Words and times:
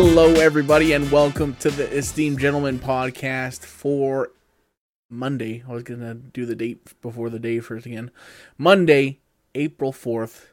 Hello, 0.00 0.34
everybody, 0.34 0.92
and 0.92 1.10
welcome 1.10 1.56
to 1.56 1.72
the 1.72 1.90
Esteemed 1.90 2.38
Gentlemen 2.38 2.78
podcast 2.78 3.64
for 3.64 4.30
Monday. 5.10 5.64
I 5.68 5.72
was 5.72 5.82
going 5.82 5.98
to 5.98 6.14
do 6.14 6.46
the 6.46 6.54
date 6.54 6.94
before 7.02 7.30
the 7.30 7.40
day 7.40 7.58
first 7.58 7.84
again. 7.84 8.12
Monday, 8.56 9.18
April 9.56 9.92
4th. 9.92 10.50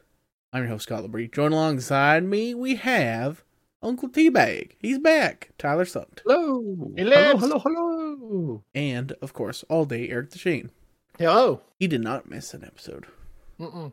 I'm 0.52 0.64
your 0.64 0.70
host, 0.70 0.82
Scott 0.82 1.04
Labrie. 1.04 1.32
Join 1.32 1.52
alongside 1.52 2.24
me, 2.24 2.56
we 2.56 2.74
have 2.74 3.44
Uncle 3.80 4.08
Teabag. 4.08 4.72
He's 4.80 4.98
back. 4.98 5.50
Tyler 5.58 5.84
Sund. 5.84 6.22
Hello. 6.26 6.90
Hello, 6.96 7.36
hello, 7.36 7.58
hello. 7.60 8.64
And, 8.74 9.12
of 9.22 9.32
course, 9.32 9.64
all 9.68 9.84
day, 9.84 10.08
Eric 10.08 10.30
DeShane. 10.30 10.70
Hello. 11.20 11.60
He 11.78 11.86
did 11.86 12.00
not 12.00 12.28
miss 12.28 12.52
an 12.52 12.64
episode. 12.64 13.06
Mm-mm. 13.60 13.92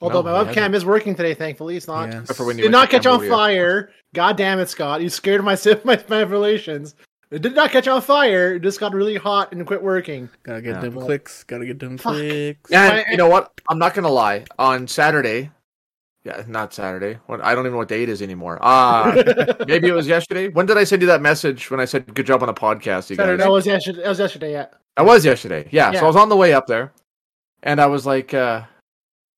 Although 0.00 0.22
No, 0.22 0.32
my 0.32 0.44
webcam 0.44 0.54
hasn't. 0.54 0.74
is 0.76 0.84
working 0.84 1.14
today, 1.14 1.34
thankfully. 1.34 1.76
It's 1.76 1.88
not. 1.88 2.10
Yes. 2.10 2.36
For 2.36 2.44
when 2.46 2.56
you 2.58 2.64
Did 2.64 2.72
not 2.72 2.90
to 2.90 2.96
catch 2.96 3.06
on 3.06 3.26
fire. 3.28 3.90
God 4.14 4.36
damn 4.36 4.58
it, 4.60 4.68
Scott. 4.68 5.00
You 5.02 5.08
scared 5.10 5.42
my 5.44 5.56
my, 5.84 6.02
my 6.08 6.18
revelations. 6.20 6.94
It 7.30 7.42
did 7.42 7.54
not 7.54 7.70
catch 7.70 7.86
on 7.88 8.00
fire. 8.00 8.54
It 8.54 8.62
just 8.62 8.80
got 8.80 8.94
really 8.94 9.16
hot 9.16 9.52
and 9.52 9.66
quit 9.66 9.82
working. 9.82 10.30
Gotta 10.44 10.62
get 10.62 10.76
Yeah. 10.76 10.80
them 10.80 10.94
clicks. 10.94 11.42
Gotta 11.44 11.66
get 11.66 11.78
them 11.78 11.98
Fuck. 11.98 12.14
clicks. 12.14 12.70
And 12.72 13.04
you 13.10 13.16
know 13.16 13.28
what? 13.28 13.52
I'm 13.68 13.78
not 13.78 13.92
gonna 13.94 14.08
lie. 14.08 14.44
On 14.58 14.86
Saturday, 14.88 15.50
yeah, 16.24 16.42
not 16.46 16.72
Saturday. 16.72 17.18
What? 17.26 17.44
I 17.44 17.54
don't 17.54 17.64
even 17.64 17.72
know 17.72 17.78
what 17.78 17.88
day 17.88 18.02
it 18.02 18.08
is 18.08 18.22
anymore. 18.22 18.58
Ah, 18.62 19.14
maybe 19.66 19.88
it 19.88 19.92
was 19.94 20.06
yesterday. 20.06 20.48
When 20.48 20.64
did 20.64 20.78
I 20.78 20.84
send 20.84 21.02
you 21.02 21.08
that 21.08 21.20
message? 21.20 21.70
When 21.70 21.80
I 21.80 21.84
said 21.84 22.14
good 22.14 22.24
job 22.26 22.42
on 22.42 22.46
the 22.46 22.54
podcast, 22.54 23.10
you 23.10 23.16
guys? 23.16 23.38
That 23.38 23.50
was 23.50 23.66
yesterday. 23.66 24.02
That 24.02 24.08
was 24.08 24.18
yesterday. 24.20 24.52
Yeah. 24.52 24.66
That 24.96 25.04
was 25.04 25.24
yesterday. 25.24 25.68
Yeah, 25.70 25.92
Yeah. 25.92 26.00
So 26.00 26.04
I 26.06 26.08
was 26.08 26.16
on 26.16 26.28
the 26.30 26.36
way 26.36 26.54
up 26.54 26.66
there, 26.66 26.92
and 27.62 27.78
I 27.80 27.86
was 27.86 28.06
like 28.06 28.32
uh, 28.32 28.62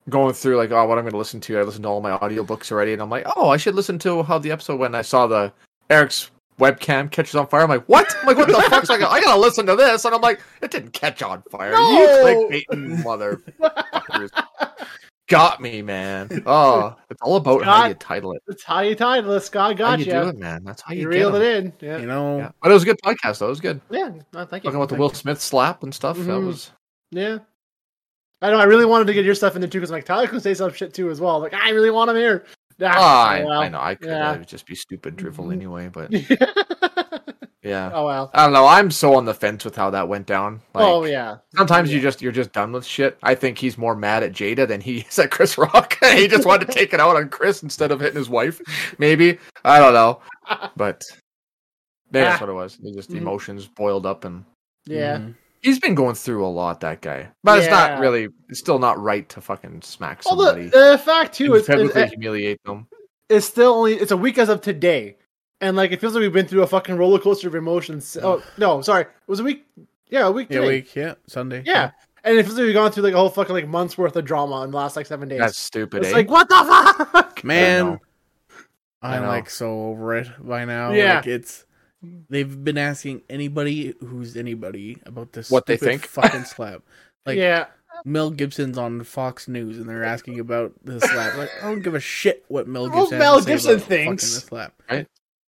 going 0.08 0.32
through 0.34 0.56
like, 0.56 0.70
oh, 0.70 0.84
what 0.86 0.98
I'm 0.98 1.04
going 1.04 1.12
to 1.12 1.18
listen 1.18 1.40
to. 1.40 1.58
I 1.58 1.62
listened 1.62 1.84
to 1.84 1.88
all 1.88 2.00
my 2.00 2.16
audiobooks 2.18 2.72
already, 2.72 2.92
and 2.92 3.02
I'm 3.02 3.10
like, 3.10 3.24
oh, 3.36 3.48
I 3.50 3.56
should 3.56 3.74
listen 3.74 3.98
to 4.00 4.22
how 4.22 4.38
the 4.38 4.50
episode 4.50 4.78
went. 4.80 4.90
And 4.90 4.96
I 4.96 5.02
saw 5.02 5.26
the 5.26 5.52
Eric's 5.90 6.30
webcam 6.58 7.10
catches 7.10 7.34
on 7.34 7.46
fire. 7.46 7.62
I'm 7.62 7.68
like, 7.68 7.84
what? 7.86 8.14
I'm 8.20 8.26
like, 8.26 8.36
what 8.36 8.48
the 8.48 8.54
fuck? 8.70 8.84
So 8.86 8.94
I, 8.94 8.98
go, 8.98 9.06
I 9.06 9.20
gotta 9.20 9.40
listen 9.40 9.66
to 9.66 9.76
this, 9.76 10.04
and 10.04 10.14
I'm 10.14 10.20
like, 10.20 10.40
it 10.62 10.70
didn't 10.70 10.92
catch 10.92 11.22
on 11.22 11.42
fire. 11.50 11.72
No! 11.72 11.90
You 11.90 12.64
clickbaiting 12.70 13.02
motherfuckers. 13.02 14.30
Got 15.28 15.60
me, 15.60 15.80
man. 15.80 16.42
Oh, 16.46 16.96
it's 17.08 17.22
all 17.22 17.36
about 17.36 17.62
how 17.62 17.86
you 17.86 17.94
title 17.94 18.32
it. 18.32 18.42
That's 18.48 18.64
how 18.64 18.80
you 18.80 18.96
title 18.96 19.30
it. 19.32 19.40
Scott 19.42 19.72
How 19.78 19.90
got 19.90 19.98
you 20.00 20.06
you. 20.06 20.10
do 20.12 20.28
it, 20.28 20.36
man. 20.38 20.64
That's 20.64 20.82
how 20.82 20.92
you, 20.92 21.02
You 21.02 21.10
get 21.10 21.16
reeled 21.18 21.34
'em. 21.36 21.42
it 21.42 21.56
in. 21.56 21.72
Yeah. 21.80 21.98
You 21.98 22.06
know, 22.06 22.38
Yeah. 22.38 22.50
But 22.60 22.72
it 22.72 22.74
was 22.74 22.82
a 22.82 22.86
good 22.86 22.98
podcast, 23.04 23.38
though. 23.38 23.46
It 23.46 23.50
was 23.50 23.60
good. 23.60 23.80
Yeah. 23.90 24.08
No, 24.32 24.44
thank 24.44 24.64
you. 24.64 24.70
Talking 24.70 24.76
about 24.76 24.88
the 24.88 24.96
Will 24.96 25.08
you. 25.10 25.14
Smith 25.14 25.40
slap 25.40 25.84
and 25.84 25.94
stuff. 25.94 26.16
That 26.16 26.24
Mhm. 26.26 26.46
was. 26.46 26.72
Yeah. 27.12 27.38
I 28.42 28.50
know. 28.50 28.58
I 28.58 28.64
really 28.64 28.86
wanted 28.86 29.06
to 29.06 29.12
get 29.14 29.24
your 29.24 29.34
stuff 29.34 29.54
in 29.54 29.60
there 29.60 29.68
too 29.70 29.78
because 29.80 29.90
like 29.90 30.04
Tyler 30.04 30.26
can 30.26 30.40
say 30.40 30.54
some 30.54 30.72
shit 30.72 30.94
too 30.94 31.10
as 31.10 31.20
well. 31.20 31.40
Like 31.40 31.54
I 31.54 31.70
really 31.70 31.90
want 31.90 32.10
him 32.10 32.16
here. 32.16 32.44
Ah, 32.82 32.86
Ah, 32.96 33.28
I, 33.28 33.44
well. 33.44 33.60
I 33.60 33.68
know. 33.68 33.80
I 33.80 33.94
could 33.94 34.08
yeah. 34.08 34.30
uh, 34.30 34.36
just 34.38 34.66
be 34.66 34.74
stupid, 34.74 35.16
drivel 35.16 35.46
Mhm. 35.46 35.52
anyway. 35.52 35.88
But 35.92 36.10
yeah, 37.62 37.90
oh 37.92 38.06
well. 38.06 38.30
I 38.32 38.44
don't 38.44 38.54
know. 38.54 38.66
I'm 38.66 38.90
so 38.90 39.14
on 39.16 39.26
the 39.26 39.34
fence 39.34 39.64
with 39.66 39.76
how 39.76 39.90
that 39.90 40.08
went 40.08 40.26
down. 40.26 40.62
Like, 40.74 40.84
oh 40.84 41.04
yeah. 41.04 41.36
Sometimes 41.54 41.92
you 41.92 42.00
just 42.00 42.22
you're 42.22 42.32
just 42.32 42.52
done 42.52 42.72
with 42.72 42.86
shit. 42.86 43.18
I 43.22 43.34
think 43.34 43.58
he's 43.58 43.76
more 43.76 43.94
mad 43.94 44.22
at 44.22 44.32
Jada 44.32 44.66
than 44.66 44.80
he 44.80 45.00
is 45.10 45.18
at 45.18 45.30
Chris 45.30 45.58
Rock. 45.58 45.98
he 46.02 46.26
just 46.26 46.46
wanted 46.46 46.66
to 46.68 46.72
take 46.72 46.94
it 46.94 47.00
out 47.00 47.16
on 47.16 47.28
Chris 47.28 47.62
instead 47.62 47.90
of 47.90 48.00
hitting 48.00 48.16
his 48.16 48.30
wife. 48.30 48.60
Maybe 48.98 49.38
I 49.64 49.78
don't 49.78 49.92
know, 49.92 50.20
but 50.76 51.02
maybe 52.10 52.24
that's 52.24 52.40
Ah. 52.40 52.46
what 52.46 52.50
it 52.50 52.54
was. 52.54 52.78
He 52.82 52.92
just 52.94 53.10
Mhm. 53.10 53.18
emotions 53.18 53.66
boiled 53.68 54.06
up, 54.06 54.24
and 54.24 54.44
Yeah. 54.86 55.18
mhm. 55.18 55.34
He's 55.62 55.78
been 55.78 55.94
going 55.94 56.14
through 56.14 56.44
a 56.44 56.48
lot. 56.48 56.80
That 56.80 57.00
guy, 57.00 57.28
but 57.42 57.58
it's 57.58 57.68
not 57.70 58.00
really. 58.00 58.28
It's 58.48 58.58
still 58.58 58.78
not 58.78 58.98
right 58.98 59.28
to 59.30 59.40
fucking 59.40 59.82
smack 59.82 60.22
Well, 60.24 60.36
somebody. 60.36 60.68
the, 60.68 60.92
the 60.92 60.98
fact 60.98 61.34
too 61.34 61.54
is, 61.54 61.62
is 61.62 61.68
publicly 61.68 62.02
it- 62.02 62.08
humiliate 62.10 62.62
them. 62.64 62.86
it's 63.28 63.46
still 63.46 63.74
only 63.74 63.94
it's 63.94 64.12
a 64.12 64.16
week 64.16 64.38
as 64.38 64.48
of 64.48 64.60
today, 64.60 65.16
and 65.60 65.76
like 65.76 65.92
it 65.92 66.00
feels 66.00 66.14
like 66.14 66.22
we've 66.22 66.32
been 66.32 66.46
through 66.46 66.62
a 66.62 66.66
fucking 66.66 66.96
roller 66.96 67.18
coaster 67.18 67.48
of 67.48 67.54
emotions. 67.54 68.16
Oh 68.22 68.42
no, 68.58 68.80
sorry, 68.82 69.02
it 69.02 69.08
was 69.26 69.40
a 69.40 69.44
week. 69.44 69.66
Yeah, 70.08 70.26
a 70.26 70.32
week. 70.32 70.48
Yeah, 70.50 70.60
today. 70.60 70.68
week. 70.68 70.96
Yeah, 70.96 71.14
Sunday. 71.26 71.62
Yeah, 71.64 71.92
and 72.24 72.36
it 72.38 72.42
feels 72.44 72.56
like 72.56 72.64
we've 72.64 72.74
gone 72.74 72.90
through 72.90 73.04
like 73.04 73.14
a 73.14 73.16
whole 73.16 73.28
fucking 73.30 73.54
like 73.54 73.68
months 73.68 73.96
worth 73.96 74.16
of 74.16 74.24
drama 74.24 74.62
in 74.64 74.70
the 74.72 74.76
last 74.76 74.96
like 74.96 75.06
seven 75.06 75.28
days. 75.28 75.38
That's 75.38 75.58
stupid. 75.58 76.02
it's 76.02 76.12
eh? 76.12 76.16
like 76.16 76.30
what 76.30 76.48
the 76.48 77.06
fuck? 77.12 77.44
Man. 77.44 78.00
I 79.02 79.16
I'm 79.16 79.26
like 79.26 79.48
so 79.48 79.86
over 79.86 80.16
it 80.16 80.28
by 80.38 80.66
now. 80.66 80.92
Yeah. 80.92 81.16
Like 81.16 81.26
it's 81.26 81.64
they've 82.28 82.64
been 82.64 82.78
asking 82.78 83.22
anybody 83.28 83.94
who's 84.00 84.36
anybody 84.36 84.98
about 85.06 85.32
this 85.32 85.50
What 85.50 85.66
they 85.66 85.76
think? 85.76 86.06
fucking 86.06 86.44
slap. 86.44 86.82
Like 87.26 87.36
yeah, 87.36 87.66
Mel 88.06 88.30
Gibson's 88.30 88.78
on 88.78 89.04
Fox 89.04 89.46
News 89.46 89.76
and 89.76 89.86
they're 89.86 90.02
asking 90.04 90.40
about 90.40 90.72
the 90.82 91.00
slap. 91.00 91.36
Like 91.36 91.50
I 91.62 91.66
don't 91.68 91.82
give 91.82 91.94
a 91.94 92.00
shit 92.00 92.44
what 92.48 92.66
Mel 92.66 92.88
Well, 92.88 93.02
Gibson 93.02 93.18
Mel 93.18 93.34
has 93.34 93.44
to 93.44 93.48
say 93.50 93.52
Gibson 93.52 93.70
about 93.74 93.82
fucking 93.82 94.06
thinks. 94.06 94.34
the 94.34 94.40
slap. 94.40 94.82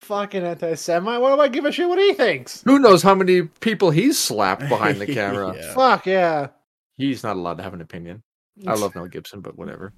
fucking 0.01 0.43
anti-Semite. 0.43 1.19
What 1.19 1.35
do 1.35 1.41
I 1.41 1.47
give 1.47 1.65
a 1.65 1.71
shit 1.71 1.89
what 1.89 1.97
he 1.97 2.13
thinks? 2.13 2.61
Who 2.61 2.77
knows 2.77 3.01
how 3.01 3.15
many 3.15 3.41
people 3.41 3.89
he's 3.89 4.19
slapped 4.19 4.69
behind 4.69 5.01
the 5.01 5.07
camera? 5.13 5.55
Yeah. 5.55 5.73
Fuck 5.73 6.05
yeah. 6.05 6.47
He's 6.95 7.23
not 7.23 7.37
allowed 7.37 7.57
to 7.57 7.63
have 7.63 7.73
an 7.73 7.81
opinion. 7.81 8.21
I 8.67 8.75
love 8.75 8.93
Mel 8.93 9.07
Gibson, 9.07 9.41
but 9.41 9.57
whatever. 9.57 9.91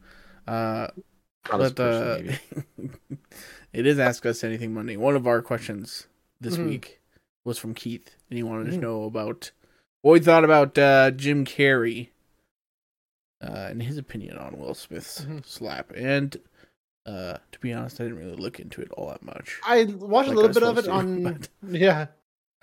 Uh, 0.48 0.88
Not 1.52 1.76
but 1.76 1.80
uh, 1.80 2.18
person, 2.20 2.40
maybe. 2.78 2.90
it 3.74 3.86
is 3.86 4.00
Ask 4.00 4.26
Us 4.26 4.46
Anything 4.46 4.74
Monday. 4.74 4.96
One 4.96 5.18
of 5.18 5.28
our 5.28 5.42
questions 5.42 6.08
this 6.46 6.58
Mhm. 6.58 6.68
week 6.68 7.02
was 7.44 7.58
from 7.58 7.74
Keith, 7.74 8.16
and 8.30 8.38
he 8.38 8.44
wanted 8.44 8.72
to 8.72 8.78
Mhm. 8.78 8.82
know 8.82 9.04
about 9.04 9.52
what 10.02 10.14
we 10.14 10.20
thought 10.20 10.44
about 10.46 10.78
uh, 10.78 11.12
Jim 11.12 11.46
Carrey 11.46 12.10
uh, 13.42 13.68
and 13.70 13.84
his 13.84 13.98
opinion 13.98 14.38
on 14.38 14.58
Will 14.58 14.74
Smith's 14.74 15.22
Mhm. 15.26 15.46
slap. 15.46 15.92
And 15.96 16.38
uh, 17.06 17.38
to 17.52 17.60
be 17.60 17.72
honest, 17.72 18.02
I 18.02 18.06
didn't 18.06 18.18
really 18.18 18.36
look 18.36 18.60
into 18.60 18.82
it 18.82 18.90
all 18.92 19.10
that 19.10 19.22
much. 19.22 19.60
I 19.64 19.84
watched 19.84 20.30
Like 20.30 20.38
a 20.38 20.40
little 20.40 20.54
bit 20.54 20.64
of 20.64 20.78
it 20.80 20.82
to, 20.84 20.92
on. 20.92 21.24
but- 21.40 21.50
Yeah, 21.68 22.08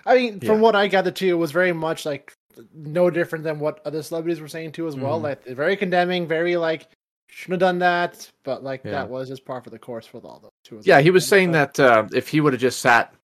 I 0.05 0.17
mean, 0.17 0.41
from 0.41 0.49
Yeah. 0.57 0.61
what 0.61 0.75
I 0.75 0.89
gathered 0.89 1.15
too, 1.15 1.29
it 1.29 1.39
was 1.39 1.53
very 1.53 1.73
much 1.73 2.05
like 2.05 2.37
no 2.75 3.09
different 3.09 3.45
than 3.45 3.61
what 3.61 3.81
other 3.87 4.03
celebrities 4.03 4.41
were 4.41 4.49
saying 4.49 4.73
too 4.73 4.89
as 4.89 4.97
well. 4.97 5.21
Mhm. 5.21 5.23
Like 5.23 5.45
very 5.47 5.77
condemning, 5.77 6.27
very 6.27 6.57
like 6.57 6.89
shouldn't 7.29 7.63
have 7.63 7.69
done 7.69 7.79
that, 7.79 8.31
but 8.43 8.65
like 8.65 8.83
Yeah. 8.85 8.91
that 8.93 9.11
was 9.11 9.29
just 9.29 9.45
par 9.45 9.61
for 9.63 9.71
the 9.71 9.79
course 9.79 10.13
with 10.13 10.25
all 10.25 10.41
those 10.41 10.79
as 10.81 10.87
Yeah, 10.87 11.01
he 11.01 11.11
was 11.11 11.27
saying 11.27 11.53
But- 11.53 11.75
that 11.75 11.81
uh, 11.81 12.09
if 12.13 12.29
he 12.29 12.41
would 12.41 12.53
have 12.55 12.61
just 12.61 12.81
sat 12.81 13.15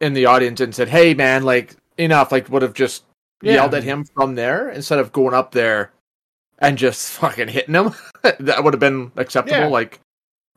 in 0.00 0.12
the 0.14 0.26
audience 0.26 0.60
and 0.60 0.74
said, 0.74 0.88
"Hey, 0.88 1.14
man, 1.14 1.42
like 1.44 1.76
enough," 1.98 2.32
like 2.32 2.48
would 2.50 2.62
have 2.62 2.74
just 2.74 3.04
Yeah. 3.42 3.54
yelled 3.54 3.74
at 3.74 3.84
him 3.84 4.04
from 4.04 4.34
there 4.34 4.70
instead 4.70 4.98
of 4.98 5.12
going 5.12 5.34
up 5.34 5.52
there 5.52 5.92
and 6.58 6.78
just 6.78 7.12
fucking 7.18 7.48
hitting 7.48 7.74
him. 7.74 7.94
that 8.40 8.62
would 8.64 8.72
have 8.74 8.80
been 8.80 9.12
acceptable. 9.16 9.58
Yeah. 9.58 9.66
Like, 9.66 10.00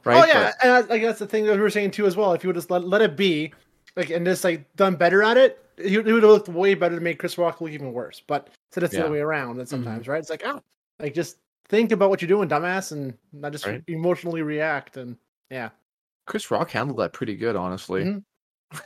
right? 0.03 0.24
Oh 0.24 0.25
yeah, 0.28 0.53
and 0.64 0.72
I, 0.72 0.80
like 0.81 1.02
that's 1.02 1.20
the 1.20 1.28
thing 1.28 1.46
that 1.46 1.56
we 1.56 1.62
were 1.62 1.70
saying 1.70 1.92
too 1.92 2.06
as 2.06 2.16
well. 2.16 2.34
If 2.34 2.44
you 2.44 2.50
would 2.50 2.56
just 2.56 2.72
let, 2.72 2.84
let 2.88 3.02
it 3.02 3.16
be, 3.16 3.53
like 3.96 4.09
and 4.09 4.25
just 4.25 4.44
like 4.44 4.66
done 4.75 4.96
better 4.96 5.24
at 5.24 5.38
it, 5.38 5.64
he, 5.78 5.98
would 5.98 6.08
have 6.08 6.24
looked 6.24 6.50
way 6.50 6.74
better 6.74 6.96
to 6.96 7.02
make 7.02 7.19
Chris 7.19 7.38
Rock 7.38 7.62
look 7.62 7.72
even 7.72 7.94
worse. 7.94 8.22
But 8.25 8.50
said 8.72 8.84
it's 8.84 8.94
the 8.94 9.02
other 9.04 9.12
way 9.12 9.19
around. 9.19 9.59
And 9.59 9.68
sometimes 9.69 10.08
right, 10.08 10.19
it's 10.19 10.30
like 10.30 10.44
oh, 10.46 10.62
like 11.00 11.14
just 11.14 11.38
think 11.69 11.92
about 11.92 12.09
what 12.09 12.22
you're 12.22 12.28
doing, 12.30 12.48
dumbass, 12.48 12.92
and 12.94 13.14
not 13.34 13.52
just 13.52 13.66
Right. 13.66 13.84
emotionally 13.88 14.42
react. 14.42 14.98
And 14.98 15.18
yeah, 15.52 15.69
Chris 16.25 16.50
Rock 16.50 16.72
handled 16.72 17.00
that 17.00 17.12
pretty 17.14 17.36
good, 17.36 17.56
honestly. 17.56 18.04
Mhm. 18.06 18.24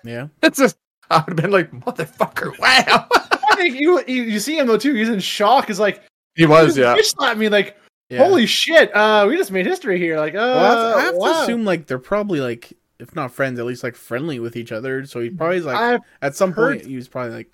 Yeah, 0.04 0.28
It's 0.44 0.58
just 0.58 0.78
I 1.10 1.18
would 1.18 1.28
have 1.30 1.36
been 1.38 1.52
like, 1.52 1.72
"Motherfucker, 1.72 2.58
wow." 2.60 3.08
I 3.52 3.56
think 3.56 3.80
you 3.80 4.04
you, 4.08 4.24
you 4.24 4.40
see 4.40 4.58
him 4.58 4.68
though 4.68 4.78
too. 4.78 4.94
He's 4.94 5.10
in 5.10 5.20
shock. 5.20 5.68
He's 5.68 5.80
like 5.80 6.04
he 6.36 6.46
was, 6.46 6.78
yeah. 6.78 6.96
He 6.96 7.04
slapped 7.04 7.38
me 7.40 7.50
like 7.50 7.78
yeah. 8.10 8.20
holy 8.24 8.46
shit. 8.46 8.96
Uh, 8.96 9.26
we 9.28 9.36
just 9.38 9.52
made 9.52 9.66
history 9.66 9.98
here. 9.98 10.18
Like 10.18 10.34
uh, 10.34 10.38
Well, 10.38 10.98
I 10.98 11.02
have 11.02 11.14
to 11.14 11.18
wow. 11.20 11.44
assume 11.44 11.66
like 11.66 11.88
they're 11.88 12.00
probably 12.00 12.40
like, 12.40 12.72
if 13.00 13.14
not 13.16 13.32
friends, 13.32 13.60
at 13.60 13.66
least 13.66 13.84
like 13.84 13.96
friendly 13.96 14.40
with 14.40 14.56
each 14.56 14.72
other. 14.72 15.06
So 15.06 15.20
he 15.20 15.30
probably 15.30 15.58
is 15.58 15.66
like 15.66 15.76
I've 15.78 16.00
at 16.22 16.36
some 16.36 16.54
heard- 16.54 16.78
point 16.80 16.90
he 16.90 16.96
was 16.96 17.08
probably 17.10 17.34
like, 17.34 17.54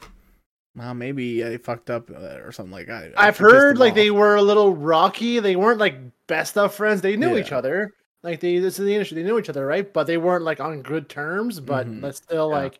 well, 0.75 0.93
maybe 0.93 1.43
I 1.43 1.57
fucked 1.57 1.89
up 1.89 2.11
uh, 2.11 2.37
or 2.43 2.51
something 2.51 2.71
like 2.71 2.85
that. 2.87 3.13
I've 3.17 3.37
heard 3.37 3.79
like 3.79 3.95
they 3.95 4.11
were 4.11 4.35
a 4.35 4.41
little 4.43 4.75
rocky. 4.75 5.39
They 5.39 5.55
weren't 5.55 5.79
like 5.79 5.95
best 6.27 6.55
of 6.57 6.73
friends. 6.75 7.01
They 7.01 7.15
knew 7.17 7.33
Yeah. 7.35 7.41
each 7.41 7.51
other. 7.51 7.91
Like 8.27 8.41
they 8.41 8.59
this 8.59 8.77
is 8.77 8.85
the 8.85 8.93
industry. 8.93 9.15
They 9.21 9.23
knew 9.27 9.39
each 9.39 9.47
other, 9.47 9.65
right? 9.65 9.91
But 9.93 10.05
they 10.05 10.17
weren't 10.17 10.43
like 10.43 10.59
on 10.59 10.81
good 10.81 11.07
terms. 11.07 11.61
But 11.61 11.87
Mhm. 11.87 12.01
that's 12.01 12.17
still 12.17 12.49
Yeah. 12.49 12.57
like 12.57 12.79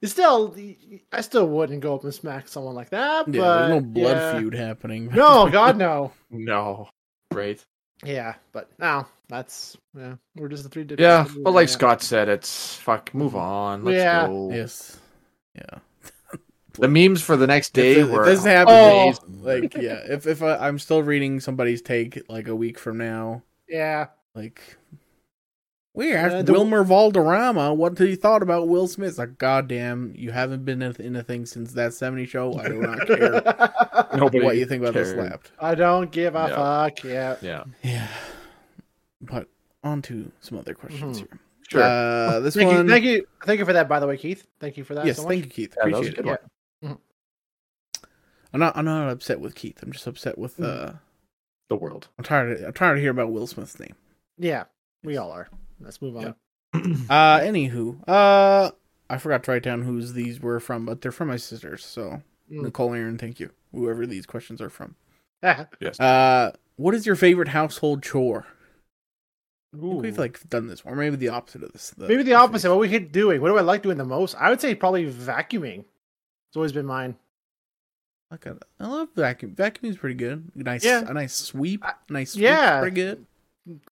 it's 0.00 0.10
still 0.10 0.56
I 1.12 1.20
still 1.20 1.46
wouldn't 1.46 1.80
go 1.82 1.94
up 1.94 2.02
and 2.02 2.12
smack 2.12 2.48
someone 2.48 2.74
like 2.74 2.90
that. 2.90 3.28
Yeah, 3.28 3.40
but 3.40 3.58
there's 3.68 3.70
no 3.70 3.80
blood 3.80 4.16
yeah. 4.16 4.38
feud 4.40 4.54
happening. 4.54 5.06
No, 5.14 5.48
God 5.48 5.76
no. 5.76 6.10
No, 6.30 6.88
right. 7.32 7.64
Yeah, 8.02 8.34
but 8.50 8.70
now 8.80 9.06
that's 9.28 9.76
yeah. 9.96 10.16
We're 10.34 10.48
just 10.48 10.64
the 10.64 10.68
three. 10.68 10.82
different 10.82 11.00
Yeah, 11.08 11.24
people, 11.28 11.44
but 11.44 11.52
like 11.52 11.68
yeah. 11.68 11.74
Scott 11.74 12.02
said, 12.02 12.28
it's 12.28 12.74
fuck. 12.74 13.14
Move 13.14 13.36
on. 13.36 13.84
Let's 13.84 13.98
Yeah. 13.98 14.26
go. 14.26 14.50
yes. 14.52 14.98
Yeah. 15.54 15.78
The 16.80 16.88
memes 16.88 17.22
for 17.22 17.36
the 17.36 17.46
next 17.46 17.74
day 17.74 18.00
if, 18.00 18.08
were 18.08 18.22
if 18.22 18.26
this 18.26 18.44
happens, 18.46 19.20
Oh. 19.22 19.26
like 19.42 19.74
yeah, 19.76 20.00
if 20.08 20.26
if 20.26 20.42
I, 20.42 20.56
I'm 20.56 20.78
still 20.80 21.02
reading 21.04 21.38
somebody's 21.38 21.82
take 21.82 22.20
like 22.30 22.48
a 22.48 22.56
week 22.56 22.78
from 22.78 22.96
now, 22.98 23.42
Yeah, 23.68 24.06
like 24.34 24.76
we 25.94 26.12
asked 26.14 26.34
Uh, 26.34 26.42
the- 26.42 26.52
Wilmer 26.52 26.84
Valderrama 26.84 27.74
what 27.74 27.98
he 27.98 28.14
thought 28.14 28.42
about 28.42 28.66
Will 28.68 28.88
Smith. 28.88 29.10
It's 29.10 29.18
like, 29.18 29.36
goddamn, 29.38 30.12
you 30.16 30.30
haven't 30.32 30.64
been 30.64 30.80
in, 30.82 30.94
in 30.96 31.16
a 31.16 31.22
thing 31.22 31.44
since 31.46 31.72
that 31.72 31.90
'70s 31.92 32.28
show. 32.28 32.54
I 32.58 32.68
do 32.68 32.80
not 32.80 33.06
care 33.06 33.42
Nobody 34.16 34.40
what 34.44 34.56
you 34.56 34.64
think 34.66 34.82
about 34.82 34.94
this 34.94 35.12
cared. 35.12 35.28
slapped. 35.28 35.52
I 35.58 35.74
don't 35.74 36.10
give 36.10 36.34
a 36.34 36.48
Yeah. 36.48 36.56
fuck. 36.56 37.04
Yeah. 37.04 37.36
Yeah, 37.42 37.64
Yeah, 37.82 38.08
but 39.20 39.48
on 39.84 40.00
to 40.02 40.30
some 40.40 40.58
other 40.58 40.74
questions 40.74 41.18
Mhm. 41.20 41.28
here. 41.28 41.38
Sure. 41.68 41.82
Uh, 41.82 42.40
this 42.40 42.54
Thank 42.54 42.68
one. 42.70 42.84
you, 42.86 42.90
thank 42.90 43.04
you, 43.04 43.26
thank 43.46 43.58
you 43.58 43.64
for 43.64 43.72
that. 43.72 43.88
By 43.88 43.98
the 43.98 44.06
way, 44.06 44.16
Keith, 44.18 44.46
thank 44.60 44.76
you 44.76 44.84
for 44.84 44.94
that. 44.94 45.06
yes, 45.06 45.16
so 45.16 45.22
much. 45.22 45.30
thank 45.30 45.44
you, 45.44 45.50
Keith. 45.50 45.74
Yeah, 45.78 45.84
that 45.90 45.98
was 45.98 46.08
a 46.08 46.10
Appreciate 46.10 46.24
good 46.24 46.32
it. 46.82 46.88
one. 46.88 46.98
I'm 48.54 48.60
not. 48.60 48.76
I'm 48.76 48.84
not 48.84 49.08
upset 49.10 49.40
with 49.40 49.54
Keith. 49.54 49.82
I'm 49.82 49.92
just 49.92 50.06
upset 50.06 50.36
with. 50.36 50.58
Mm. 50.58 50.64
uh 50.66 50.92
The 51.70 51.76
world. 51.76 52.08
I'm 52.18 52.24
tired. 52.24 52.52
Of, 52.60 52.64
I'm 52.66 52.72
tired 52.74 52.96
to 52.96 53.00
hear 53.00 53.10
about 53.10 53.32
Will 53.32 53.46
Smith's 53.46 53.78
name. 53.80 53.94
Yeah, 54.38 54.64
we 55.04 55.16
all 55.16 55.30
are. 55.30 55.48
Let's 55.80 56.00
move 56.02 56.16
on. 56.16 56.22
Yeah. 56.22 56.32
Uh, 57.10 57.38
anywho, 57.40 57.98
uh, 58.08 58.70
I 59.10 59.18
forgot 59.18 59.42
to 59.44 59.50
write 59.50 59.62
down 59.62 59.82
whose 59.82 60.14
these 60.14 60.40
were 60.40 60.58
from, 60.58 60.86
but 60.86 61.00
they're 61.02 61.12
from 61.12 61.28
my 61.28 61.36
sisters. 61.36 61.84
So 61.84 62.22
Mm. 62.50 62.62
Nicole, 62.64 62.92
Aaron, 62.92 63.16
thank 63.18 63.40
you. 63.40 63.50
Whoever 63.72 64.06
these 64.06 64.26
questions 64.26 64.60
are 64.60 64.68
from. 64.70 64.96
yes. 65.42 65.98
Uh, 66.00 66.52
what 66.76 66.94
is 66.94 67.06
your 67.06 67.16
favorite 67.16 67.48
household 67.48 68.02
chore? 68.02 68.46
Ooh. 69.74 69.96
we've 69.96 70.18
like 70.18 70.46
done 70.50 70.66
this, 70.66 70.82
or 70.84 70.94
maybe 70.94 71.16
the 71.16 71.28
opposite 71.30 71.62
of 71.62 71.72
this. 71.72 71.90
the- 71.90 72.06
Maybe 72.08 72.22
the 72.22 72.34
opposite. 72.34 72.68
What 72.68 72.78
we 72.80 72.88
hate 72.88 73.10
doing. 73.12 73.40
What 73.40 73.48
do 73.48 73.56
I 73.56 73.62
like 73.62 73.82
doing 73.82 73.96
the 73.96 74.04
most? 74.04 74.34
I 74.38 74.50
would 74.50 74.60
say 74.60 74.74
probably 74.74 75.10
vacuuming. 75.10 75.80
It's 75.80 76.56
always 76.56 76.72
been 76.72 76.84
mine. 76.86 77.16
Like 78.30 78.44
a, 78.46 78.58
I 78.80 78.86
love 78.86 79.08
vacuum. 79.16 79.54
Vacuuming's 79.54 79.96
pretty 79.96 80.14
good. 80.16 80.50
Nice, 80.54 80.84
Yeah. 80.84 81.04
a 81.08 81.12
nice 81.14 81.34
sweep. 81.34 81.84
I- 81.84 81.94
nice, 82.10 82.32
sweep, 82.32 82.42
yeah. 82.44 82.80
pretty 82.80 82.94
good. 82.96 83.26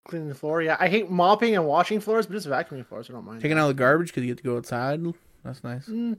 Cleaning 0.05 0.27
the 0.27 0.35
floor. 0.35 0.61
Yeah, 0.61 0.75
I 0.79 0.89
hate 0.89 1.09
mopping 1.09 1.55
and 1.55 1.65
washing 1.65 1.99
floors, 1.99 2.25
but 2.27 2.33
just 2.33 2.47
vacuuming 2.47 2.85
floors, 2.85 3.09
I 3.09 3.13
don't 3.13 3.25
mind. 3.25 3.41
Taking 3.41 3.57
out 3.57 3.67
the 3.67 3.73
garbage 3.73 4.07
because 4.09 4.23
you 4.23 4.29
get 4.29 4.37
to 4.37 4.43
go 4.43 4.57
outside. 4.57 5.01
That's 5.43 5.63
nice. 5.63 5.87
Mm. 5.87 6.17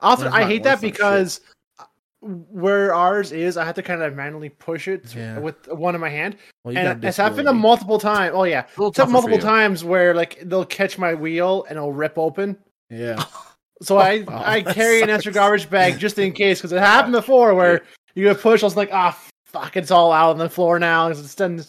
That's 0.00 0.22
I 0.22 0.44
hate 0.44 0.62
that 0.64 0.80
because 0.80 1.40
uh, 1.78 1.84
where 2.20 2.94
ours 2.94 3.32
is, 3.32 3.56
I 3.56 3.64
have 3.64 3.74
to 3.76 3.82
kind 3.82 4.02
of 4.02 4.14
manually 4.14 4.50
push 4.50 4.88
it 4.88 5.14
Yeah. 5.14 5.38
with 5.38 5.68
one 5.68 5.94
in 5.94 6.00
my 6.00 6.10
hand, 6.10 6.36
Well, 6.64 6.76
and 6.76 7.02
it's 7.04 7.16
happened 7.16 7.48
a 7.48 7.52
multiple 7.52 7.98
times. 7.98 8.32
Oh 8.34 8.44
yeah, 8.44 8.66
it's 8.78 8.96
happened 8.96 9.12
multiple 9.14 9.38
times 9.38 9.82
where 9.84 10.14
like 10.14 10.38
they'll 10.44 10.64
catch 10.66 10.98
my 10.98 11.14
wheel 11.14 11.64
and 11.68 11.76
it'll 11.76 11.92
rip 11.92 12.18
open. 12.18 12.58
Yeah, 12.90 13.22
So 13.82 13.98
I 13.98 14.24
Oh, 14.28 14.42
I 14.44 14.62
carry 14.62 15.02
an 15.02 15.10
extra 15.10 15.32
garbage 15.32 15.68
bag 15.70 15.98
just 15.98 16.18
in 16.18 16.32
case 16.32 16.58
because 16.58 16.72
it 16.72 16.80
happened 16.80 17.12
before 17.12 17.54
where 17.54 17.82
you 18.14 18.32
push. 18.34 18.62
I 18.62 18.66
was 18.66 18.76
like, 18.76 18.90
ah, 18.92 19.18
fuck, 19.46 19.76
it's 19.76 19.90
all 19.90 20.12
out 20.12 20.30
on 20.30 20.38
the 20.38 20.50
floor 20.50 20.78
now. 20.78 21.08
It's 21.08 21.34
done 21.34 21.64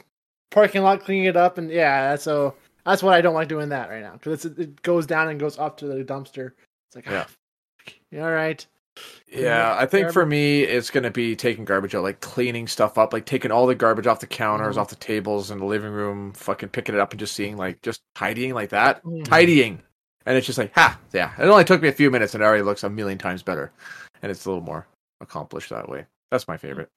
parking 0.51 0.83
lot 0.83 1.01
cleaning 1.01 1.25
it 1.25 1.35
up, 1.37 1.57
and 1.57 1.69
yeah, 1.71 2.15
so 2.15 2.55
that's 2.85 3.01
what 3.01 3.13
I 3.15 3.21
don't 3.21 3.33
like 3.33 3.47
doing 3.47 3.69
that 3.69 3.89
right 3.89 4.01
now 4.03 4.13
because 4.13 4.45
it 4.45 4.81
goes 4.83 5.05
down 5.07 5.29
and 5.29 5.39
goes 5.39 5.57
up 5.57 5.77
to 5.77 5.87
the 5.87 6.03
dumpster. 6.03 6.51
It's 6.87 6.95
like, 6.95 7.05
Yeah. 7.07 7.25
ah, 7.27 8.21
all 8.23 8.31
right. 8.31 8.65
Yeah, 9.27 9.75
I 9.79 9.85
think 9.85 10.11
for 10.11 10.25
me, 10.25 10.63
it's 10.63 10.89
gonna 10.89 11.09
be 11.11 11.35
taking 11.35 11.63
garbage 11.63 11.95
out, 11.95 12.03
like 12.03 12.19
cleaning 12.19 12.67
stuff 12.67 12.97
up, 12.97 13.13
like 13.13 13.25
taking 13.25 13.49
all 13.49 13.65
the 13.65 13.73
garbage 13.75 14.05
off 14.05 14.19
the 14.19 14.27
counters, 14.27 14.75
Mhm. 14.75 14.81
off 14.81 14.89
the 14.89 14.95
tables 14.97 15.49
in 15.49 15.59
the 15.59 15.65
living 15.65 15.91
room, 15.93 16.33
fucking 16.33 16.69
picking 16.69 16.93
it 16.95 16.99
up 17.01 17.11
and 17.11 17.19
just 17.19 17.33
seeing 17.33 17.55
like 17.55 17.81
just 17.81 18.01
tidying 18.15 18.53
like 18.53 18.69
that, 18.71 19.01
Mhm. 19.03 19.23
tidying, 19.23 19.81
and 20.25 20.37
it's 20.37 20.45
just 20.45 20.57
like, 20.59 20.73
ha, 20.75 20.99
yeah. 21.13 21.33
It 21.39 21.47
only 21.47 21.63
took 21.63 21.81
me 21.81 21.87
a 21.87 21.93
few 21.93 22.11
minutes, 22.11 22.33
and 22.33 22.43
it 22.43 22.45
already 22.45 22.63
looks 22.63 22.83
a 22.83 22.89
million 22.89 23.17
times 23.17 23.41
better, 23.43 23.71
and 24.21 24.29
it's 24.29 24.45
a 24.45 24.49
little 24.49 24.63
more 24.63 24.85
accomplished 25.21 25.69
that 25.69 25.87
way. 25.87 26.05
That's 26.29 26.47
my 26.49 26.57
favorite. 26.57 26.89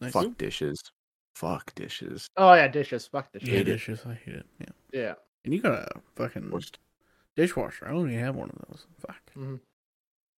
nice. 0.00 0.12
Fuck 0.12 0.38
dishes. 0.38 0.80
Fuck 1.34 1.74
dishes. 1.74 2.28
Oh 2.36 2.52
yeah, 2.54 2.68
dishes. 2.68 3.06
Fuck 3.06 3.32
dishes. 3.32 3.48
Yeah, 3.48 3.56
hate 3.58 3.66
dishes. 3.66 4.02
I 4.06 4.14
hate 4.14 4.34
it. 4.34 4.46
Yeah, 4.58 4.66
Yeah. 4.92 5.14
and 5.44 5.54
you 5.54 5.60
got 5.62 5.72
a 5.72 6.00
fucking 6.16 6.50
Worst. 6.50 6.78
dishwasher. 7.36 7.86
I 7.88 7.92
don't 7.92 8.10
even 8.10 8.22
have 8.22 8.34
one 8.36 8.50
of 8.50 8.58
those. 8.68 8.86
Fuck. 8.98 9.22
Mhm. 9.36 9.60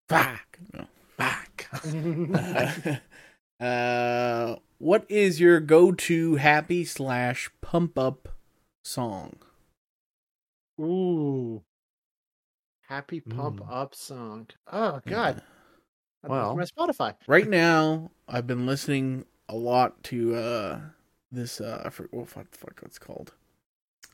Fuck. 0.09 0.59
No. 0.73 0.87
Back. 1.17 1.67
uh, 3.59 4.55
what 4.79 5.05
is 5.09 5.39
your 5.39 5.59
go-to 5.59 6.35
happy 6.35 6.83
slash 6.85 7.49
pump 7.61 7.97
up 7.97 8.27
song? 8.83 9.35
Ooh. 10.79 11.63
Happy 12.87 13.21
pump 13.21 13.61
Mm. 13.61 13.71
up 13.71 13.95
song. 13.95 14.47
Oh 14.71 14.99
god. 15.05 15.41
I'd 16.23 16.29
Well. 16.29 16.55
my 16.55 16.63
Spotify. 16.63 17.15
Right 17.27 17.47
now, 17.47 18.11
I've 18.27 18.45
been 18.47 18.65
listening 18.65 19.25
a 19.51 19.55
lot 19.55 20.01
to 20.05 20.35
uh 20.35 20.79
this 21.31 21.61
uh 21.61 21.83
I 21.85 21.89
forget 21.89 22.13
what 22.13 22.29
fuck, 22.29 22.47
fuck 22.55 22.79
what's 22.81 22.97
called. 22.99 23.33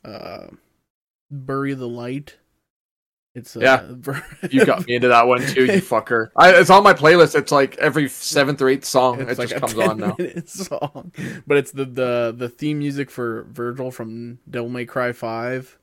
Uh, 0.04 0.48
bury 1.31 1.74
the 1.74 1.88
light. 1.88 2.38
It's 3.36 3.56
uh, 3.56 3.60
Yeah. 3.62 3.81
bur- 3.95 4.25
You 4.50 4.66
got 4.66 4.88
me 4.88 4.95
into 4.95 5.10
that 5.10 5.28
one 5.28 5.42
too, 5.45 5.66
you 5.66 5.72
fucker. 5.81 6.30
I, 6.36 6.51
it's 6.54 6.69
on 6.69 6.84
my 6.84 6.94
playlist. 6.94 7.36
It's 7.36 7.51
like 7.51 7.78
every 7.78 8.10
seventh 8.10 8.62
or 8.62 8.69
eighth 8.69 8.86
song. 8.86 9.22
It's 9.22 9.31
it 9.34 9.38
like 9.38 9.50
just 9.50 9.62
comes 9.62 9.74
10 9.75 9.89
on 9.89 9.98
now. 9.98 10.16
song, 10.45 11.12
but 11.45 11.57
it's 11.57 11.72
the 11.72 11.86
the 11.86 12.33
the 12.36 12.50
theme 12.50 12.80
music 12.80 13.10
for 13.12 13.44
Virgil 13.51 13.92
from 13.92 14.40
Devil 14.50 14.69
May 14.69 14.86
Cry 14.86 15.12
Five. 15.12 15.78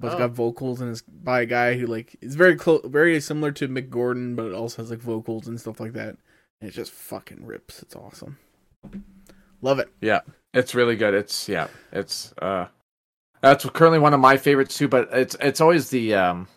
But 0.00 0.08
it's 0.08 0.16
got 0.16 0.32
vocals 0.32 0.80
and 0.80 0.90
it's 0.90 1.02
by 1.02 1.42
a 1.42 1.46
guy 1.46 1.74
who 1.78 1.86
like 1.86 2.16
is 2.20 2.34
very 2.34 2.56
close, 2.56 2.80
very 2.84 3.20
similar 3.20 3.52
to 3.52 3.68
Mick 3.68 3.90
Gordon, 3.90 4.34
but 4.34 4.46
it 4.46 4.52
also 4.54 4.82
has 4.82 4.90
like 4.90 4.98
vocals 4.98 5.46
and 5.46 5.60
stuff 5.60 5.78
like 5.78 5.92
that. 5.92 6.16
And 6.60 6.68
it 6.68 6.72
just 6.72 6.90
fucking 6.90 7.46
rips. 7.46 7.80
It's 7.80 7.94
awesome. 7.94 8.38
Love 9.62 9.78
it. 9.78 9.88
Yeah, 10.00 10.20
it's 10.52 10.74
really 10.74 10.96
good. 10.96 11.14
It's 11.14 11.48
yeah. 11.48 11.68
It's 11.92 12.32
uh, 12.40 12.66
that's 13.40 13.64
currently 13.70 13.98
one 13.98 14.14
of 14.14 14.20
my 14.20 14.36
favorites 14.36 14.76
too. 14.76 14.88
But 14.88 15.08
it's 15.12 15.36
it's 15.40 15.60
always 15.60 15.90
the 15.90 16.14
um, 16.14 16.48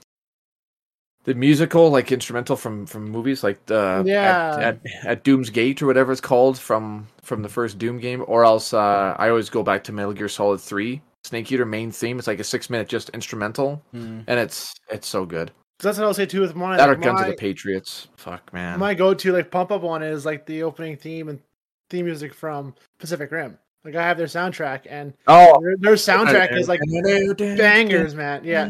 the 1.23 1.33
musical 1.35 1.89
like 1.89 2.11
instrumental 2.11 2.55
from 2.55 2.85
from 2.85 3.09
movies 3.09 3.43
like 3.43 3.65
the 3.65 4.03
Yeah. 4.05 4.55
at, 4.57 4.63
at, 4.63 4.81
at 5.05 5.23
Doom's 5.23 5.49
Gate 5.49 5.81
or 5.81 5.87
whatever 5.87 6.11
it's 6.11 6.21
called 6.21 6.57
from 6.57 7.07
from 7.21 7.43
the 7.43 7.49
first 7.49 7.77
Doom 7.77 7.97
game. 7.99 8.23
Or 8.27 8.43
else 8.45 8.73
uh, 8.73 9.15
I 9.17 9.29
always 9.29 9.49
go 9.49 9.63
back 9.63 9.83
to 9.85 9.91
Metal 9.93 10.13
Gear 10.13 10.29
Solid 10.29 10.59
Three 10.61 11.01
Snake 11.23 11.51
Eater 11.51 11.65
main 11.65 11.91
theme. 11.91 12.17
It's 12.19 12.27
like 12.27 12.39
a 12.39 12.43
six 12.43 12.69
minute 12.69 12.87
just 12.89 13.09
instrumental, 13.09 13.81
Mm. 13.93 14.23
and 14.27 14.39
it's 14.39 14.73
it's 14.91 15.07
so 15.07 15.25
good. 15.25 15.51
That's 15.79 15.97
what 15.99 16.05
I'll 16.07 16.13
say 16.13 16.25
too 16.25 16.41
with 16.41 16.55
mine. 16.55 16.77
That 16.77 16.89
or 16.89 16.93
Like, 16.95 17.03
Guns 17.03 17.21
of 17.21 17.27
the 17.27 17.33
Patriots. 17.35 18.07
Fuck 18.17 18.51
man. 18.51 18.79
My 18.79 18.95
go-to 18.95 19.31
like 19.31 19.51
pump 19.51 19.71
up 19.71 19.81
one 19.83 20.01
is 20.01 20.25
like 20.25 20.45
the 20.47 20.63
opening 20.63 20.97
theme 20.97 21.29
and 21.29 21.39
theme 21.89 22.05
music 22.05 22.33
from 22.33 22.73
Pacific 22.99 23.31
Rim. 23.31 23.57
Like 23.83 23.95
I 23.95 24.03
have 24.03 24.17
their 24.17 24.27
soundtrack 24.27 24.81
and 24.89 25.13
oh, 25.27 25.61
their, 25.61 25.77
their 25.77 25.93
soundtrack 25.93 26.57
is 26.57 26.67
like 26.67 26.81
bangers, 27.37 28.15
man. 28.15 28.43
Yeah, 28.43 28.69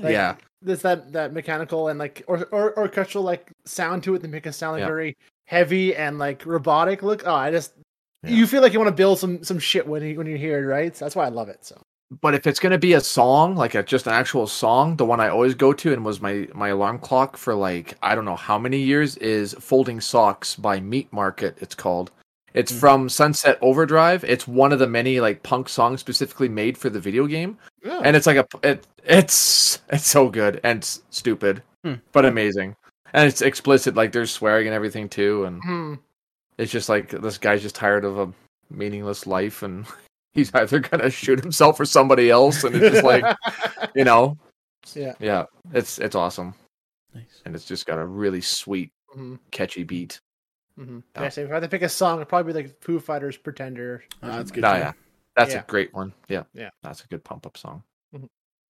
like, 0.00 0.12
yeah. 0.12 0.36
There's 0.62 0.82
that 0.82 1.12
that 1.12 1.32
mechanical 1.34 1.88
and 1.88 1.98
like 1.98 2.24
or, 2.26 2.46
or 2.46 2.78
orchestral 2.78 3.22
like 3.22 3.50
sound 3.66 4.02
to 4.04 4.14
it 4.14 4.22
that 4.22 4.28
make 4.28 4.46
it 4.46 4.52
sound 4.52 4.74
like 4.74 4.80
Yeah. 4.80 4.86
very 4.86 5.16
heavy 5.44 5.94
and 5.94 6.18
like 6.18 6.46
robotic 6.46 7.02
look. 7.02 7.24
Oh, 7.26 7.34
I 7.34 7.50
just 7.50 7.74
Yeah. 8.22 8.30
you 8.30 8.46
feel 8.46 8.62
like 8.62 8.72
you 8.72 8.78
want 8.78 8.88
to 8.88 8.96
build 8.96 9.18
some 9.18 9.44
some 9.44 9.58
shit 9.58 9.86
when 9.86 10.02
you 10.02 10.16
when 10.16 10.26
you 10.26 10.38
hear 10.38 10.58
it, 10.62 10.66
right? 10.66 10.96
So 10.96 11.04
that's 11.04 11.16
why 11.16 11.26
I 11.26 11.30
love 11.30 11.50
it. 11.50 11.64
So 11.64 11.78
but 12.22 12.34
if 12.34 12.46
it's 12.46 12.60
gonna 12.60 12.78
be 12.78 12.94
a 12.94 13.00
song, 13.00 13.56
like 13.56 13.74
a 13.74 13.82
just 13.82 14.06
an 14.06 14.12
actual 14.12 14.46
song, 14.46 14.96
the 14.96 15.04
one 15.04 15.20
I 15.20 15.28
always 15.28 15.54
go 15.54 15.72
to 15.72 15.92
and 15.92 16.04
was 16.04 16.20
my 16.20 16.48
my 16.54 16.68
alarm 16.68 16.98
clock 16.98 17.36
for 17.36 17.54
like 17.54 17.96
I 18.02 18.14
don't 18.14 18.24
know 18.24 18.36
how 18.36 18.58
many 18.58 18.78
years 18.78 19.16
is 19.18 19.54
"Folding 19.54 20.00
Socks" 20.00 20.54
by 20.54 20.80
Meat 20.80 21.12
Market. 21.12 21.58
It's 21.60 21.74
called. 21.74 22.10
It's 22.54 22.72
Mhm. 22.72 22.80
from 22.80 23.08
Sunset 23.08 23.58
Overdrive. 23.60 24.22
It's 24.24 24.46
one 24.46 24.72
of 24.72 24.78
the 24.78 24.86
many 24.86 25.20
like 25.20 25.42
punk 25.42 25.68
songs 25.68 26.00
specifically 26.00 26.48
made 26.48 26.78
for 26.78 26.88
the 26.88 27.00
video 27.00 27.26
game, 27.26 27.58
yeah. 27.84 28.00
and 28.04 28.16
it's 28.16 28.26
like 28.26 28.36
a 28.36 28.46
it 28.62 28.86
it's 29.04 29.80
it's 29.90 30.06
so 30.08 30.28
good 30.28 30.60
and 30.64 30.84
stupid, 31.10 31.62
Hmm. 31.84 31.94
but 32.12 32.24
amazing, 32.24 32.76
and 33.12 33.26
it's 33.28 33.42
explicit. 33.42 33.94
Like 33.96 34.12
there's 34.12 34.30
swearing 34.30 34.66
and 34.68 34.74
everything 34.74 35.08
too, 35.08 35.44
and 35.44 35.62
Hmm. 35.64 35.94
it's 36.58 36.70
just 36.72 36.88
like 36.88 37.10
this 37.10 37.38
guy's 37.38 37.62
just 37.62 37.74
tired 37.74 38.04
of 38.04 38.18
a 38.18 38.32
meaningless 38.70 39.26
life 39.26 39.62
and 39.62 39.84
he's 40.32 40.54
either 40.54 40.78
gonna 40.78 41.10
shoot 41.10 41.40
himself 41.40 41.78
or 41.78 41.84
somebody 41.84 42.30
else 42.30 42.64
and 42.64 42.74
it's 42.76 42.92
just 42.94 43.04
like 43.04 43.24
you 43.94 44.04
know 44.04 44.36
yeah. 44.94 45.12
yeah 45.20 45.44
it's 45.72 45.98
it's 45.98 46.14
awesome 46.16 46.54
Nice. 47.14 47.42
and 47.44 47.54
it's 47.54 47.66
just 47.66 47.84
got 47.86 47.98
a 47.98 48.04
really 48.06 48.40
sweet 48.40 48.90
hmm 49.12 49.36
catchy 49.50 49.84
beat 49.84 50.18
hmm 50.76 50.98
Yeah. 51.16 51.22
Yeah. 51.22 51.28
So 51.28 51.42
if 51.42 51.50
I 51.50 51.54
had 51.54 51.60
to 51.60 51.68
pick 51.68 51.82
a 51.82 51.88
song, 51.88 52.16
it'd 52.18 52.28
probably 52.28 52.52
be 52.52 52.62
like 52.62 52.80
Foo 52.82 52.98
Fighters 53.00 53.36
"Pretender." 53.36 54.02
Ah, 54.22 54.36
that's 54.38 54.50
good. 54.50 54.62
No, 54.62 54.74
yeah. 54.74 54.92
that's 55.36 55.52
Yeah. 55.54 55.60
a 55.60 55.64
great 55.66 55.92
one 55.94 56.12
yeah 56.28 56.44
Yeah. 56.54 56.70
that's 56.82 57.04
a 57.04 57.06
good 57.08 57.24
pump 57.24 57.46
up 57.46 57.56
song 57.56 57.82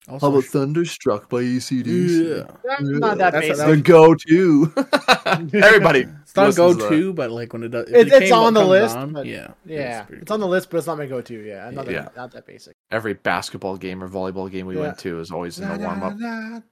Also, 0.06 0.40
thunderstruck 0.42 1.30
by 1.30 1.40
yeah. 1.40 2.42
That's 2.62 2.82
not 2.82 3.16
that 3.16 3.32
That's- 3.32 3.40
basic. 3.42 3.56
that 3.56 3.68
was- 3.68 3.80
go-to 3.82 4.73
everybody 5.62 6.00
It's 6.00 6.37
not 6.37 6.54
go 6.54 6.66
listens 6.68 6.82
to 6.84 6.88
to, 6.90 7.12
but 7.14 7.30
like 7.30 7.54
when 7.54 7.62
it 7.62 7.68
does, 7.70 7.88
if 7.88 7.94
It's- 7.94 8.06
it 8.12 8.23
it's 8.25 8.30
came- 8.30 8.38
on 8.38 8.52
the 8.52 8.64
list, 8.66 8.94
on, 8.96 9.12
but- 9.14 9.25
yeah, 9.25 9.49
yeah, 9.64 10.02
pretty 10.02 10.20
it's 10.20 10.30
on 10.30 10.40
the 10.40 10.46
list, 10.46 10.68
but 10.68 10.76
it's 10.76 10.87
not 10.87 10.99
my 10.99 11.06
go-to. 11.06 11.34
Yeah, 11.40 11.70
not 11.70 11.87
that, 11.87 11.92
Yeah. 11.92 12.08
not 12.16 12.32
that 12.32 12.46
basic. 12.46 12.75
every 12.90 13.14
basketball 13.14 13.78
game 13.78 14.04
or 14.04 14.08
volleyball 14.11 14.50
game 14.50 14.66
we 14.66 14.75
Yeah. 14.76 14.82
went 14.82 14.99
to 14.99 15.20
is 15.20 15.30
always 15.30 15.58
in 15.58 15.66
the 15.68 15.78
warm-up 15.78 16.18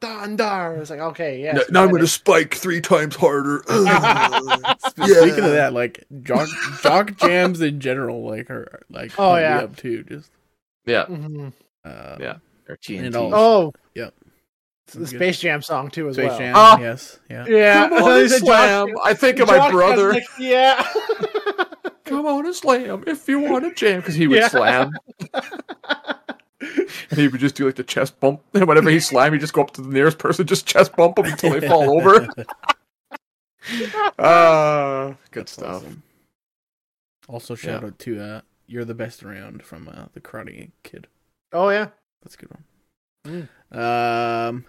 Thunder. 0.02 0.76
It's 0.80 0.90
like 0.90 1.00
okay, 1.00 1.40
yeah. 1.42 1.54
N- 1.54 1.60
now 1.70 1.84
i'm 1.84 1.90
gonna 1.90 2.06
spike 2.06 2.54
three 2.54 2.82
times 2.82 3.16
harder 3.16 3.62
Sp- 4.92 5.08
Speaking 5.08 5.44
of 5.44 5.52
that, 5.52 5.72
like 5.72 6.04
jock 6.22 6.48
jock 6.82 7.16
jams 7.16 7.62
in 7.62 7.80
general, 7.80 8.28
like 8.28 8.50
are 8.50 8.82
like 8.90 9.12
Oh, 9.18 9.36
yeah. 9.36 9.60
up 9.60 9.76
too. 9.76 10.02
Just 10.04 10.30
yeah 10.84 11.06
Mhm. 11.06 11.52
uh, 11.84 12.16
Yeah. 12.20 12.34
Or 12.68 12.76
TNT. 12.76 13.06
And 13.06 13.16
all- 13.16 13.34
Oh, 13.34 13.72
Yep. 13.94 14.14
it's 14.86 14.94
the 14.94 15.06
Space 15.06 15.38
Jam 15.40 15.62
song 15.62 15.90
too 15.90 16.08
as 16.08 16.16
Space 16.16 16.28
well. 16.28 16.38
Jam, 16.38 16.54
Ah! 16.56 16.78
yes, 16.78 17.18
yeah. 17.30 17.46
Yeah, 17.46 17.88
Come 17.88 18.02
on 18.02 18.14
He 18.16 18.20
and 18.22 18.30
slam. 18.30 18.88
Josh- 18.88 18.96
I 19.04 19.14
think 19.14 19.38
of 19.40 19.48
my 19.48 19.56
Josh 19.56 19.64
has, 19.64 19.72
brother. 19.72 20.12
like, 20.12 20.24
yeah. 20.38 20.92
Come 22.04 22.26
on 22.26 22.44
and 22.46 22.54
slam 22.54 23.04
if 23.06 23.26
you 23.28 23.40
want 23.40 23.64
to 23.64 23.72
jam 23.74 24.00
because 24.00 24.14
he 24.14 24.26
would 24.26 24.38
Yeah. 24.38 24.48
slam. 24.48 24.92
and 26.60 26.88
he 27.18 27.28
would 27.28 27.40
just 27.40 27.54
do 27.54 27.64
like 27.66 27.76
the 27.76 27.82
chest 27.84 28.18
bump. 28.20 28.42
And 28.54 28.66
whenever 28.68 28.90
he 28.90 29.00
slam, 29.00 29.32
he 29.32 29.38
just 29.38 29.52
go 29.54 29.62
up 29.62 29.70
to 29.72 29.82
the 29.82 29.88
nearest 29.88 30.18
person, 30.18 30.46
just 30.46 30.66
chest 30.66 30.94
bump 30.96 31.16
them 31.16 31.26
until 31.26 31.58
they 31.58 31.66
fall 31.66 31.90
over. 31.98 32.28
Uh, 34.18 35.14
good 35.30 35.42
That's 35.42 35.52
stuff. 35.52 35.76
awesome. 35.82 36.02
Also, 37.28 37.54
shout 37.54 37.84
out 37.84 37.98
to 38.00 38.20
uh, 38.20 38.40
"You're 38.66 38.84
the 38.84 38.94
Best 38.94 39.22
Around" 39.22 39.62
from 39.62 39.88
uh, 39.88 40.06
the 40.12 40.20
Karate 40.20 40.70
Kid. 40.82 41.06
Oh 41.52 41.68
yeah. 41.70 41.88
That's 42.22 42.34
a 42.34 42.38
good 42.38 42.50
one. 42.50 43.48
Um, 43.72 44.64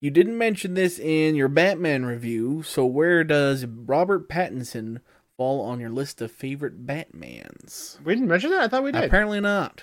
you 0.00 0.10
didn't 0.10 0.38
mention 0.38 0.74
this 0.74 0.98
in 0.98 1.34
your 1.34 1.48
Batman 1.48 2.04
review, 2.04 2.62
so 2.62 2.86
where 2.86 3.24
does 3.24 3.64
Robert 3.66 4.28
Pattinson 4.28 5.00
fall 5.36 5.60
on 5.60 5.80
your 5.80 5.90
list 5.90 6.20
of 6.20 6.30
favorite 6.30 6.86
Batmans? 6.86 8.00
We 8.04 8.14
didn't 8.14 8.28
mention 8.28 8.50
that. 8.50 8.62
I 8.62 8.68
thought 8.68 8.84
we 8.84 8.92
did. 8.92 9.04
Apparently 9.04 9.40
not. 9.40 9.82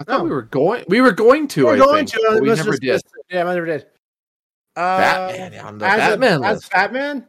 I 0.00 0.04
thought 0.04 0.20
Oh. 0.20 0.24
we 0.24 0.30
were 0.30 0.42
going. 0.42 0.84
We 0.88 1.00
were 1.00 1.12
going 1.12 1.48
to. 1.48 1.64
We're 1.66 1.74
I 1.74 1.78
going 1.78 2.06
think, 2.06 2.22
to. 2.22 2.28
but 2.34 2.42
we 2.42 2.48
never 2.48 2.70
just- 2.72 2.80
did. 2.82 2.90
let's- 2.92 3.02
Yeah, 3.30 3.44
I 3.44 3.54
never 3.54 3.66
did. 3.66 3.86
Uh, 4.76 4.98
Batman 4.98 5.64
on 5.64 5.78
the 5.78 5.86
as 5.86 5.98
Batman 5.98 6.42
a, 6.42 6.46
as. 6.46 6.68
Batman, 6.68 7.26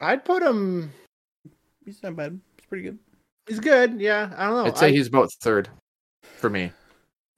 I'd 0.00 0.24
put 0.24 0.42
him. 0.42 0.92
He's 1.84 2.02
not 2.02 2.16
bad. 2.16 2.38
He's 2.58 2.66
pretty 2.66 2.82
good. 2.84 2.98
He's 3.46 3.60
good. 3.60 4.00
Yeah, 4.00 4.34
I 4.36 4.46
don't 4.46 4.56
know. 4.56 4.66
I'd 4.66 4.76
say 4.76 4.88
I- 4.88 4.90
he's 4.90 5.06
about 5.06 5.32
third 5.40 5.68
for 6.36 6.50
me. 6.50 6.72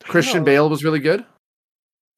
Christian. 0.03 0.45
Bale 0.45 0.69
was 0.69 0.85
really 0.85 1.01
good, 1.01 1.25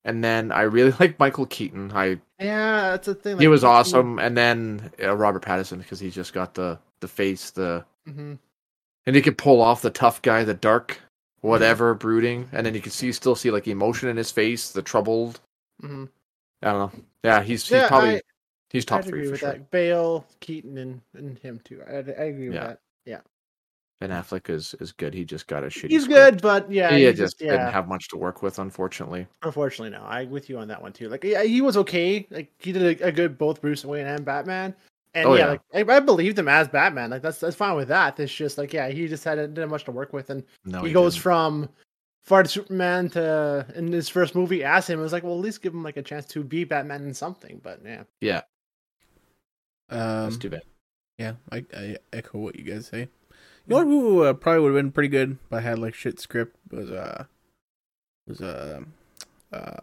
and 0.05 0.23
then 0.23 0.53
I 0.53 0.63
really 0.63 0.93
like 1.01 1.19
Michael 1.19 1.47
Keaton. 1.47 1.93
I 1.93 2.19
Yeah, 2.39 2.91
that's 2.91 3.07
the 3.07 3.15
thing. 3.15 3.39
he 3.39 3.49
was 3.49 3.65
awesome, 3.65 4.19
and 4.19 4.37
then 4.37 4.91
uh, 5.03 5.17
Robert 5.17 5.43
Pattinson 5.43 5.79
because 5.79 6.01
he 6.01 6.11
just 6.11 6.33
got 6.33 6.55
the 6.55 6.79
the 7.01 7.09
face, 7.09 7.51
the 7.51 7.85
mhm. 8.09 8.39
and 9.07 9.17
he 9.17 9.23
could 9.23 9.39
pull 9.39 9.61
off 9.63 9.83
the 9.83 9.91
tough 9.91 10.21
guy, 10.23 10.45
the 10.45 10.55
dark, 10.55 10.99
whatever, 11.41 11.95
brooding, 11.95 12.49
and 12.53 12.67
then 12.67 12.75
you 12.75 12.81
can 12.83 12.93
see 12.93 13.11
still 13.13 13.35
see 13.35 13.51
like 13.51 13.67
emotion 13.67 14.09
in 14.09 14.17
his 14.17 14.31
face, 14.31 14.71
the 14.73 14.83
troubled. 14.83 15.41
Mhm. 15.83 16.09
I 16.63 16.73
don't 16.73 16.95
know. 16.95 17.03
Yeah, 17.25 17.43
he's 17.43 17.63
he's 17.63 17.71
Yeah, 17.73 17.89
probably 17.89 18.17
I- 18.17 18.23
he's 18.69 18.85
top 18.85 18.99
I'd 18.99 19.07
three 19.07 19.21
agree 19.21 19.27
for 19.29 19.33
with 19.33 19.41
sure. 19.41 19.53
that. 19.53 19.71
Bale, 19.71 20.27
Keaton, 20.41 20.77
and, 20.77 21.01
and 21.15 21.39
him 21.39 21.61
too. 21.65 21.83
I, 21.89 21.93
I 21.95 21.97
agree 22.27 22.49
with 22.49 22.57
Yeah. 22.57 22.67
that. 22.69 22.81
Ben 24.01 24.11
Affleck 24.11 24.49
is 24.49 24.75
is 24.81 24.93
good. 24.93 25.13
He 25.13 25.25
just 25.27 25.47
got 25.47 25.63
a 25.63 25.67
shitty. 25.67 25.91
He's 25.91 26.05
script. 26.05 26.33
good, 26.37 26.43
but 26.43 26.73
yeah, 26.73 26.91
He 26.97 27.05
he 27.05 27.13
just 27.13 27.41
yeah. 27.41 27.51
didn't 27.53 27.73
have 27.73 27.87
much 27.87 28.09
to 28.09 28.17
work 28.17 28.43
with, 28.43 28.59
unfortunately. 28.59 29.27
Unfortunately, 29.43 29.91
no. 29.91 30.03
I 30.05 30.25
with 30.25 30.49
you 30.49 30.59
on 30.59 30.69
that 30.69 30.81
one 30.81 30.93
too. 30.95 31.09
Like, 31.11 31.23
yeah, 31.23 31.43
he 31.43 31.61
was 31.61 31.77
okay. 31.77 32.27
Like, 32.31 32.51
he 32.59 32.73
did 32.73 33.01
a, 33.03 33.09
a 33.09 33.13
good 33.13 33.37
both 33.37 33.61
Bruce 33.61 33.85
Wayne 33.85 34.07
and 34.07 34.25
Batman. 34.25 34.75
And 35.13 35.29
Oh, 35.29 35.35
yeah, 35.35 35.41
yeah. 35.41 35.47
like 35.83 35.91
I, 35.91 35.97
I 35.97 36.01
believed 36.01 36.39
him 36.39 36.49
as 36.49 36.67
Batman. 36.69 37.11
Like 37.11 37.21
that's 37.21 37.39
that's 37.41 37.57
fine 37.57 37.77
with 37.77 37.89
that. 37.89 38.19
It's 38.19 38.33
just 38.35 38.57
like 38.59 38.73
yeah, 38.73 38.89
he 38.89 39.07
just 39.07 39.23
had 39.25 39.35
didn't 39.37 39.57
have 39.59 39.69
much 39.71 39.85
to 39.85 39.91
work 39.93 40.13
with, 40.15 40.31
and 40.31 40.45
No, 40.65 40.83
he, 40.83 40.93
goes 40.93 41.13
didn't. 41.15 41.23
from 41.25 41.69
Florida 42.25 42.49
Superman 42.49 43.11
to 43.11 43.67
in 43.75 43.91
his 43.93 44.09
first 44.09 44.35
movie 44.35 44.65
as 44.65 44.89
him. 44.89 44.99
It 45.01 45.03
was 45.03 45.13
like, 45.13 45.25
well, 45.25 45.35
at 45.35 45.41
least 45.41 45.61
give 45.63 45.75
him 45.75 45.83
like 45.83 45.97
a 45.99 46.03
chance 46.03 46.25
to 46.27 46.43
be 46.45 46.65
Batman 46.65 47.03
in 47.03 47.13
something. 47.13 47.61
But 47.63 47.81
yeah, 47.85 48.05
yeah. 48.21 48.43
Um, 49.91 49.99
That's 50.25 50.37
too 50.37 50.51
bad. 50.51 50.63
yeah, 51.19 51.33
I, 51.53 51.65
I 51.77 51.97
echo 52.13 52.39
what 52.39 52.57
you 52.57 52.63
guys 52.63 52.87
say. 52.87 53.09
You 53.67 53.77
know 53.77 53.85
who 53.85 54.23
uh, 54.25 54.33
probably 54.33 54.63
would 54.63 54.75
have 54.75 54.83
been 54.85 54.93
pretty 54.93 55.09
good, 55.09 55.39
but 55.49 55.63
had 55.63 55.79
like 55.79 55.95
shit 55.95 56.19
script 56.21 56.57
was 56.71 56.91
uh 56.91 57.25
was 58.27 58.41
uh, 58.41 58.81
uh 59.53 59.77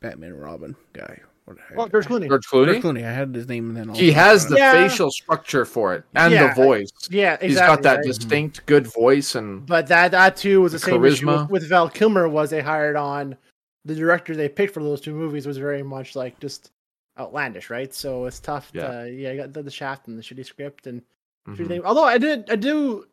Batman 0.00 0.34
Robin 0.34 0.76
guy. 0.92 1.18
What 1.44 1.56
the 1.56 1.62
heck? 1.64 1.76
well, 1.76 1.88
George 1.88 2.06
Clooney. 2.06 2.28
George 2.28 2.44
George 2.48 2.68
Clooney. 2.68 2.80
Clooney. 2.80 3.04
I 3.04 3.12
had 3.12 3.34
his 3.34 3.48
name 3.48 3.68
and 3.68 3.76
then 3.76 3.90
all 3.90 3.96
He 3.96 4.12
has 4.12 4.46
the 4.46 4.56
Yeah. 4.56 4.72
facial 4.88 5.10
structure 5.10 5.64
for 5.64 5.92
it 5.94 6.04
and 6.14 6.32
Yeah, 6.32 6.54
the 6.54 6.62
voice. 6.62 6.90
Yeah, 7.10 7.32
exactly. 7.32 7.48
He's 7.48 7.58
got 7.58 7.82
that 7.82 7.96
right? 7.96 8.04
distinct 8.04 8.64
good 8.66 8.86
voice 8.86 9.34
and 9.34 9.66
But 9.66 9.88
that 9.88 10.12
that 10.12 10.36
too 10.36 10.60
was 10.62 10.70
the, 10.72 10.78
The 10.78 10.84
same 10.84 11.00
charisma. 11.00 11.42
with, 11.42 11.50
with 11.62 11.68
Val 11.68 11.88
Kilmer. 11.88 12.28
Was 12.28 12.50
they 12.50 12.60
hired 12.60 12.94
on 12.94 13.36
the 13.84 13.94
director 13.96 14.36
they 14.36 14.48
picked 14.48 14.72
for 14.72 14.84
those 14.84 15.00
two 15.00 15.14
movies 15.14 15.44
was 15.44 15.58
very 15.58 15.82
much 15.82 16.14
like 16.14 16.38
just 16.38 16.70
outlandish, 17.18 17.70
right? 17.70 17.92
So 17.92 18.26
it's 18.26 18.38
tough. 18.38 18.70
Yeah. 18.72 19.02
To, 19.02 19.10
yeah, 19.10 19.32
you 19.32 19.40
got 19.40 19.52
the, 19.52 19.64
the 19.64 19.70
Shaft 19.70 20.06
and 20.06 20.16
the 20.16 20.22
shitty 20.22 20.46
script 20.46 20.86
and 20.86 21.02
Mhm. 21.48 21.82
Although 21.82 22.04
I 22.04 22.18
did, 22.18 22.48
I 22.50 22.54
do 22.54 23.04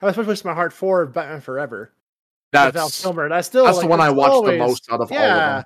have 0.00 0.10
a 0.10 0.14
supposed 0.14 0.42
to 0.42 0.46
my 0.48 0.54
heart 0.54 0.72
for 0.72 1.06
Batman 1.06 1.40
Forever. 1.40 1.92
with 2.52 2.60
Val 2.60 2.72
that's 2.72 3.02
Kilmer. 3.02 3.28
That's 3.28 3.46
still 3.48 3.64
that's 3.64 3.78
like, 3.78 3.84
the 3.84 3.90
one 3.90 4.00
I 4.00 4.10
watched 4.10 4.32
always- 4.32 4.52
the 4.52 4.58
most 4.58 4.90
out 4.92 5.00
of 5.00 5.10
all 5.12 5.18
of 5.18 5.22
Yeah, 5.22 5.54
them. 5.56 5.64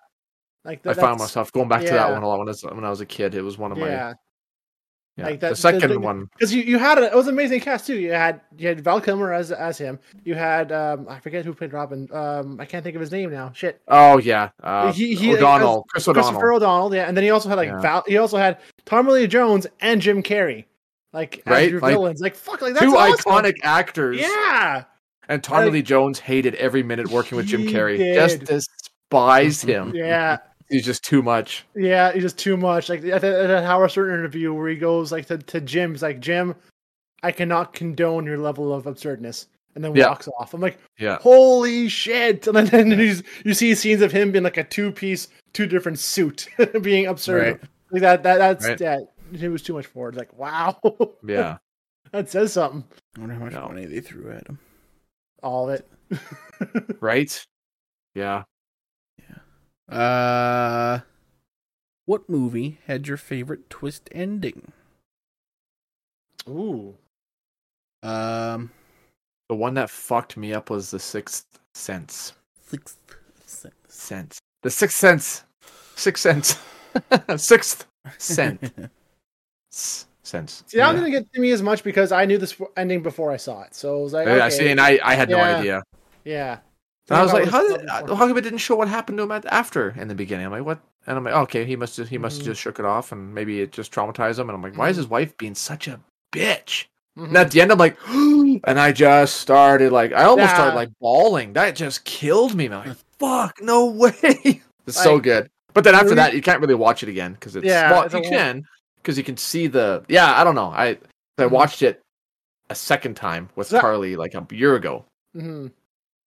like 0.65 0.87
I 0.87 0.95
found 0.95 1.19
myself 1.21 1.53
going 1.53 1.69
back 1.69 1.83
to 1.83 1.93
that 1.93 2.11
one 2.11 2.23
a 2.23 2.29
lot 2.29 2.39
when 2.39 2.49
I 2.49 2.51
was 2.51 2.63
when 2.65 2.85
I 2.85 2.91
was 2.91 3.01
a 3.01 3.07
kid. 3.07 3.35
It 3.35 3.43
was 3.43 3.59
one 3.59 3.71
of 3.73 3.79
my 3.79 3.89
Yeah, 3.89 4.15
yeah. 5.17 5.25
like 5.27 5.41
that- 5.41 5.49
the 5.51 5.55
the- 5.55 5.57
second 5.57 5.91
the- 5.91 6.01
one. 6.01 6.29
because 6.33 6.53
you, 6.55 6.63
you 6.63 6.79
had 6.79 6.99
a, 6.99 7.05
it 7.05 7.15
was 7.15 7.27
an 7.29 7.35
amazing 7.35 7.61
cast 7.61 7.87
too. 7.87 7.97
You 7.99 8.13
had 8.13 8.41
you 8.57 8.67
had 8.69 8.81
Val 8.81 9.01
Kilmer 9.01 9.33
as 9.33 9.53
as 9.53 9.79
him. 9.79 9.99
You 10.25 10.35
had 10.35 10.73
um 10.73 11.07
I 11.09 11.21
forget 11.21 11.45
who 11.45 11.53
played 11.55 11.73
Robin. 11.73 12.09
Um 12.13 12.59
I 12.61 12.65
can't 12.65 12.83
think 12.83 12.97
of 12.97 13.01
his 13.01 13.13
name 13.13 13.31
now. 13.31 13.53
Shit. 13.55 13.81
Oh 13.89 14.19
yeah, 14.19 14.51
uh, 14.63 14.93
He- 14.93 15.15
he- 15.15 15.35
O'Donnell, 15.37 15.85
Chris 15.89 16.09
O'Donnell. 16.09 16.31
Christopher 16.31 16.53
O'Donnell, 16.55 16.95
yeah, 16.95 17.05
and 17.07 17.17
then 17.17 17.23
he 17.25 17.31
also 17.31 17.49
had 17.49 17.57
like 17.59 17.69
Yeah. 17.69 17.81
Val. 17.81 18.05
He 18.09 18.17
also 18.17 18.39
had 18.39 18.59
Tommy 18.87 19.13
Lee 19.13 19.27
Jones 19.27 19.67
and 19.81 20.01
Jim 20.01 20.23
Carrey, 20.23 20.65
like 21.13 21.43
Right, 21.47 21.71
your 21.71 21.81
like, 21.81 21.93
villains. 21.93 22.21
Like 22.21 22.35
fuck, 22.35 22.61
like 22.63 22.75
that's 22.75 22.85
Two 22.85 22.97
awesome. 22.97 23.17
iconic 23.33 23.55
actors. 23.63 24.19
Yeah, 24.21 24.85
And 25.29 25.43
Tommy 25.43 25.65
Like- 25.67 25.73
Lee 25.75 25.83
Jones 25.83 26.19
hated 26.19 26.55
every 26.57 26.83
minute 26.83 27.09
working 27.11 27.37
with 27.37 27.47
Jim 27.47 27.63
Carrey. 27.63 27.99
did. 27.99 28.15
Just 28.15 28.45
despised 28.45 29.67
mm-hmm. 29.67 29.91
him. 29.91 29.95
yeah, 29.95 30.39
He's 30.69 30.85
just 30.85 31.05
too 31.05 31.23
much. 31.23 31.67
yeah. 31.75 32.13
he's 32.13 32.23
just 32.23 32.39
too 32.39 32.57
much. 32.57 32.89
Like 32.89 33.05
at 33.05 33.21
that, 33.21 33.65
Howard 33.65 33.91
Stern 33.91 34.15
interview 34.19 34.55
where 34.55 34.69
he 34.71 34.77
goes 34.77 35.13
like 35.13 35.27
to, 35.27 35.37
to 35.39 35.61
Jim, 35.61 35.93
he's 35.93 36.03
like, 36.03 36.19
Jim, 36.21 36.55
I 37.23 37.31
cannot 37.31 37.75
condone 37.75 38.25
your 38.25 38.39
level 38.39 38.73
of 38.73 38.87
absurdness, 38.87 39.49
and 39.75 39.85
then 39.85 39.95
Yeah. 39.95 40.09
walks 40.09 40.29
off. 40.41 40.55
I'm 40.55 40.61
like, 40.63 40.79
Yeah. 40.99 41.19
holy 41.21 41.89
shit! 41.89 42.47
And 42.57 42.57
then, 42.69 42.89
then 42.89 42.99
he's, 42.99 43.23
you 43.45 43.53
see 43.55 43.75
scenes 43.75 44.01
of 44.01 44.13
him 44.13 44.33
being 44.33 44.45
like 44.45 44.57
a 44.57 44.65
two 44.65 44.91
piece, 44.91 45.29
two 45.53 45.67
different 45.67 45.99
suit, 45.99 46.49
being 46.81 47.07
absurd. 47.07 47.61
Right. 47.61 47.71
Like 47.91 48.01
that. 48.03 48.23
That 48.23 48.39
that's 48.39 48.67
Right. 48.67 48.81
yeah. 48.81 48.99
It 49.33 49.49
was 49.49 49.63
too 49.63 49.75
much 49.75 49.87
for 49.87 50.09
it. 50.11 50.15
Like 50.15 50.37
wow. 50.37 50.79
Yeah. 51.27 51.59
That 52.13 52.29
says 52.29 52.53
something. 52.53 52.85
I 53.17 53.21
wonder 53.21 53.35
how 53.37 53.45
much 53.45 53.53
No. 53.55 53.69
money 53.69 53.87
they 53.87 54.01
threw 54.01 54.31
at 54.33 54.47
him. 54.47 54.59
All 55.43 55.71
of 55.71 55.81
it. 55.81 55.89
right? 57.01 57.45
Yeah. 58.15 58.45
Yeah. 59.19 59.97
Uh, 59.97 61.01
what 62.05 62.29
movie 62.29 62.79
had 62.87 63.07
your 63.09 63.17
favorite 63.17 63.71
twist 63.71 64.09
ending? 64.13 64.73
Ooh. 66.49 66.97
Um, 68.03 68.71
The 69.49 69.55
one 69.55 69.75
that 69.75 69.89
fucked 69.91 70.37
me 70.37 70.53
up 70.53 70.71
was 70.71 70.91
the 70.91 70.99
sixth 70.99 71.47
sense. 71.75 72.33
sixth 72.61 72.99
sense. 73.47 73.75
Sense. 73.89 74.39
The 74.63 74.71
sixth 74.71 74.99
sense. 74.99 75.45
Sixth 75.95 76.23
sense. 76.23 76.59
Sixth 77.43 77.87
sense. 78.19 78.71
S- 79.73 80.07
Sense. 80.25 80.63
See, 80.67 80.79
that 80.79 80.87
yeah. 80.87 80.93
didn't 80.93 81.11
get 81.11 81.33
to 81.33 81.41
me 81.41 81.51
as 81.51 81.63
much 81.63 81.83
because 81.83 82.13
I 82.13 82.25
knew 82.27 82.39
this 82.39 82.57
ending 82.77 83.03
before 83.03 83.33
I 83.33 83.37
saw 83.37 83.63
it. 83.63 83.75
So 83.75 83.99
I 83.99 84.03
was 84.03 84.13
like, 84.13 84.27
Yeah, 84.29 84.35
okay, 84.35 84.51
see, 84.51 84.69
and 84.71 84.81
I, 84.81 84.99
I 85.03 85.15
had 85.15 85.29
no 85.29 85.37
Yeah. 85.39 85.57
idea. 85.59 85.83
yeah. 86.25 86.59
And 87.11 87.19
I 87.19 87.23
was 87.25 87.33
like, 87.33 87.49
how 87.49 87.67
did, 87.77 87.89
how 87.91 88.07
come 88.07 88.39
it 88.39 88.43
didn't 88.43 88.59
show 88.61 88.77
what 88.77 88.87
happened 88.89 89.19
to 89.19 89.25
him 89.25 89.33
at, 89.33 89.45
after 89.47 89.91
in 89.99 90.07
the 90.09 90.15
beginning? 90.15 90.47
I'm 90.47 90.53
like, 90.53 90.65
what? 90.65 90.79
And 91.07 91.19
I'm 91.19 91.25
like, 91.25 91.35
okay, 91.35 91.65
he 91.65 91.75
must 91.75 91.97
just 91.97 92.09
he 92.09 92.17
must 92.17 92.37
have 92.37 92.45
Mhm. 92.45 92.51
just 92.51 92.61
shook 92.61 92.79
it 92.79 92.85
off, 92.85 93.11
and 93.11 93.35
maybe 93.35 93.61
it 93.61 93.73
just 93.73 93.93
traumatized 93.93 94.39
him. 94.39 94.49
And 94.49 94.55
I'm 94.57 94.63
like, 94.63 94.79
why 94.79 94.89
is 94.89 94.97
his 94.97 95.09
wife 95.09 95.37
being 95.37 95.57
such 95.57 95.89
a 95.89 95.99
bitch? 96.33 96.87
Mhm. 97.19 97.27
And 97.27 97.37
at 97.37 97.51
the 97.51 97.61
end, 97.61 97.73
I'm 97.73 97.79
like, 97.79 97.97
and 98.09 98.79
I 98.81 98.93
just 98.93 99.37
started 99.39 99.91
like, 99.93 100.13
I 100.13 100.23
almost 100.25 100.51
started 100.51 100.77
like 100.77 100.91
bawling. 101.01 101.55
That 101.55 101.75
just 101.75 102.05
killed 102.05 102.55
me. 102.55 102.69
man. 102.69 102.81
I'm 102.83 102.89
like, 102.91 102.97
fuck, 103.19 103.61
no 103.61 103.87
way. 103.87 104.63
It's 104.87 105.03
so 105.03 105.19
good. 105.19 105.49
But 105.75 105.85
then 105.85 105.95
after 105.95 106.15
that, 106.15 106.35
you 106.35 106.41
can't 106.43 106.61
really 106.61 106.75
watch 106.75 107.03
it 107.03 107.09
again 107.09 107.33
because 107.33 107.57
it's 107.57 107.65
Yeah, 107.67 107.91
well, 107.91 108.03
it's 108.03 108.15
you 108.15 108.21
long- 108.21 108.31
can 108.31 108.65
because 109.03 109.19
you 109.19 109.25
can 109.25 109.37
see 109.37 109.67
the 109.67 110.05
yeah. 110.09 110.41
I 110.41 110.45
don't 110.45 110.55
know. 110.55 110.67
I 110.75 110.99
I 111.39 111.43
Mhm. 111.45 111.51
watched 111.51 111.83
it 111.83 112.01
a 112.71 112.75
second 112.75 113.15
time 113.17 113.49
with 113.57 113.67
So- 113.69 113.81
Carly 113.81 114.17
like 114.17 114.35
a 114.35 114.47
year 114.51 114.77
ago. 114.77 115.05
hmm 115.35 115.67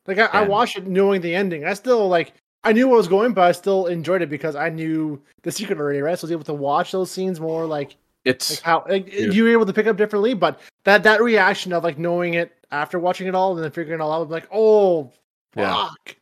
Like 0.07 0.19
I, 0.19 0.25
I 0.25 0.41
watched 0.43 0.77
it 0.77 0.85
knowing 0.87 1.21
the 1.21 1.33
ending. 1.33 1.65
I 1.65 1.73
still 1.73 2.07
like 2.07 2.33
I 2.63 2.73
knew 2.73 2.87
what 2.87 2.97
was 2.97 3.07
going, 3.07 3.33
but 3.33 3.43
I 3.43 3.51
still 3.51 3.85
enjoyed 3.87 4.21
it 4.23 4.29
because 4.29 4.55
I 4.55 4.69
knew 4.69 5.21
the 5.43 5.51
secret 5.51 5.79
already, 5.79 6.01
right? 6.01 6.17
So 6.17 6.25
I 6.25 6.27
was 6.27 6.31
able 6.31 6.43
to 6.45 6.53
watch 6.53 6.91
those 6.91 7.11
scenes 7.11 7.39
more 7.39 7.65
like 7.65 7.95
It's 8.25 8.51
like 8.51 8.61
how 8.61 8.83
like, 8.89 9.11
you 9.13 9.43
were 9.43 9.51
able 9.51 9.65
to 9.67 9.73
pick 9.73 9.85
up 9.87 9.97
differently. 9.97 10.33
But 10.33 10.59
that 10.83 11.03
that 11.03 11.21
reaction 11.21 11.73
of 11.73 11.83
like 11.83 11.97
knowing 11.97 12.33
it 12.33 12.51
after 12.71 12.99
watching 12.99 13.27
it 13.27 13.35
all 13.35 13.53
and 13.55 13.63
then 13.63 13.71
figuring 13.71 13.99
it 13.99 14.03
all 14.03 14.11
out, 14.11 14.29
like, 14.29 14.47
oh 14.51 15.11
Yeah. 15.55 15.87
fuck. 15.89 16.15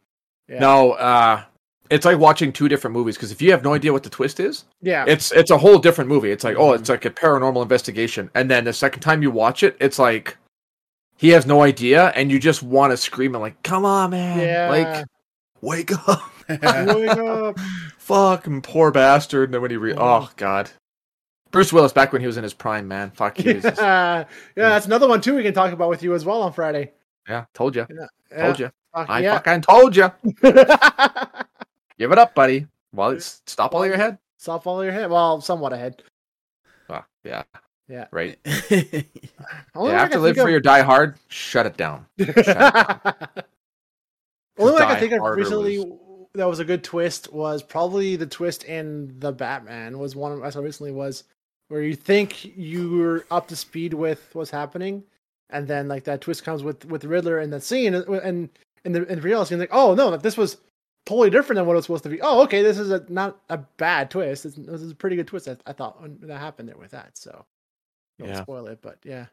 Yeah. 0.49 0.59
No, 0.59 0.91
uh 0.93 1.43
it's 1.89 2.05
like 2.05 2.17
watching 2.17 2.51
two 2.53 2.67
different 2.69 2.93
movies 2.95 3.15
because 3.15 3.31
if 3.31 3.41
you 3.41 3.51
have 3.51 3.63
no 3.63 3.73
idea 3.73 3.91
what 3.93 4.03
the 4.03 4.09
twist 4.09 4.39
is, 4.39 4.65
Yeah. 4.81 5.05
it's 5.07 5.31
it's 5.31 5.51
a 5.51 5.57
whole 5.57 5.77
different 5.79 6.09
movie. 6.09 6.31
It's 6.31 6.43
like, 6.43 6.55
oh, 6.57 6.71
Mhm. 6.71 6.79
it's 6.79 6.89
like 6.89 7.05
a 7.05 7.09
paranormal 7.09 7.61
investigation. 7.61 8.29
And 8.33 8.49
then 8.49 8.63
the 8.65 8.73
second 8.73 9.01
time 9.01 9.21
you 9.21 9.31
watch 9.31 9.63
it, 9.63 9.75
it's 9.79 9.99
like 9.99 10.37
he 11.17 11.29
has 11.29 11.45
no 11.45 11.61
idea 11.61 12.07
and 12.15 12.31
you 12.31 12.39
just 12.39 12.63
want 12.63 12.91
to 12.91 12.97
scream 12.97 13.35
and 13.35 13.41
like, 13.41 13.61
"Come 13.63 13.85
on, 13.85 14.09
man. 14.11 14.39
Yeah. 14.39 14.69
Like 14.69 15.05
wake 15.61 15.91
up. 16.07 16.21
Wake 16.49 17.09
up. 17.09 17.57
Fucking 17.99 18.61
poor 18.63 18.91
bastard." 18.91 19.45
And 19.49 19.53
then 19.53 19.61
when 19.61 19.71
he 19.71 19.77
re- 19.77 19.93
Mhm. 19.93 19.99
Oh 19.99 20.29
god. 20.37 20.71
Bruce 21.51 21.71
Willis 21.71 21.93
back 21.93 22.11
when 22.11 22.19
he 22.21 22.27
was 22.27 22.35
in 22.37 22.43
his 22.43 22.53
prime, 22.53 22.87
man. 22.87 23.11
Fuck 23.11 23.37
was 23.37 23.45
yeah, 23.45 23.61
yeah, 23.77 24.25
that's 24.55 24.87
another 24.87 25.07
one 25.07 25.21
too. 25.21 25.35
We 25.35 25.43
can 25.43 25.53
talk 25.53 25.71
about 25.71 25.87
with 25.89 26.01
you 26.01 26.15
as 26.15 26.25
well 26.25 26.41
on 26.41 26.51
Friday. 26.51 26.91
Yeah, 27.29 27.45
told 27.53 27.75
you. 27.75 27.85
Yeah. 27.89 28.41
Told 28.43 28.59
you. 28.59 28.71
I 28.95 29.23
fucking 29.23 29.61
told 29.61 29.95
you. 29.95 30.11
Give 32.03 32.11
it 32.11 32.19
up, 32.19 32.35
buddy. 32.35 32.67
Well, 32.93 33.11
it's 33.11 33.41
stop 33.47 33.73
all 33.73 33.85
your 33.85 33.95
head. 33.95 34.17
Stop 34.37 34.67
all 34.67 34.83
your 34.83 34.91
head. 34.91 35.09
Well, 35.09 35.39
somewhat 35.39 35.71
ahead. 35.71 36.03
Ah, 36.89 37.05
yeah. 37.23 37.43
Yeah. 37.87 38.07
Right. 38.11 38.37
Only 38.45 38.73
yeah, 38.73 39.71
one 39.73 39.91
I 39.91 39.93
after 39.93 40.15
can 40.15 40.21
live 40.23 40.35
think 40.35 40.45
for 40.45 40.51
your 40.51 40.59
die 40.59 40.81
hard, 40.81 41.15
shut 41.29 41.65
it 41.65 41.77
down. 41.77 42.05
of- 42.19 42.27
Only 44.59 44.73
one 44.73 44.81
I 44.81 44.85
can 44.89 44.99
think 44.99 45.13
of 45.13 45.21
recently 45.37 45.79
was- 45.79 45.97
that 46.33 46.49
was 46.49 46.59
a 46.59 46.65
good 46.65 46.83
twist 46.83 47.31
was 47.31 47.63
probably 47.63 48.17
the 48.17 48.27
twist 48.27 48.65
in 48.65 49.17
the 49.19 49.31
Batman 49.31 49.97
was 49.97 50.13
one 50.13 50.43
I 50.43 50.49
saw 50.49 50.59
recently 50.59 50.91
was 50.91 51.23
where 51.69 51.83
you 51.83 51.95
think 51.95 52.57
you 52.57 52.97
were 52.97 53.25
up 53.31 53.47
to 53.47 53.55
speed 53.55 53.93
with 53.93 54.29
what's 54.33 54.51
happening, 54.51 55.05
and 55.51 55.69
then 55.69 55.87
like 55.87 56.03
that 56.03 56.19
twist 56.19 56.43
comes 56.43 56.63
with 56.63 56.83
with 56.83 57.05
Riddler 57.05 57.39
in 57.39 57.49
that 57.51 57.63
scene, 57.63 57.93
and 57.93 58.05
and 58.09 58.49
in 58.83 58.91
the 58.91 59.05
in 59.05 59.15
the 59.19 59.21
real 59.21 59.45
scene 59.45 59.57
like 59.57 59.69
oh 59.71 59.95
no 59.95 60.11
that 60.11 60.21
this 60.21 60.35
was 60.35 60.57
totally 61.05 61.29
different 61.29 61.57
than 61.57 61.65
what 61.65 61.73
it 61.73 61.75
was 61.77 61.85
supposed 61.85 62.03
to 62.03 62.09
be. 62.09 62.21
Oh 62.21 62.43
okay, 62.43 62.61
this 62.61 62.77
is 62.79 62.91
a 62.91 63.05
not 63.09 63.39
a 63.49 63.57
bad 63.57 64.09
twist. 64.11 64.43
This, 64.43 64.55
this 64.55 64.81
is 64.81 64.91
a 64.91 64.95
pretty 64.95 65.15
good 65.15 65.27
twist. 65.27 65.47
I, 65.47 65.57
I 65.65 65.73
thought 65.73 66.01
when 66.01 66.17
that 66.21 66.39
happened 66.39 66.69
there 66.69 66.77
with 66.77 66.91
that. 66.91 67.17
So 67.17 67.45
don't 68.19 68.29
Yeah. 68.29 68.41
spoil 68.43 68.67
it, 68.67 68.79
but 68.81 68.97
yeah. 69.03 69.25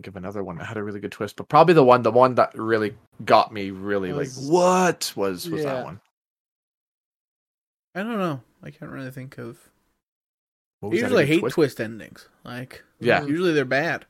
Give 0.00 0.16
another 0.16 0.42
one 0.42 0.56
that 0.58 0.64
had 0.64 0.78
a 0.78 0.82
really 0.82 0.98
good 1.00 1.12
twist, 1.12 1.36
but 1.36 1.48
probably 1.48 1.74
the 1.74 1.84
one, 1.84 2.02
the 2.02 2.10
one 2.10 2.34
that 2.36 2.52
really 2.58 2.96
got 3.24 3.52
me 3.52 3.70
really 3.70 4.12
Was- 4.12 4.38
like 4.48 4.52
what 4.52 5.12
was 5.14 5.48
was 5.48 5.62
Yeah. 5.62 5.74
that 5.74 5.84
one? 5.84 6.00
I 7.94 8.02
don't 8.02 8.18
know. 8.18 8.40
I 8.62 8.70
can't 8.70 8.90
really 8.90 9.10
think 9.10 9.38
of. 9.38 9.58
I 10.82 10.88
usually 10.88 11.26
hate 11.26 11.40
twist? 11.40 11.54
twist 11.54 11.80
endings. 11.80 12.28
Like, 12.44 12.82
Yeah, 12.98 13.22
usually 13.24 13.52
they're 13.52 13.64
bad. 13.64 14.06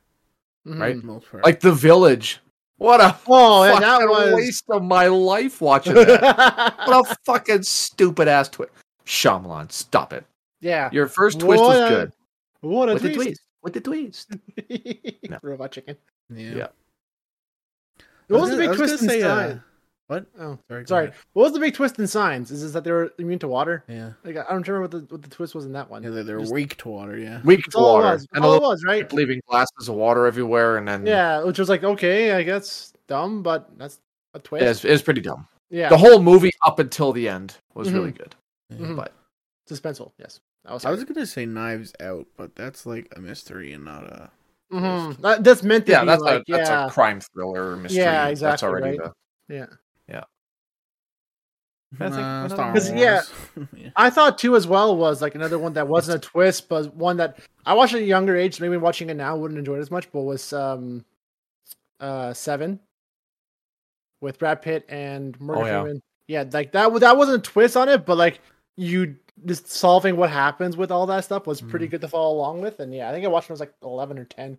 Right. 0.65 0.95
Mhm. 0.95 1.01
For 1.01 1.01
the 1.01 1.07
most 1.13 1.29
part. 1.31 1.43
like 1.43 1.59
the 1.59 1.73
village. 1.73 2.39
What 2.83 2.99
a 2.99 3.17
Oh, 3.27 3.63
yeah, 3.63 3.79
that 3.79 3.81
fucking 4.01 4.09
was 4.09 4.33
waste 4.33 4.65
of 4.69 4.83
my 4.83 5.07
life 5.07 5.61
watching 5.61 5.93
that. 5.93 6.77
what 6.85 7.09
a 7.11 7.15
fucking 7.25 7.63
stupid 7.63 8.27
ass 8.27 8.49
twist. 8.49 8.71
Shyamalan, 9.05 9.71
stop 9.71 10.11
it. 10.11 10.25
yeah. 10.59 10.89
Your 10.91 11.07
first 11.07 11.39
twist 11.39 11.61
What 11.61 11.69
was 11.69 11.79
a- 11.79 11.89
good. 11.89 12.11
What 12.59 12.89
a 12.89 12.93
With 12.95 13.03
the 13.03 13.13
twist. 13.13 13.27
twist. 13.27 13.41
With 13.61 13.73
the 13.73 13.79
twist. 13.81 14.31
No. 15.29 15.39
Robot 15.43 15.71
chicken. 15.71 15.95
yeah. 16.29 16.51
Yeah. 16.55 16.67
What 18.27 18.41
was 18.41 18.49
I 18.51 18.55
the 18.55 18.67
big 18.67 18.75
twist 18.75 19.01
in 19.01 19.07
gonna 19.07 19.19
say, 19.19 19.23
uh, 19.23 19.35
Signs? 19.49 19.61
What? 20.07 20.25
Oh, 20.39 20.59
Sorry. 20.69 20.85
sorry. 20.87 21.05
ahead. 21.07 21.17
What 21.33 21.43
was 21.43 21.53
the 21.53 21.59
big 21.59 21.73
twist 21.73 21.97
in 21.97 22.07
Signs? 22.07 22.51
Is 22.51 22.61
this 22.61 22.71
that 22.73 22.83
they 22.83 22.91
were 22.91 23.11
immune 23.17 23.39
to 23.39 23.47
water? 23.47 23.83
Yeah. 23.87 24.13
Like 24.23 24.35
I 24.37 24.43
don't 24.51 24.67
remember 24.67 24.81
what 24.81 24.91
the 24.91 24.99
what 25.13 25.21
the 25.21 25.29
twist 25.29 25.55
was 25.55 25.65
in 25.65 25.71
that 25.73 25.89
one. 25.89 26.03
Yeah, 26.03 26.09
they're, 26.09 26.23
they're 26.23 26.39
Just- 26.39 26.53
weak 26.53 26.77
to 26.77 26.89
water. 26.89 27.17
Yeah. 27.17 27.41
Weak 27.43 27.59
That's 27.65 27.75
to 27.75 27.77
all 27.79 27.93
water. 27.95 28.07
it 28.09 28.11
was. 28.13 28.27
And 28.33 28.43
all 28.45 28.53
it 28.55 28.61
was, 28.61 28.83
right? 28.83 29.11
leaving 29.13 29.41
glasses 29.47 29.87
of 29.89 29.95
water 29.95 30.25
everywhere 30.27 30.77
and 30.77 30.87
then 30.87 31.05
Yeah, 31.05 31.43
which 31.43 31.57
was 31.59 31.69
like 31.69 31.83
okay, 31.83 32.31
I 32.33 32.43
guess 32.43 32.93
dumb, 33.07 33.43
but 33.43 33.69
that's 33.77 33.99
a 34.33 34.39
twist. 34.39 34.63
yeah, 34.63 34.69
it's, 34.71 34.85
it's 34.85 35.01
pretty 35.03 35.21
dumb. 35.21 35.47
yeah, 35.69 35.89
The 35.89 35.97
whole 35.97 36.21
movie 36.21 36.51
up 36.65 36.79
until 36.79 37.13
the 37.13 37.29
end 37.29 37.55
was 37.73 37.87
Mhm. 37.89 37.93
really 37.93 38.11
good. 38.11 38.35
Yeah. 38.69 38.77
Mhm. 38.87 38.95
But 38.97 39.13
suspenseful. 39.69 40.11
Yes, 40.19 40.39
that 40.65 40.73
was. 40.73 40.83
I 40.85 40.91
was 40.91 41.03
gonna 41.05 41.25
say 41.25 41.45
Knives 41.45 41.93
Out, 42.01 42.27
but 42.37 42.55
that's 42.55 42.85
like 42.85 43.07
a 43.15 43.19
mystery 43.21 43.71
and 43.73 43.85
not 43.85 44.03
a. 44.03 44.29
Mm-hmm. 44.71 45.21
That, 45.21 45.43
that's 45.43 45.61
meant 45.63 45.85
to 45.85 45.91
yeah, 45.91 46.01
be 46.01 46.07
that's 46.07 46.21
like 46.23 46.41
a 46.49 46.51
that's 46.51 46.69
a 46.69 46.89
crime 46.91 47.21
thriller 47.21 47.75
mystery. 47.77 47.99
Yeah, 47.99 48.23
That's 48.29 48.31
exactly, 48.41 48.67
already 48.67 48.97
right. 48.97 49.11
the 49.47 49.53
yeah. 49.55 49.65
I 51.99 52.09
think 52.09 52.15
Nah, 52.21 52.47
Star 52.47 52.73
one- 52.73 52.97
yeah. 52.97 53.21
yeah. 53.75 53.89
I 53.95 54.09
thought 54.09 54.37
two 54.37 54.55
as 54.55 54.65
well 54.67 54.95
was 54.97 55.21
like 55.21 55.35
another 55.35 55.59
one 55.59 55.73
that 55.73 55.87
wasn't 55.87 56.23
a 56.23 56.27
twist, 56.27 56.67
but 56.69 56.93
one 56.95 57.17
that 57.17 57.37
I 57.65 57.73
watched 57.73 57.93
at 57.93 58.01
a 58.01 58.05
younger 58.05 58.35
age. 58.35 58.59
Maybe 58.59 58.77
watching 58.77 59.09
it 59.09 59.15
now 59.15 59.35
wouldn't 59.37 59.57
enjoy 59.59 59.75
it 59.75 59.79
as 59.81 59.91
much, 59.91 60.11
but 60.11 60.21
was 60.21 60.51
um, 60.53 61.05
uh, 61.99 62.33
Seven 62.33 62.79
with 64.21 64.39
Brad 64.39 64.61
Pitt 64.61 64.85
and 64.89 65.39
Morgan 65.39 65.63
Oh, 65.63 65.67
yeah. 65.67 65.81
Freeman. 65.81 66.01
Yeah, 66.27 66.45
like 66.51 66.71
that. 66.71 66.93
That 66.99 67.17
wasn't 67.17 67.45
a 67.45 67.51
twist 67.51 67.75
on 67.77 67.89
it, 67.89 68.05
but 68.05 68.17
like 68.17 68.39
you 68.77 69.15
just 69.45 69.67
solving 69.69 70.15
what 70.15 70.29
happens 70.29 70.77
with 70.77 70.89
all 70.91 71.05
that 71.07 71.23
stuff 71.25 71.45
was 71.45 71.59
pretty 71.61 71.87
Mhm. 71.87 71.91
good 71.91 72.01
to 72.01 72.07
follow 72.07 72.33
along 72.35 72.61
with. 72.61 72.79
And 72.79 72.93
yeah, 72.93 73.09
I 73.09 73.13
think 73.13 73.25
I 73.25 73.27
watched 73.27 73.49
it 73.49 73.49
when 73.49 73.53
I 73.53 73.55
was 73.55 73.59
like 73.61 73.73
eleven 73.83 74.17
or 74.17 74.25
ten, 74.25 74.57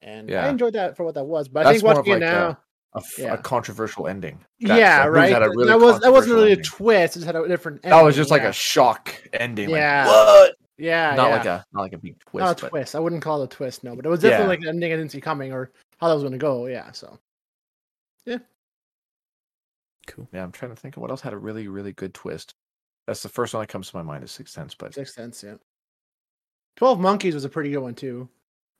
and 0.00 0.28
yeah. 0.30 0.46
I 0.46 0.48
enjoyed 0.48 0.72
that 0.72 0.96
for 0.96 1.04
what 1.04 1.14
that 1.14 1.24
was. 1.24 1.48
But 1.48 1.66
I 1.66 1.72
think 1.72 1.82
more 1.84 1.92
of 1.92 1.98
watching 1.98 2.12
it 2.14 2.20
like 2.20 2.22
a- 2.22 2.32
now, 2.32 2.48
a, 2.48 2.58
f- 2.98 3.18
Yeah. 3.18 3.34
a 3.34 3.38
controversial 3.38 4.06
ending. 4.08 4.38
That- 4.60 4.78
yeah, 4.78 4.98
that 5.04 5.06
movie 5.08 5.18
right. 5.32 5.42
a 5.42 5.48
really 5.50 5.66
that 5.66 5.78
was 5.80 6.00
that 6.00 6.12
wasn't 6.12 6.32
controversial 6.32 6.34
really 6.34 6.48
a 6.48 6.50
ending. 6.52 6.64
twist. 6.64 7.16
It 7.16 7.18
just 7.20 7.26
had 7.26 7.36
a 7.36 7.48
different. 7.48 7.82
That 7.82 7.94
was 8.02 8.14
ending, 8.14 8.16
just 8.22 8.30
like 8.30 8.42
a 8.42 8.52
shock 8.52 9.14
ending. 9.32 9.70
Yeah. 9.70 10.06
Like, 10.06 10.16
what? 10.26 10.54
yeah, 10.78 11.14
Not 11.14 11.28
yeah. 11.28 11.36
like 11.36 11.46
a 11.46 11.64
not 11.72 11.80
like 11.82 11.92
a 11.92 11.98
big 11.98 12.18
twist. 12.20 12.44
not 12.44 12.58
a 12.58 12.62
but 12.64 12.68
twist. 12.70 12.94
I 12.94 12.98
wouldn't 13.00 13.22
call 13.22 13.42
it 13.42 13.52
a 13.52 13.56
twist, 13.56 13.84
no, 13.84 13.94
but 13.96 14.04
it 14.04 14.08
was 14.08 14.20
definitely 14.20 14.44
Yeah. 14.44 14.48
like 14.48 14.60
an 14.60 14.68
ending 14.68 14.92
I 14.92 14.96
didn't 14.96 15.10
see 15.12 15.20
coming 15.20 15.52
or 15.52 15.70
how 16.00 16.08
that 16.08 16.14
was 16.14 16.22
going 16.22 16.32
to 16.32 16.38
go. 16.38 16.66
Yeah, 16.66 16.90
so 16.92 17.18
Yeah. 18.24 18.38
Cool. 20.06 20.28
Yeah, 20.32 20.42
I'm 20.42 20.52
trying 20.52 20.70
to 20.70 20.76
think 20.76 20.96
of 20.96 21.02
what 21.02 21.10
else 21.10 21.20
had 21.20 21.32
a 21.32 21.38
really 21.38 21.68
really 21.68 21.92
good 21.92 22.14
twist. 22.14 22.54
That's 23.06 23.22
the 23.22 23.28
first 23.28 23.54
one 23.54 23.62
that 23.62 23.68
comes 23.68 23.90
to 23.90 23.96
my 23.96 24.02
mind 24.02 24.24
is 24.24 24.32
Sixth 24.32 24.54
Sense, 24.54 24.74
but 24.74 24.94
Sixth 24.94 25.14
Sense, 25.14 25.42
yeah. 25.42 25.54
Twelve 26.76 27.00
Monkeys 27.00 27.34
was 27.34 27.44
a 27.44 27.48
pretty 27.48 27.70
good 27.70 27.78
one 27.78 27.94
too. 27.94 28.28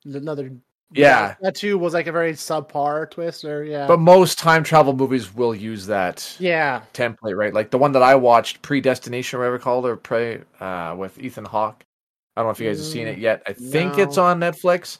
Another 0.05 0.51
Yeah. 0.91 1.27
that, 1.27 1.37
that 1.41 1.55
too 1.55 1.77
was 1.77 1.93
like 1.93 2.07
a 2.07 2.11
very 2.11 2.33
subpar 2.33 3.09
twist, 3.11 3.43
or 3.43 3.63
yeah, 3.63 3.87
but 3.87 3.99
most 3.99 4.39
time 4.39 4.63
travel 4.63 4.93
movies 4.93 5.35
will 5.35 5.53
use 5.53 5.85
that 5.87 6.35
yeah, 6.39 6.81
template, 6.93 7.35
right? 7.35 7.53
Like 7.53 7.71
the 7.71 7.77
one 7.77 7.91
that 7.91 8.01
I 8.03 8.15
watched, 8.15 8.61
Predestination, 8.61 9.37
or 9.37 9.41
whatever 9.41 9.59
called, 9.59 9.85
or 9.85 9.97
Prey, 9.97 10.41
uh, 10.59 10.95
with 10.97 11.19
Ethan 11.19 11.45
Hawke. 11.45 11.83
I 12.35 12.41
don't 12.41 12.47
know 12.47 12.51
if 12.51 12.59
you 12.59 12.69
guys 12.69 12.77
have 12.77 12.87
seen 12.87 13.07
it 13.07 13.17
yet. 13.17 13.41
I 13.47 13.53
think 13.53 13.97
it's 13.97 14.17
on 14.17 14.39
Netflix. 14.39 14.99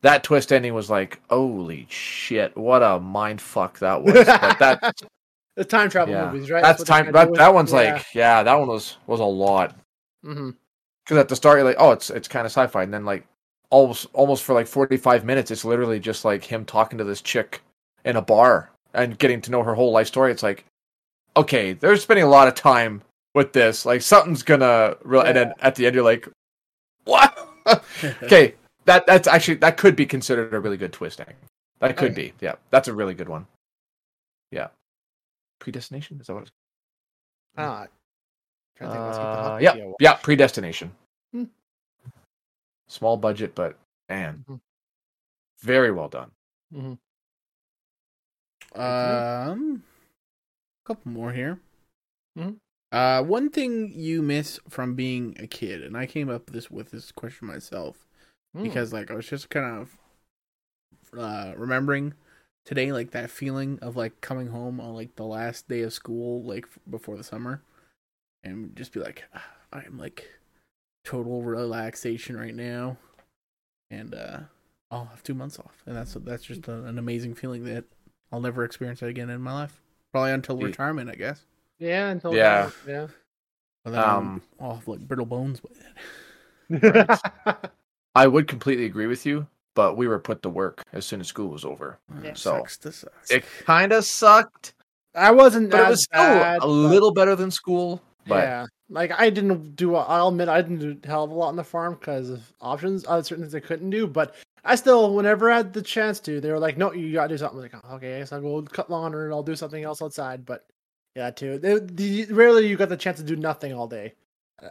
That 0.00 0.24
twist 0.24 0.52
ending 0.52 0.74
was 0.74 0.90
like, 0.90 1.20
holy 1.30 1.86
shit, 1.88 2.56
what 2.56 2.82
a 2.82 2.98
mind 2.98 3.40
fuck 3.40 3.78
that 3.78 4.02
was. 4.02 4.12
But 4.26 4.58
that 4.58 4.94
the 5.56 5.64
time 5.64 5.90
travel 5.90 6.12
Yeah. 6.12 6.30
movies, 6.32 6.50
right? 6.50 6.62
that's 6.62 6.82
they're 6.82 7.02
time. 7.04 7.12
That, 7.12 7.30
with- 7.30 7.38
that 7.38 7.54
one's 7.54 7.70
yeah. 7.72 7.76
like, 7.94 8.06
yeah, 8.14 8.42
that 8.42 8.54
one 8.54 8.68
was 8.68 8.96
was 9.06 9.20
a 9.20 9.24
lot. 9.24 9.76
Mm-hmm 10.24 10.50
Because 11.04 11.18
at 11.18 11.28
the 11.28 11.36
start, 11.36 11.58
you're 11.58 11.64
like, 11.66 11.76
oh, 11.78 11.92
it's 11.92 12.10
it's 12.10 12.26
kind 12.28 12.44
of 12.46 12.50
sci-fi, 12.52 12.82
and 12.82 12.92
then 12.92 13.04
like 13.04 13.26
almost 13.70 14.06
almost 14.12 14.42
for 14.44 14.54
like 14.54 14.66
45 14.66 15.24
minutes, 15.24 15.50
it's 15.50 15.64
literally 15.64 16.00
just 16.00 16.24
like 16.24 16.44
him 16.44 16.64
talking 16.64 16.98
to 16.98 17.04
this 17.04 17.20
chick 17.20 17.62
in 18.04 18.16
a 18.16 18.22
bar 18.22 18.70
and 18.92 19.18
getting 19.18 19.40
to 19.42 19.50
know 19.50 19.62
her 19.62 19.74
whole 19.74 19.92
life 19.92 20.06
story. 20.06 20.30
It's 20.30 20.42
like, 20.42 20.64
okay, 21.36 21.72
they're 21.72 21.96
spending 21.96 22.24
a 22.24 22.28
lot 22.28 22.48
of 22.48 22.54
time 22.54 23.02
with 23.34 23.52
this. 23.52 23.84
Like 23.84 24.02
something's 24.02 24.42
gonna, 24.42 24.96
real 25.02 25.22
and 25.22 25.36
then 25.36 25.52
at 25.60 25.74
the 25.74 25.86
end, 25.86 25.94
you're 25.94 26.04
like, 26.04 26.28
what? 27.04 27.36
okay, 28.22 28.54
that 28.84 29.06
that's 29.06 29.26
actually 29.26 29.56
that 29.56 29.76
could 29.76 29.96
be 29.96 30.06
considered 30.06 30.52
a 30.54 30.60
really 30.60 30.76
good 30.76 30.92
twist 30.92 31.20
ending. 31.20 31.36
That 31.80 31.96
could 31.96 32.12
Okay. 32.12 32.28
be, 32.28 32.32
yeah, 32.40 32.54
that's 32.70 32.88
a 32.88 32.94
really 32.94 33.14
good 33.14 33.28
one. 33.28 33.46
Yeah, 34.50 34.68
predestination 35.58 36.20
is 36.20 36.26
that 36.28 36.34
what 36.34 36.42
it's? 36.42 36.52
Ah, 37.56 37.86
trying 38.76 38.90
to 38.90 38.94
think 38.96 39.06
what's 39.06 39.18
with 39.18 39.32
the 39.32 39.38
Uh, 39.38 39.58
yeah, 39.58 39.92
yeah, 40.00 40.14
predestination. 40.14 40.92
Hmm. 41.32 41.44
Small 42.86 43.16
budget, 43.16 43.54
but 43.54 43.78
man, 44.08 44.44
Mhm. 44.48 44.60
very 45.60 45.90
well 45.90 46.08
done. 46.08 46.30
Mhm. 46.72 46.98
Um, 48.74 49.82
a 50.84 50.88
couple 50.88 51.12
more 51.12 51.32
here. 51.32 51.60
Mhm. 52.36 52.58
Uh, 52.92 53.22
one 53.24 53.50
thing 53.50 53.92
you 53.92 54.22
miss 54.22 54.60
from 54.68 54.94
being 54.94 55.36
a 55.40 55.46
kid, 55.46 55.82
and 55.82 55.96
I 55.96 56.06
came 56.06 56.28
up 56.28 56.46
this 56.46 56.70
with 56.70 56.90
this 56.90 57.10
question 57.12 57.46
myself 57.48 58.06
Mm. 58.54 58.62
because, 58.64 58.92
like, 58.92 59.10
I 59.10 59.14
was 59.14 59.26
just 59.28 59.50
kind 59.50 59.80
of 59.80 59.96
uh 61.16 61.54
remembering 61.56 62.14
today, 62.64 62.92
like 62.92 63.10
that 63.12 63.30
feeling 63.30 63.78
of 63.80 63.96
like 63.96 64.20
coming 64.20 64.48
home 64.48 64.80
on 64.80 64.94
like 64.94 65.14
the 65.16 65.24
last 65.24 65.68
day 65.68 65.82
of 65.82 65.92
school, 65.92 66.42
like 66.42 66.66
before 66.90 67.16
the 67.16 67.24
summer, 67.24 67.62
and 68.44 68.74
just 68.76 68.92
be 68.92 69.00
like, 69.00 69.24
"Ah, 69.34 69.46
I'm 69.72 69.98
like 69.98 70.28
total 71.04 71.42
relaxation 71.42 72.36
right 72.36 72.54
now, 72.54 72.96
and 73.90 74.14
uh, 74.14 74.38
I'll 74.90 75.06
have 75.06 75.22
two 75.22 75.34
months 75.34 75.58
off, 75.58 75.82
and 75.86 75.94
that's 75.96 76.14
that's 76.14 76.44
just 76.44 76.66
a, 76.68 76.84
an 76.84 76.98
amazing 76.98 77.34
feeling 77.34 77.64
that 77.64 77.84
I'll 78.32 78.40
never 78.40 78.64
experience 78.64 79.00
that 79.00 79.08
again 79.08 79.30
in 79.30 79.40
my 79.40 79.52
life. 79.52 79.80
Probably 80.12 80.32
until 80.32 80.58
Ye- 80.58 80.64
retirement, 80.66 81.10
I 81.10 81.14
guess. 81.16 81.40
yeah, 81.78 82.08
until 82.10 82.34
Yeah. 82.34 82.70
yeah. 82.86 83.06
But 83.84 83.90
then 83.90 84.00
Um, 84.00 84.42
I'll, 84.60 84.68
I'll 84.70 84.74
have 84.76 84.88
like 84.88 85.00
brittle 85.00 85.26
bones 85.26 85.60
by 85.60 85.70
then. 86.70 87.06
I 88.14 88.26
would 88.26 88.46
completely 88.48 88.84
agree 88.86 89.06
with 89.06 89.26
you, 89.26 89.46
but 89.74 89.96
we 89.96 90.06
were 90.08 90.18
put 90.20 90.42
to 90.42 90.48
work 90.48 90.82
as 90.92 91.04
soon 91.04 91.20
as 91.20 91.26
school 91.28 91.48
was 91.48 91.64
over. 91.64 91.98
Yeah. 92.22 92.34
So, 92.34 92.52
sucks 92.58 92.76
to 92.78 92.92
suck. 92.92 93.12
It 93.30 93.44
kind 93.66 93.92
of 93.92 94.04
sucked, 94.04 94.74
I 95.14 95.32
wasn't, 95.32 95.70
but 95.70 95.80
it 95.80 95.88
was 95.90 96.04
still 96.04 96.18
bad, 96.22 96.56
a 96.58 96.60
but- 96.60 96.68
little 96.68 97.12
better 97.12 97.34
than 97.36 97.50
school. 97.50 98.00
But 98.26 98.44
yeah, 98.44 98.66
like 98.88 99.12
I 99.12 99.30
didn't 99.30 99.76
do. 99.76 99.94
I'll 99.96 100.28
admit 100.28 100.48
I 100.48 100.62
didn't 100.62 100.78
do 100.78 100.98
a 101.02 101.06
hell 101.06 101.24
of 101.24 101.30
a 101.30 101.34
lot 101.34 101.48
on 101.48 101.56
the 101.56 101.64
farm 101.64 101.94
because 101.94 102.30
of 102.30 102.52
options. 102.60 103.04
Uh, 103.06 103.22
certain 103.22 103.44
things 103.44 103.54
I 103.54 103.60
couldn't 103.60 103.90
do, 103.90 104.06
but 104.06 104.34
I 104.64 104.74
still, 104.76 105.14
whenever 105.14 105.50
I 105.50 105.58
had 105.58 105.72
the 105.72 105.82
chance 105.82 106.20
to, 106.20 106.40
they 106.40 106.50
were 106.50 106.58
like, 106.58 106.78
"No, 106.78 106.92
you 106.92 107.12
gotta 107.12 107.28
do 107.28 107.38
something." 107.38 107.58
I 107.60 107.62
was 107.64 107.72
like, 107.72 107.92
okay, 107.94 108.16
I 108.16 108.18
guess 108.20 108.32
I'll 108.32 108.40
go 108.40 108.62
cut 108.62 108.90
lawn 108.90 109.14
or 109.14 109.30
I'll 109.32 109.42
do 109.42 109.56
something 109.56 109.82
else 109.84 110.00
outside. 110.00 110.46
But 110.46 110.66
yeah, 111.14 111.30
too. 111.30 111.58
They, 111.58 111.78
the, 111.78 112.24
rarely 112.32 112.66
you 112.66 112.76
got 112.76 112.88
the 112.88 112.96
chance 112.96 113.18
to 113.18 113.24
do 113.24 113.36
nothing 113.36 113.72
all 113.72 113.86
day. 113.86 114.14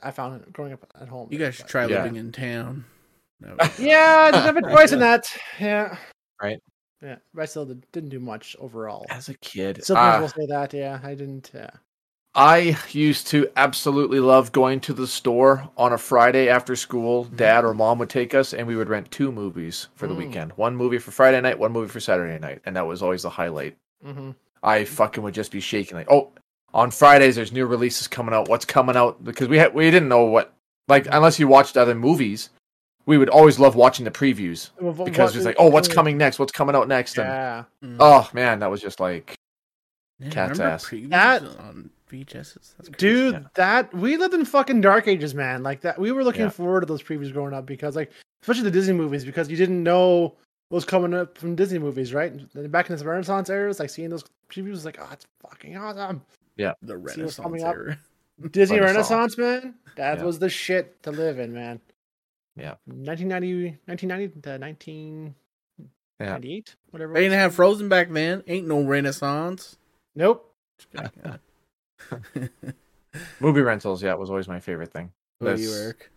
I 0.01 0.11
found 0.11 0.41
it 0.41 0.51
growing 0.53 0.73
up 0.73 0.85
at 0.99 1.07
home. 1.07 1.27
you 1.31 1.37
guys 1.37 1.55
should 1.55 1.65
but- 1.65 1.69
try 1.71 1.85
Yeah. 1.85 1.97
living 2.03 2.15
in 2.15 2.31
town. 2.31 2.85
No. 3.39 3.55
Yeah, 3.77 4.25
I 4.27 4.31
didn't 4.31 4.45
have 4.45 4.57
a 4.57 4.61
choice 4.75 4.91
in 4.93 4.99
that. 4.99 5.27
Yeah. 5.59 5.97
Right. 6.41 6.59
Yeah, 7.01 7.17
but 7.33 7.41
I 7.41 7.45
still 7.45 7.65
did, 7.65 7.85
didn't 7.91 8.09
do 8.09 8.19
much 8.21 8.55
overall. 8.59 9.05
As 9.09 9.27
a 9.27 9.33
kid, 9.35 9.83
Sometimes 9.83 10.15
uh, 10.15 10.19
we'll 10.21 10.47
say 10.47 10.51
that. 10.53 10.73
Yeah, 10.73 10.99
I 11.03 11.13
didn't. 11.15 11.51
Yeah. 11.53 11.69
I 12.35 12.77
used 12.91 13.27
to 13.27 13.47
absolutely 13.55 14.19
love 14.19 14.51
going 14.51 14.79
to 14.81 14.93
the 14.93 15.05
store 15.05 15.69
on 15.77 15.93
a 15.93 15.97
Friday 15.99 16.49
after 16.49 16.75
school. 16.75 17.25
Dad 17.25 17.63
or 17.63 17.73
mom 17.75 17.99
would 17.99 18.09
take 18.09 18.33
us, 18.33 18.53
and 18.53 18.67
we 18.67 18.75
would 18.75 18.89
rent 18.89 19.11
two 19.11 19.31
movies 19.31 19.87
for 19.95 20.07
the 20.07 20.15
Mm. 20.15 20.17
weekend. 20.17 20.51
One 20.53 20.75
movie 20.75 20.97
for 20.97 21.11
Friday 21.11 21.39
night, 21.41 21.59
one 21.59 21.71
movie 21.71 21.89
for 21.89 21.99
Saturday 21.99 22.39
night, 22.39 22.61
and 22.65 22.75
that 22.75 22.87
was 22.87 23.03
always 23.03 23.21
the 23.21 23.29
highlight. 23.29 23.77
Mm-hmm. 24.03 24.31
I 24.63 24.83
fucking 24.85 25.23
would 25.23 25.35
just 25.35 25.51
be 25.51 25.59
shaking 25.59 25.95
like, 25.95 26.09
oh, 26.09 26.31
on 26.73 26.89
Fridays 26.89 27.35
there's 27.35 27.51
new 27.51 27.67
releases 27.67 28.07
coming 28.07 28.33
out. 28.33 28.49
What's 28.49 28.65
coming 28.65 28.95
out? 28.95 29.23
Because 29.23 29.47
we 29.47 29.59
had 29.59 29.75
we 29.75 29.91
didn't 29.91 30.09
know 30.09 30.23
what 30.25 30.53
like 30.87 31.07
unless 31.11 31.37
you 31.39 31.47
watched 31.47 31.77
other 31.77 31.93
movies, 31.93 32.49
we 33.05 33.17
would 33.19 33.29
always 33.29 33.59
love 33.59 33.75
watching 33.75 34.05
the 34.05 34.11
previews 34.11 34.71
because 35.05 35.35
it's 35.35 35.45
like, 35.45 35.57
oh, 35.59 35.67
what's 35.69 35.87
coming 35.87 36.17
next? 36.17 36.39
What's 36.39 36.51
coming 36.51 36.75
out 36.75 36.87
next? 36.87 37.17
And 37.19 37.27
Yeah. 37.27 37.63
Mm. 37.83 37.97
oh 37.99 38.27
man, 38.33 38.59
that 38.59 38.71
was 38.71 38.81
just 38.81 38.99
like 38.99 39.35
Yeah, 40.19 40.29
cat's 40.31 40.59
ass. 40.59 40.89
That- 40.89 41.43
on 41.43 41.91
VHSs. 42.13 42.75
Dude, 42.97 43.33
Yeah. 43.33 43.39
that 43.55 43.93
we 43.93 44.17
lived 44.17 44.33
in 44.33 44.45
fucking 44.45 44.81
dark 44.81 45.07
ages, 45.07 45.33
man. 45.33 45.63
Like 45.63 45.81
that, 45.81 45.97
we 45.99 46.11
were 46.11 46.23
looking 46.23 46.43
Yeah. 46.43 46.49
forward 46.49 46.81
to 46.81 46.85
those 46.85 47.01
previews 47.01 47.33
growing 47.33 47.53
up 47.53 47.65
because, 47.65 47.95
like, 47.95 48.11
especially 48.43 48.63
the 48.63 48.71
Disney 48.71 48.93
movies, 48.93 49.25
because 49.25 49.49
you 49.49 49.57
didn't 49.57 49.81
know 49.83 50.35
what 50.69 50.77
was 50.77 50.85
coming 50.85 51.13
up 51.13 51.37
from 51.37 51.55
Disney 51.55 51.79
movies, 51.79 52.13
right? 52.13 52.31
And 52.31 52.71
Back 52.71 52.89
in 52.89 52.95
the 52.95 53.05
Renaissance 53.05 53.49
era, 53.49 53.69
it's 53.69 53.79
like 53.79 53.89
seeing 53.89 54.09
those 54.09 54.23
previews, 54.49 54.71
was 54.71 54.85
like, 54.85 54.97
oh, 55.01 55.09
it's 55.11 55.25
fucking 55.41 55.75
awesome. 55.77 56.21
Yeah, 56.55 56.73
the 56.81 56.97
Renaissance 56.97 57.37
coming 57.37 57.63
up. 57.63 57.75
era. 57.75 57.97
Disney 58.51 58.79
Renaissance. 58.79 59.37
Renaissance, 59.37 59.63
man, 59.63 59.75
that 59.95 60.17
Yeah. 60.19 60.23
was 60.23 60.39
the 60.39 60.49
shit 60.49 61.01
to 61.03 61.11
live 61.11 61.39
in, 61.39 61.53
man. 61.53 61.79
Yeah. 62.55 62.75
1990, 62.85 63.79
1990 63.87 64.41
to 64.41 64.57
1998, 64.59 66.75
whatever. 66.91 67.13
They 67.13 67.21
didn't 67.21 67.39
have 67.39 67.55
Frozen 67.55 67.89
back 67.89 68.09
then. 68.11 68.43
Ain't 68.47 68.67
no 68.67 68.83
Renaissance. 68.83 69.77
Nope. 70.15 70.53
movie 73.39 73.61
rentals. 73.61 74.01
Yeah, 74.03 74.11
it 74.11 74.19
was 74.19 74.29
always 74.29 74.47
my 74.47 74.59
favorite 74.59 74.91
thing. 74.91 75.11
What 75.39 75.57
you, 75.59 75.67
That's- 75.69 75.81
Eric? 75.81 76.09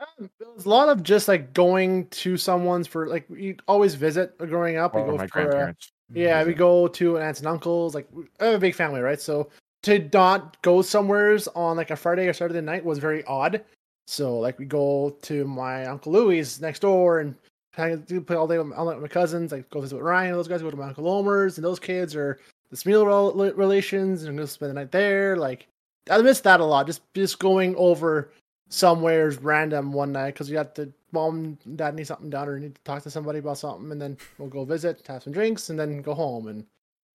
Um, 0.00 0.30
it 0.40 0.48
was 0.54 0.64
a 0.64 0.68
lot 0.70 0.88
of 0.88 1.02
just 1.02 1.28
like 1.28 1.52
going 1.52 2.06
to 2.06 2.38
someone's 2.38 2.86
for 2.86 3.06
like 3.06 3.26
you 3.28 3.56
always 3.68 3.94
visit 3.94 4.36
growing 4.38 4.78
up. 4.78 4.94
We 4.94 5.02
Or 5.02 5.06
go 5.10 5.16
my 5.18 5.26
for, 5.26 5.40
uh, 5.40 5.44
grandparents. 5.44 5.92
Yeah, 6.12 6.42
we 6.42 6.54
go 6.54 6.88
to 6.88 7.18
aunts 7.18 7.40
and 7.40 7.46
uncles. 7.46 7.94
Like 7.94 8.08
I 8.40 8.46
have 8.46 8.54
a 8.54 8.58
big 8.58 8.74
family, 8.74 9.00
right? 9.02 9.20
So 9.20 9.50
to 9.82 10.08
not 10.14 10.60
go 10.62 10.80
somewheres 10.80 11.48
on 11.48 11.76
like 11.76 11.90
a 11.90 11.96
Friday 11.96 12.26
or 12.28 12.32
Saturday 12.32 12.62
night 12.62 12.82
was 12.82 12.98
very 12.98 13.22
odd. 13.24 13.62
So 14.06 14.38
like 14.38 14.58
we 14.58 14.64
go 14.64 15.18
to 15.22 15.44
my 15.46 15.84
uncle 15.84 16.12
Louis 16.12 16.58
next 16.62 16.80
door 16.80 17.20
and 17.20 17.34
hang- 17.74 18.00
do- 18.00 18.22
play 18.22 18.36
all 18.36 18.48
day 18.48 18.56
with 18.58 18.72
all 18.72 18.86
with 18.86 19.00
my 19.00 19.06
cousins. 19.06 19.52
Like 19.52 19.68
go 19.68 19.82
visit 19.82 19.96
with 19.96 20.04
Ryan. 20.04 20.32
Those 20.32 20.48
guys 20.48 20.62
go 20.62 20.70
to 20.70 20.76
my 20.78 20.88
uncle 20.88 21.08
Omer's, 21.08 21.58
and 21.58 21.64
those 21.64 21.78
kids 21.78 22.16
are 22.16 22.40
the 22.70 22.76
Smeal 22.76 23.56
relations, 23.56 24.24
and 24.24 24.38
go 24.38 24.46
spend 24.46 24.70
the 24.70 24.74
night 24.74 24.92
there. 24.92 25.36
Like 25.36 25.66
I 26.10 26.18
miss 26.18 26.40
that 26.40 26.60
a 26.60 26.64
lot. 26.64 26.86
Just 26.86 27.02
just 27.14 27.38
going 27.38 27.74
over 27.76 28.32
somewhere's 28.68 29.38
random 29.38 29.92
one 29.92 30.12
night 30.12 30.32
because 30.32 30.48
you 30.48 30.54
got 30.54 30.74
the 30.74 30.90
mom 31.12 31.58
and 31.64 31.76
dad 31.76 31.94
need 31.94 32.06
something 32.06 32.30
done 32.30 32.48
or 32.48 32.58
need 32.58 32.74
to 32.74 32.80
talk 32.82 33.02
to 33.02 33.10
somebody 33.10 33.40
about 33.40 33.58
something 33.58 33.90
and 33.90 34.00
then 34.00 34.16
we'll 34.38 34.48
go 34.48 34.64
visit 34.64 35.04
have 35.08 35.24
some 35.24 35.32
drinks 35.32 35.70
and 35.70 35.78
then 35.78 36.00
go 36.00 36.14
home 36.14 36.46
and 36.46 36.64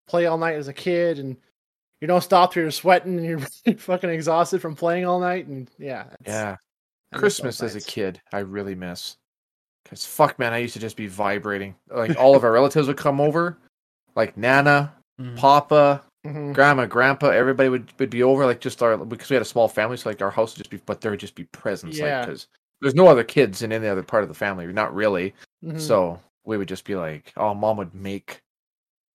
play 0.06 0.26
all 0.26 0.38
night 0.38 0.56
as 0.56 0.68
a 0.68 0.74
kid 0.74 1.18
and 1.18 1.38
you 2.02 2.08
don't 2.10 2.22
stop 2.22 2.52
till 2.52 2.62
you're 2.62 2.72
sweating 2.72 3.18
and 3.18 3.26
you're 3.26 3.39
fucking 3.78 4.10
exhausted 4.10 4.62
from 4.62 4.76
playing 4.76 5.06
all 5.06 5.18
night 5.20 5.48
and 5.48 5.72
yeah 5.80 6.08
Yeah, 6.26 6.58
Christmas 7.13 7.63
as 7.63 7.76
a 7.76 7.82
kid, 7.82 8.22
I 8.34 8.39
really 8.39 8.76
miss. 8.76 9.18
Cause 9.86 10.06
fuck, 10.06 10.38
man, 10.39 10.52
I 10.52 10.58
used 10.58 10.74
to 10.74 10.80
just 10.80 10.98
be 10.98 11.08
vibrating. 11.08 11.76
Like 11.89 12.18
all 12.18 12.36
of 12.36 12.44
our 12.44 12.52
relatives 12.52 12.88
would 12.88 12.98
come 12.98 13.22
over, 13.22 13.58
like 14.15 14.36
Nana, 14.36 14.94
Mhm. 15.19 15.38
Papa, 15.38 16.04
Mhm. 16.25 16.54
Grandma, 16.54 16.86
Grandpa. 16.86 17.28
Everybody 17.30 17.69
would, 17.69 17.91
would 17.99 18.10
be 18.10 18.23
over, 18.23 18.45
like 18.45 18.60
just 18.60 18.82
our 18.84 18.97
because 18.97 19.30
we 19.30 19.36
had 19.36 19.41
a 19.43 19.45
small 19.45 19.67
family, 19.67 19.97
so 19.97 20.10
like 20.10 20.21
our 20.21 20.32
house 20.32 20.54
would 20.54 20.58
just 20.63 20.69
be, 20.71 20.78
but 20.86 21.01
there 21.01 21.12
would 21.12 21.19
just 21.19 21.36
be 21.36 21.43
presents, 21.45 21.99
like 21.99 22.08
Yeah. 22.08 22.25
because 22.25 22.47
there's 22.82 22.95
no 22.95 23.08
other 23.08 23.23
kids 23.23 23.62
in 23.62 23.71
any 23.71 23.88
other 23.88 24.04
part 24.04 24.23
of 24.23 24.30
the 24.30 24.36
family, 24.36 24.65
not 24.67 24.93
really. 24.93 25.34
Mhm. 25.63 25.80
So 25.80 26.19
we 26.45 26.58
would 26.58 26.67
just 26.67 26.84
be 26.86 26.95
like, 26.95 27.32
oh, 27.38 27.54
mom 27.54 27.78
would 27.78 27.93
make. 27.95 28.41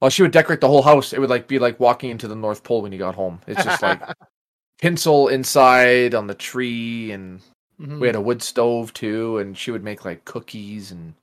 Well, 0.00 0.10
she 0.10 0.22
would 0.22 0.32
decorate 0.32 0.60
the 0.62 0.68
whole 0.68 0.82
house. 0.82 1.12
It 1.12 1.20
would 1.20 1.28
like 1.30 1.46
be 1.46 1.58
like 1.58 1.78
walking 1.78 2.10
into 2.10 2.26
the 2.28 2.34
North 2.36 2.62
Pole 2.64 2.80
when 2.82 2.92
you 2.92 2.98
got 2.98 3.14
home. 3.14 3.40
It's 3.46 3.62
just 3.62 3.82
like 3.82 4.00
pencil 4.80 5.28
inside 5.28 6.14
on 6.14 6.26
the 6.26 6.34
tree, 6.34 7.12
and 7.12 7.40
we 7.78 8.06
had 8.06 8.16
a 8.16 8.20
wood 8.20 8.42
stove 8.42 8.92
too. 8.94 9.38
And 9.38 9.56
she 9.58 9.70
would 9.70 9.84
make 9.84 10.04
like 10.04 10.24
cookies 10.24 10.90
and 10.92 11.14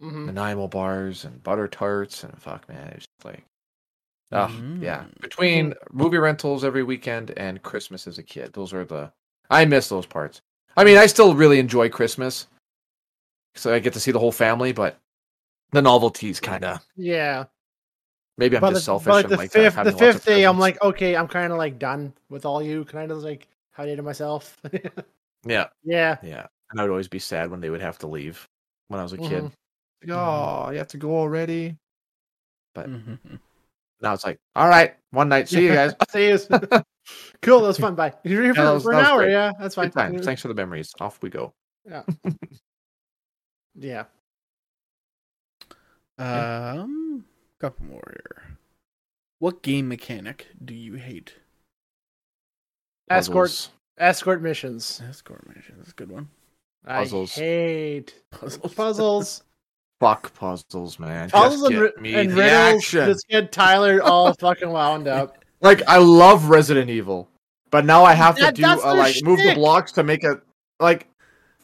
Mhm. 0.00 0.26
Nanaimo 0.26 0.68
bars 0.68 1.24
and 1.24 1.42
butter 1.42 1.68
tarts 1.68 2.24
and 2.24 2.40
fuck 2.40 2.68
man, 2.68 2.88
it's 2.94 3.06
like, 3.24 3.44
oh 4.32 4.48
yeah. 4.80 5.04
Mm. 5.04 5.20
Between 5.20 5.74
movie 5.92 6.18
rentals 6.18 6.64
every 6.64 6.82
weekend 6.82 7.32
and 7.36 7.62
Christmas 7.62 8.06
as 8.06 8.18
a 8.18 8.22
kid, 8.22 8.52
those 8.52 8.72
are 8.72 8.84
the 8.84 9.12
I 9.50 9.64
miss 9.64 9.88
those 9.88 10.06
parts. 10.06 10.40
I 10.76 10.84
mean, 10.84 10.96
I 10.96 11.06
still 11.06 11.34
really 11.34 11.58
enjoy 11.58 11.88
Christmas, 11.90 12.46
so 13.54 13.74
I 13.74 13.78
get 13.78 13.92
to 13.92 14.00
see 14.00 14.10
the 14.10 14.18
whole 14.18 14.32
family, 14.32 14.72
but 14.72 14.98
the 15.72 15.80
novelties 15.80 16.38
kind 16.38 16.66
of 16.66 16.86
yeah 16.96 17.44
maybe 18.36 18.56
I'm 18.56 18.60
but 18.60 18.72
just 18.72 18.82
the, 18.82 18.84
selfish. 18.84 19.10
like 19.10 19.28
the 19.28 19.36
like 19.38 19.50
fifth 19.50 19.82
the 19.82 19.92
fifth 19.92 20.26
day 20.26 20.44
i'm 20.44 20.58
like 20.58 20.78
okay 20.82 21.16
i'm 21.16 21.26
kind 21.26 21.50
of 21.50 21.56
like 21.56 21.78
done 21.78 22.12
with 22.28 22.44
all 22.44 22.62
you 22.62 22.84
kind 22.84 23.10
of 23.10 23.22
like 23.22 23.48
how 23.70 23.86
did 23.86 23.98
myself 24.04 24.60
yeah, 25.46 25.68
yeah 25.84 26.18
yeah. 26.22 26.46
And 26.70 26.80
I 26.80 26.84
would 26.84 26.90
always 26.90 27.08
be 27.08 27.18
sad 27.18 27.50
when 27.50 27.60
they 27.60 27.70
would 27.70 27.82
have 27.82 27.98
to 27.98 28.06
leave 28.06 28.48
when 28.88 28.98
I 28.98 29.02
was 29.02 29.12
a 29.12 29.18
kid. 29.18 29.44
Mhm. 29.44 29.52
Like, 30.06 30.10
oh, 30.10 30.70
you 30.70 30.78
have 30.78 30.88
to 30.88 30.96
go 30.96 31.14
already. 31.16 31.76
But 32.74 32.88
Mhm. 34.02 34.08
now 34.08 34.12
it's 34.14 34.24
like, 34.24 34.38
all 34.56 34.68
right, 34.68 34.94
one 35.10 35.28
night, 35.28 35.48
see 35.48 35.64
you 35.66 35.72
guys. 35.72 35.92
see 36.10 36.28
you 36.28 36.38
cool 37.42 37.60
that 37.60 37.66
was 37.66 37.78
fun 37.78 37.94
bye 37.96 38.12
you're 38.24 38.42
here 38.44 38.54
for, 38.54 38.60
Yeah, 38.62 38.70
was- 38.72 38.82
for 38.84 38.92
an 38.92 39.04
hour 39.04 39.18
great. 39.22 39.32
yeah 39.32 39.52
that's 39.58 39.74
fine 39.74 39.90
time. 39.90 40.18
Thanks 40.22 40.40
for 40.42 40.48
the 40.48 40.54
memories. 40.54 40.92
Off 41.00 41.18
we 41.22 41.30
go. 41.30 41.52
yeah 41.88 42.02
yeah. 43.74 44.04
Um, 46.18 47.24
couple 47.58 47.86
more 47.86 48.02
here. 48.12 48.56
What 49.38 49.62
game 49.62 49.88
mechanic 49.88 50.46
do 50.64 50.74
you 50.74 50.94
hate? 50.94 51.34
escort 53.10 53.48
Puzzles. 53.48 53.70
escort 53.98 54.42
missions 54.42 55.02
Escort 55.08 55.46
mission. 55.54 55.74
That's 55.78 55.90
a 55.90 55.94
good 55.94 56.10
one. 56.12 56.28
Puzzles. 56.86 57.36
i 57.36 57.40
hate 57.40 58.14
Puzzles. 58.30 58.74
puzzles 58.74 59.42
Fuck 60.02 60.34
puzzles, 60.34 60.98
man. 60.98 61.30
puzzles 61.30 61.62
and, 61.62 61.74
get 61.80 62.00
me 62.00 62.14
and 62.16 62.32
riddles 62.32 62.90
just 62.90 63.28
get 63.28 63.52
tyler 63.52 64.02
all 64.02 64.32
fucking 64.40 64.68
wound 64.68 65.06
up 65.06 65.38
Like 65.60 65.80
I 65.86 65.98
love 65.98 66.46
Resident 66.46 66.90
Evil, 66.90 67.28
but 67.70 67.84
now 67.84 68.02
I 68.04 68.14
have 68.14 68.36
to 68.36 68.50
do 68.50 68.64
uh, 68.64 68.94
like 68.96 69.14
move 69.22 69.38
the 69.38 69.54
blocks 69.54 69.92
to 69.92 70.02
make 70.02 70.24
it 70.24 70.40
like. 70.80 71.06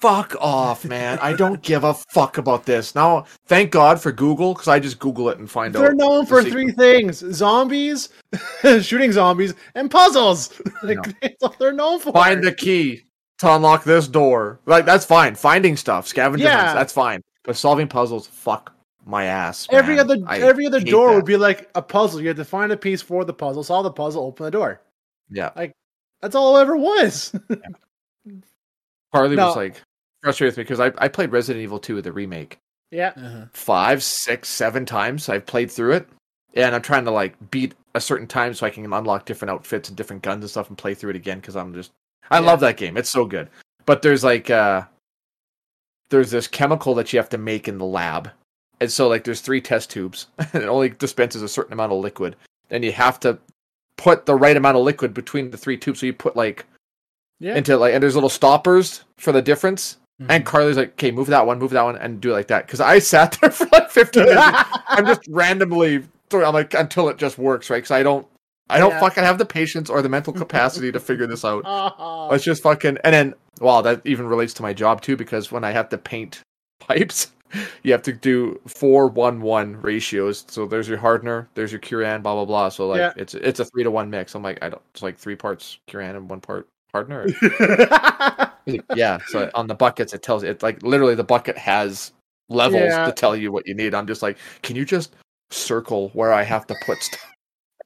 Fuck 0.01 0.37
off, 0.41 0.85
man! 0.85 1.19
I 1.21 1.33
don't 1.33 1.61
give 1.61 1.83
a 1.83 1.93
fuck 1.93 2.39
about 2.39 2.65
this. 2.65 2.95
Now, 2.95 3.25
thank 3.49 3.73
God 3.73 4.01
for 4.01 4.13
Google, 4.13 4.55
because 4.55 4.69
I 4.69 4.79
just 4.79 5.01
Google 5.01 5.29
it 5.31 5.39
and 5.41 5.51
find 5.51 5.75
out. 5.75 5.81
they're 5.81 5.93
known 5.93 6.25
for 6.25 6.41
three 6.45 6.71
things 6.71 7.19
zombies 7.35 8.09
shooting 8.81 9.11
zombies 9.11 9.55
and 9.75 9.91
puzzles 9.91 10.53
like 10.85 11.05
No. 11.05 11.13
that's 11.21 11.43
all 11.43 11.57
they're 11.59 11.73
known 11.73 11.99
for 11.99 12.13
Find 12.13 12.45
the 12.45 12.55
key 12.55 13.03
to 13.39 13.57
unlock 13.57 13.83
this 13.83 14.07
door. 14.07 14.61
Like 14.67 14.85
that's 14.87 15.05
fine. 15.05 15.35
Finding 15.35 15.77
stuff, 15.77 16.07
scavenger 16.07 16.45
Yeah. 16.45 16.59
hunts, 16.59 16.75
that's 16.75 16.93
fine. 16.93 17.21
But 17.49 17.57
solving 17.57 17.89
puzzles, 17.89 18.27
fuck 18.27 18.75
my 19.07 19.25
ass. 19.25 19.67
every 19.71 19.99
other 19.99 20.19
I 20.27 20.39
every 20.41 20.67
other 20.67 20.81
door 20.81 21.09
that. 21.09 21.17
would 21.17 21.25
be 21.25 21.39
like 21.39 21.71
a 21.75 21.81
puzzle 21.81 22.21
you 22.21 22.29
had 22.29 22.37
to 22.37 22.45
find 22.45 22.71
a 22.73 22.77
piece 22.77 23.01
for 23.01 23.25
the 23.25 23.33
puzzle 23.33 23.65
solve 23.65 23.85
the 23.85 23.91
puzzle 23.91 24.23
open 24.27 24.45
the 24.45 24.51
door 24.51 24.83
Yeah. 25.31 25.51
Like 25.57 25.73
that's 26.21 26.35
all 26.35 26.59
it 26.59 26.61
ever 26.61 26.77
was 26.77 27.33
Harley 29.15 29.37
No. 29.37 29.47
was 29.47 29.57
like 29.57 29.81
frustrated 30.23 30.53
with 30.53 30.59
me 30.59 30.65
because 30.65 30.81
I, 30.81 30.93
I 31.03 31.09
played 31.09 31.33
Resident 31.33 31.63
Evil 31.63 31.79
2, 31.79 31.95
with 31.95 32.05
the 32.05 32.13
remake, 32.13 32.59
yeah 32.91 33.13
Uh-huh. 33.17 33.47
five, 33.55 34.03
six, 34.03 34.51
seven 34.51 34.85
times. 34.85 35.31
I've 35.31 35.47
played 35.47 35.71
through 35.71 35.93
it. 35.93 36.09
And 36.55 36.75
I'm 36.75 36.83
trying 36.83 37.05
to 37.07 37.11
like 37.11 37.35
beat 37.51 37.75
a 37.95 38.01
certain 38.03 38.27
time 38.27 38.53
so 38.53 38.67
I 38.67 38.71
can 38.71 38.93
unlock 38.93 39.25
different 39.25 39.53
outfits 39.53 39.89
and 39.89 39.97
different 39.97 40.23
guns 40.23 40.43
and 40.45 40.51
stuff 40.51 40.69
and 40.69 40.77
play 40.77 40.93
through 40.95 41.11
it 41.11 41.17
again 41.17 41.39
because 41.41 41.57
I'm 41.57 41.73
just 41.73 41.93
I 42.31 42.41
Yeah. 42.41 42.47
love 42.47 42.61
that 42.61 42.77
game. 42.77 42.99
It's 42.99 43.11
so 43.11 43.25
good. 43.25 43.49
But 43.87 44.03
there's 44.03 44.23
like 44.25 44.51
uh 44.51 44.83
there's 46.11 46.31
this 46.31 46.49
chemical 46.49 46.95
that 46.95 47.13
you 47.13 47.19
have 47.19 47.29
to 47.31 47.39
make 47.39 47.69
in 47.69 47.79
the 47.79 47.85
lab. 47.85 48.31
And 48.81 48.91
so 48.91 49.09
like 49.09 49.25
there's 49.25 49.41
three 49.41 49.61
test 49.61 49.91
tubes 49.91 50.29
and 50.39 50.63
it 50.63 50.69
only 50.69 50.91
dispenses 50.91 51.43
a 51.43 51.49
certain 51.49 51.73
amount 51.73 51.93
of 51.93 51.99
liquid. 51.99 52.37
And 52.71 52.85
you 52.85 52.93
have 52.93 53.19
to 53.21 53.39
put 53.97 54.27
the 54.27 54.35
right 54.35 54.57
amount 54.57 54.77
of 54.77 54.85
liquid 54.85 55.15
between 55.15 55.51
the 55.51 55.57
three 55.57 55.77
tubes. 55.77 56.01
So 56.01 56.07
you 56.07 56.13
put 56.13 56.37
like 56.37 56.67
yeah 57.41 57.57
into 57.57 57.77
like 57.77 57.95
and 57.95 58.03
there's 58.03 58.15
little 58.15 58.31
stoppers 58.31 59.05
for 59.17 59.33
the 59.33 59.43
difference. 59.43 59.97
Mm-hmm. 60.21 60.31
And 60.33 60.47
Carly's 60.47 60.77
like, 60.77 60.91
okay, 60.93 61.13
move 61.13 61.29
that 61.29 61.47
one, 61.47 61.59
move 61.59 61.71
that 61.71 61.83
one, 61.83 61.97
and 61.97 62.21
do 62.21 62.31
it 62.31 62.35
like 62.35 62.49
that. 62.49 62.67
Because 62.67 62.81
I 62.81 62.99
sat 62.99 63.39
there 63.41 63.51
for 63.51 63.67
like 63.71 63.91
15 63.91 64.25
minutes. 64.25 64.43
I'm 64.89 65.07
just 65.07 65.23
randomly 65.29 66.05
throwing. 66.29 66.47
I'm 66.47 66.55
like 66.55 66.75
until 66.75 67.09
it 67.09 67.19
just 67.19 67.39
works, 67.39 67.71
right? 67.71 67.79
Because 67.79 67.93
I 67.93 68.03
don't, 68.03 68.27
I 68.71 68.79
don't 68.79 68.91
Yeah. 68.91 69.01
fucking 69.01 69.25
have 69.25 69.39
the 69.39 69.47
patience 69.47 69.89
or 69.91 70.03
the 70.03 70.09
mental 70.09 70.33
capacity 70.45 70.93
to 70.93 71.01
figure 71.01 71.27
this 71.27 71.45
out. 71.45 71.63
Oh, 71.67 72.29
It's 72.35 72.45
just 72.45 72.63
fucking. 72.63 72.99
And 73.05 73.15
then, 73.15 73.35
wow, 73.61 73.81
that 73.83 74.03
even 74.05 74.27
relates 74.27 74.53
to 74.55 74.63
my 74.63 74.73
job 74.73 75.01
too. 75.01 75.17
Because 75.17 75.51
when 75.53 75.65
I 75.65 75.71
have 75.73 75.89
to 75.91 75.99
paint 75.99 76.43
pipes, 76.81 77.33
you 77.83 77.93
have 77.93 78.03
to 78.03 78.13
do 78.13 78.61
four 78.67 79.09
one 79.09 79.41
one 79.41 79.81
ratios. 79.81 80.45
So 80.49 80.67
there's 80.67 80.87
your 80.89 80.99
hardener, 80.99 81.49
there's 81.55 81.73
your 81.73 81.81
Curan, 81.81 82.23
blah 82.23 82.35
blah 82.35 82.45
blah. 82.45 82.69
So 82.69 82.89
like 82.89 82.99
Yeah. 82.99 83.13
it's 83.17 83.35
it's 83.35 83.59
a 83.61 83.65
three 83.65 83.85
to 83.85 83.91
one 83.91 84.11
mix. 84.11 84.35
I'm 84.35 84.43
like 84.43 84.59
I 84.63 84.69
don't. 84.69 84.83
It's 84.93 85.03
like 85.03 85.17
three 85.17 85.37
parts 85.37 85.79
Curan 85.89 86.17
and 86.17 86.29
one 86.29 86.41
part 86.41 86.69
hardener. 86.93 87.27
Yeah. 88.95 89.19
So 89.29 89.51
on 89.55 89.67
the 89.67 89.75
buckets, 89.75 90.13
it 90.13 90.23
tells 90.23 90.43
you. 90.45 90.51
It's 90.51 90.63
like 90.63 90.83
literally 90.83 91.15
the 91.15 91.25
bucket 91.25 91.57
has 91.57 92.13
levels 92.51 92.83
Yeah. 92.83 93.07
to 93.07 93.13
tell 93.13 93.35
you 93.35 93.51
what 93.51 93.67
you 93.67 93.75
need. 93.75 93.95
I'm 93.95 94.07
just 94.07 94.21
like, 94.23 94.37
can 94.63 94.77
you 94.77 94.85
just 94.85 95.15
circle 95.51 96.11
where 96.11 96.35
I 96.35 96.43
have 96.43 96.67
to 96.67 96.75
put 96.85 97.03
stuff? 97.03 97.33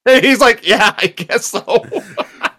He's 0.21 0.41
like, 0.41 0.67
yeah, 0.67 0.95
I 0.99 1.07
guess 1.09 1.47
so. 1.47 1.63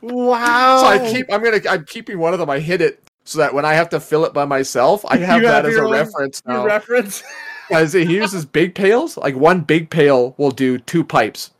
wow. 0.01 0.79
so 0.82 0.88
I 0.88 1.12
keep. 1.12 1.32
I'm 1.32 1.43
gonna. 1.43 1.60
I'm 1.69 1.86
keeping 1.86 2.19
one 2.19 2.34
of 2.34 2.39
them. 2.39 2.49
I 2.49 2.60
hid 2.60 2.82
it 2.82 3.03
so 3.25 3.39
that 3.39 3.53
when 3.53 3.65
I 3.65 3.73
have 3.73 3.89
to 3.89 3.99
fill 3.99 4.25
it 4.25 4.34
by 4.34 4.45
myself, 4.45 5.06
I 5.08 5.17
have 5.17 5.41
You 5.41 5.47
that 5.47 5.65
as 5.65 5.75
a 5.75 5.82
own- 5.84 5.91
reference 5.91 6.41
now. 6.45 6.65
reference. 6.65 7.23
Because 7.69 7.93
he 7.93 8.03
uses 8.03 8.43
big 8.43 8.75
pails. 8.75 9.15
Like 9.15 9.36
one 9.38 9.62
big 9.62 9.89
pail 9.89 10.36
will 10.38 10.51
do 10.51 10.77
two 10.79 11.01
pipes, 11.01 11.51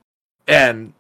and 0.50 0.92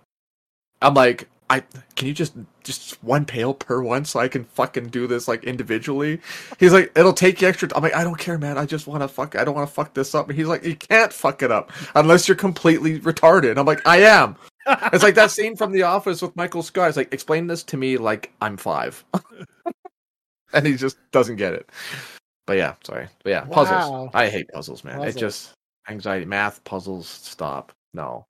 I'm 0.81 0.93
like, 0.93 1.27
I 1.49 1.61
can 1.95 2.07
you 2.07 2.13
just 2.13 2.33
just 2.63 3.03
one 3.03 3.25
pail 3.25 3.53
per 3.53 3.81
one 3.81 4.05
so 4.05 4.21
I 4.21 4.29
can 4.29 4.45
fucking 4.45 4.87
do 4.87 5.05
this 5.05 5.27
like 5.27 5.43
individually. 5.43 6.21
He's 6.57 6.71
like, 6.71 6.89
it'll 6.95 7.11
take 7.13 7.41
you 7.41 7.49
extra. 7.49 7.67
I'm 7.75 7.83
like, 7.83 7.93
I 7.93 8.05
don't 8.05 8.17
care, 8.17 8.37
man. 8.37 8.57
I 8.57 8.65
just 8.65 8.87
want 8.87 9.01
to 9.03 9.09
fuck. 9.09 9.35
I 9.35 9.43
don't 9.43 9.53
want 9.53 9.67
to 9.67 9.73
fuck 9.73 9.93
this 9.93 10.15
up. 10.15 10.29
And 10.29 10.37
he's 10.37 10.47
like, 10.47 10.63
you 10.63 10.77
can't 10.77 11.11
fuck 11.11 11.43
it 11.43 11.51
up 11.51 11.71
unless 11.95 12.29
you're 12.29 12.37
completely 12.37 12.99
retarded. 13.01 13.57
I'm 13.57 13.65
like, 13.65 13.85
I 13.85 13.97
am. 14.03 14.37
It's 14.65 15.03
like 15.03 15.15
that 15.15 15.31
scene 15.31 15.55
from 15.55 15.71
The 15.71 15.83
Office 15.83 16.21
with 16.21 16.35
Michael 16.35 16.63
Scott. 16.63 16.87
It's 16.89 16.97
like, 16.97 17.13
explain 17.13 17.47
this 17.47 17.63
to 17.63 17.77
me 17.77 17.97
like 17.97 18.31
I'm 18.41 18.57
five, 18.57 19.03
and 20.53 20.65
he 20.65 20.75
just 20.75 20.97
doesn't 21.11 21.35
get 21.37 21.53
it. 21.53 21.69
But 22.45 22.57
yeah, 22.57 22.75
sorry. 22.83 23.07
But 23.23 23.29
yeah, 23.29 23.45
Wow. 23.45 23.53
puzzles. 23.55 24.11
I 24.13 24.29
hate 24.29 24.47
puzzles, 24.53 24.83
man. 24.83 25.01
It 25.03 25.17
just 25.17 25.51
anxiety, 25.89 26.25
math, 26.25 26.63
puzzles. 26.63 27.07
Stop. 27.07 27.71
No, 27.93 28.25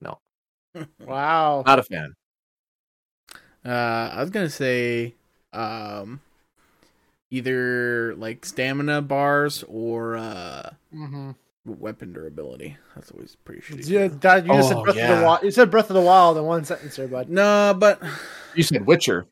No. 0.00 0.18
Wow. 1.00 1.62
not 1.66 1.78
a 1.78 1.82
fan. 1.82 2.14
Uh, 3.64 4.10
I 4.12 4.20
was 4.20 4.30
gonna 4.30 4.48
say, 4.50 5.14
um, 5.52 6.20
either 7.30 8.14
like 8.16 8.44
stamina 8.46 9.02
bars 9.02 9.64
or 9.68 10.16
uh, 10.16 10.70
hmm 10.92 11.32
weapon 11.68 12.12
durability. 12.12 12.76
That's 12.94 13.10
always 13.10 13.36
pretty 13.44 13.60
shitty. 13.62 13.88
Yeah, 13.88 14.08
that 14.20 14.46
you 14.46 14.52
Oh, 14.52 14.62
said 14.68 14.82
Breath 14.82 14.96
of 14.98 15.18
the 15.18 15.24
Wild. 15.24 15.42
You 15.42 15.50
said 15.50 15.70
Breath 15.70 15.90
of 15.90 15.94
the 15.94 16.00
Wild 16.02 16.36
in 16.36 16.44
one 16.44 16.64
sentence 16.64 16.96
there, 16.96 17.08
bud. 17.08 17.28
No, 17.28 17.74
but 17.78 18.00
You 18.54 18.62
said 18.62 18.86
Witcher 18.86 19.26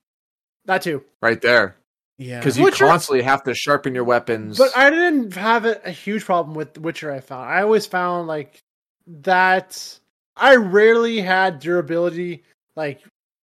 That 0.66 0.82
too. 0.82 1.02
right 1.22 1.40
there 1.40 1.76
yeah, 2.18 2.38
because 2.40 2.56
you 2.58 2.64
Witcher- 2.64 2.86
constantly 2.86 3.22
have 3.22 3.42
to 3.44 3.54
sharpen 3.54 3.94
your 3.94 4.04
weapons. 4.04 4.56
But 4.56 4.74
I 4.76 4.88
didn't 4.90 5.34
have 5.34 5.64
a, 5.66 5.80
a 5.84 5.90
huge 5.90 6.24
problem 6.24 6.54
with 6.54 6.78
Witcher. 6.78 7.12
I 7.12 7.20
found 7.20 7.50
I 7.50 7.60
always 7.62 7.84
found 7.86 8.26
like 8.26 8.58
that. 9.22 9.98
I 10.36 10.56
rarely 10.56 11.20
had 11.20 11.60
durability 11.60 12.42
like 12.74 13.00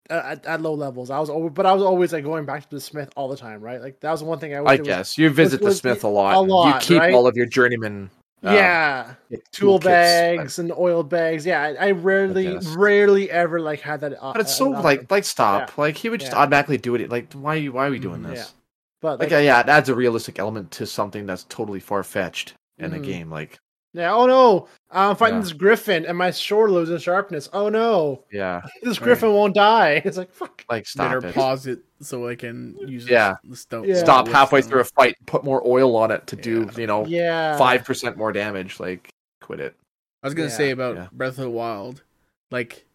at, 0.10 0.46
at 0.46 0.62
low 0.62 0.74
levels. 0.74 1.10
I 1.10 1.20
was 1.20 1.30
over, 1.30 1.50
but 1.50 1.66
I 1.66 1.74
was 1.74 1.84
always 1.84 2.12
like 2.14 2.24
going 2.24 2.46
back 2.46 2.64
to 2.64 2.70
the 2.76 2.82
smith 2.82 3.10
all 3.16 3.28
the 3.30 3.38
time, 3.38 3.62
right? 3.62 3.82
Like 3.82 4.00
that 4.02 4.12
was 4.12 4.24
one 4.24 4.40
thing 4.40 4.54
I. 4.54 4.58
I 4.58 4.62
wish 4.62 4.74
it 4.74 4.80
was- 4.80 4.88
guess 4.88 5.18
you 5.18 5.30
visit 5.30 5.62
the 5.62 5.74
smith 5.74 6.04
a 6.04 6.08
a 6.08 6.10
lot. 6.10 6.36
a 6.36 6.40
lot, 6.40 6.82
you 6.90 6.96
keep 6.96 7.00
right? 7.02 7.14
all 7.14 7.28
of 7.28 7.36
your 7.36 7.46
journeyman. 7.46 8.10
Uh, 8.44 8.50
yeah, 8.50 9.16
tool 9.52 9.80
toolkits, 9.80 9.80
bags 9.80 10.60
and 10.60 10.72
oil 10.72 11.04
bags. 11.04 11.46
Yeah, 11.46 11.62
I, 11.62 11.88
I 11.90 11.92
rarely, 11.92 12.56
guess. 12.56 12.78
rarely 12.78 13.30
ever 13.32 13.60
like 13.62 13.82
had 13.82 14.02
that. 14.02 14.14
uh, 14.22 14.34
But 14.34 14.42
it's 14.42 14.52
uh, 14.52 14.56
so 14.56 14.70
like 14.72 15.10
like 15.12 15.24
stop. 15.26 15.78
Like 15.78 15.98
he 15.98 16.10
would 16.10 16.20
just 16.20 16.34
Yeah. 16.34 16.36
automatically 16.36 16.78
do 16.78 16.96
it. 16.96 17.10
Like 17.10 17.32
why 17.34 17.56
you 17.56 17.72
why 17.74 17.88
are 17.88 17.92
we 17.92 18.00
doing 18.00 18.22
Mhm. 18.22 18.24
this? 18.24 18.54
but 19.02 19.20
Like, 19.20 19.32
like, 19.32 19.34
uh, 19.34 19.38
yeah, 19.38 19.62
it 19.62 19.70
adds 19.70 19.90
a 19.90 19.96
realistic 19.96 20.40
element 20.40 20.72
to 20.74 20.86
something 20.88 21.26
that's 21.26 21.46
totally 21.46 21.80
far 21.80 22.04
fetched 22.04 22.56
in 22.80 22.94
a 22.94 23.00
Mhm. 23.00 23.02
game. 23.02 23.30
Like 23.32 23.60
yeah. 23.94 24.14
Oh 24.14 24.26
no, 24.26 24.68
I'm 24.90 25.16
fighting 25.16 25.38
Yeah. 25.38 25.42
this 25.44 25.54
griffin 25.54 26.06
and 26.06 26.18
my 26.18 26.32
sword 26.32 26.72
loses 26.72 27.04
sharpness. 27.04 27.50
Oh 27.54 27.70
no, 27.70 28.24
yeah, 28.32 28.62
this 28.84 29.00
Right. 29.00 29.06
griffin 29.06 29.34
won't 29.34 29.54
die. 29.56 30.02
It's 30.06 30.18
like 30.18 30.32
fuck. 30.32 30.64
like 30.70 30.86
stop 30.88 31.12
better 31.12 31.28
it. 31.28 31.36
pause 31.36 31.68
it 31.68 31.80
so 32.02 32.28
I 32.28 32.36
can 32.36 32.76
use 32.88 33.08
Yeah. 33.08 33.36
the 33.44 33.56
stone. 33.56 33.84
Yeah. 33.86 33.96
Stop 33.96 34.26
the 34.26 34.34
halfway 34.34 34.62
through 34.62 34.82
a 34.82 34.86
fight. 34.86 35.16
Put 35.26 35.44
more 35.44 35.62
oil 35.68 35.96
on 35.96 36.12
it 36.12 36.28
to 36.28 36.36
do 36.36 36.66
Yeah. 36.74 36.80
you 36.80 36.88
know 36.88 37.06
Yeah, 37.06 37.58
five 37.58 37.84
percent 37.86 38.18
more 38.18 38.32
damage. 38.32 38.80
Like 38.80 39.10
quit 39.42 39.60
it. 39.60 39.76
I 40.24 40.28
was 40.28 40.34
gonna 40.34 40.50
Yeah. 40.50 40.56
say 40.56 40.72
about 40.72 40.96
Yeah. 40.96 41.08
Breath 41.12 41.38
of 41.38 41.44
the 41.46 41.50
Wild, 41.50 42.04
like 42.52 42.86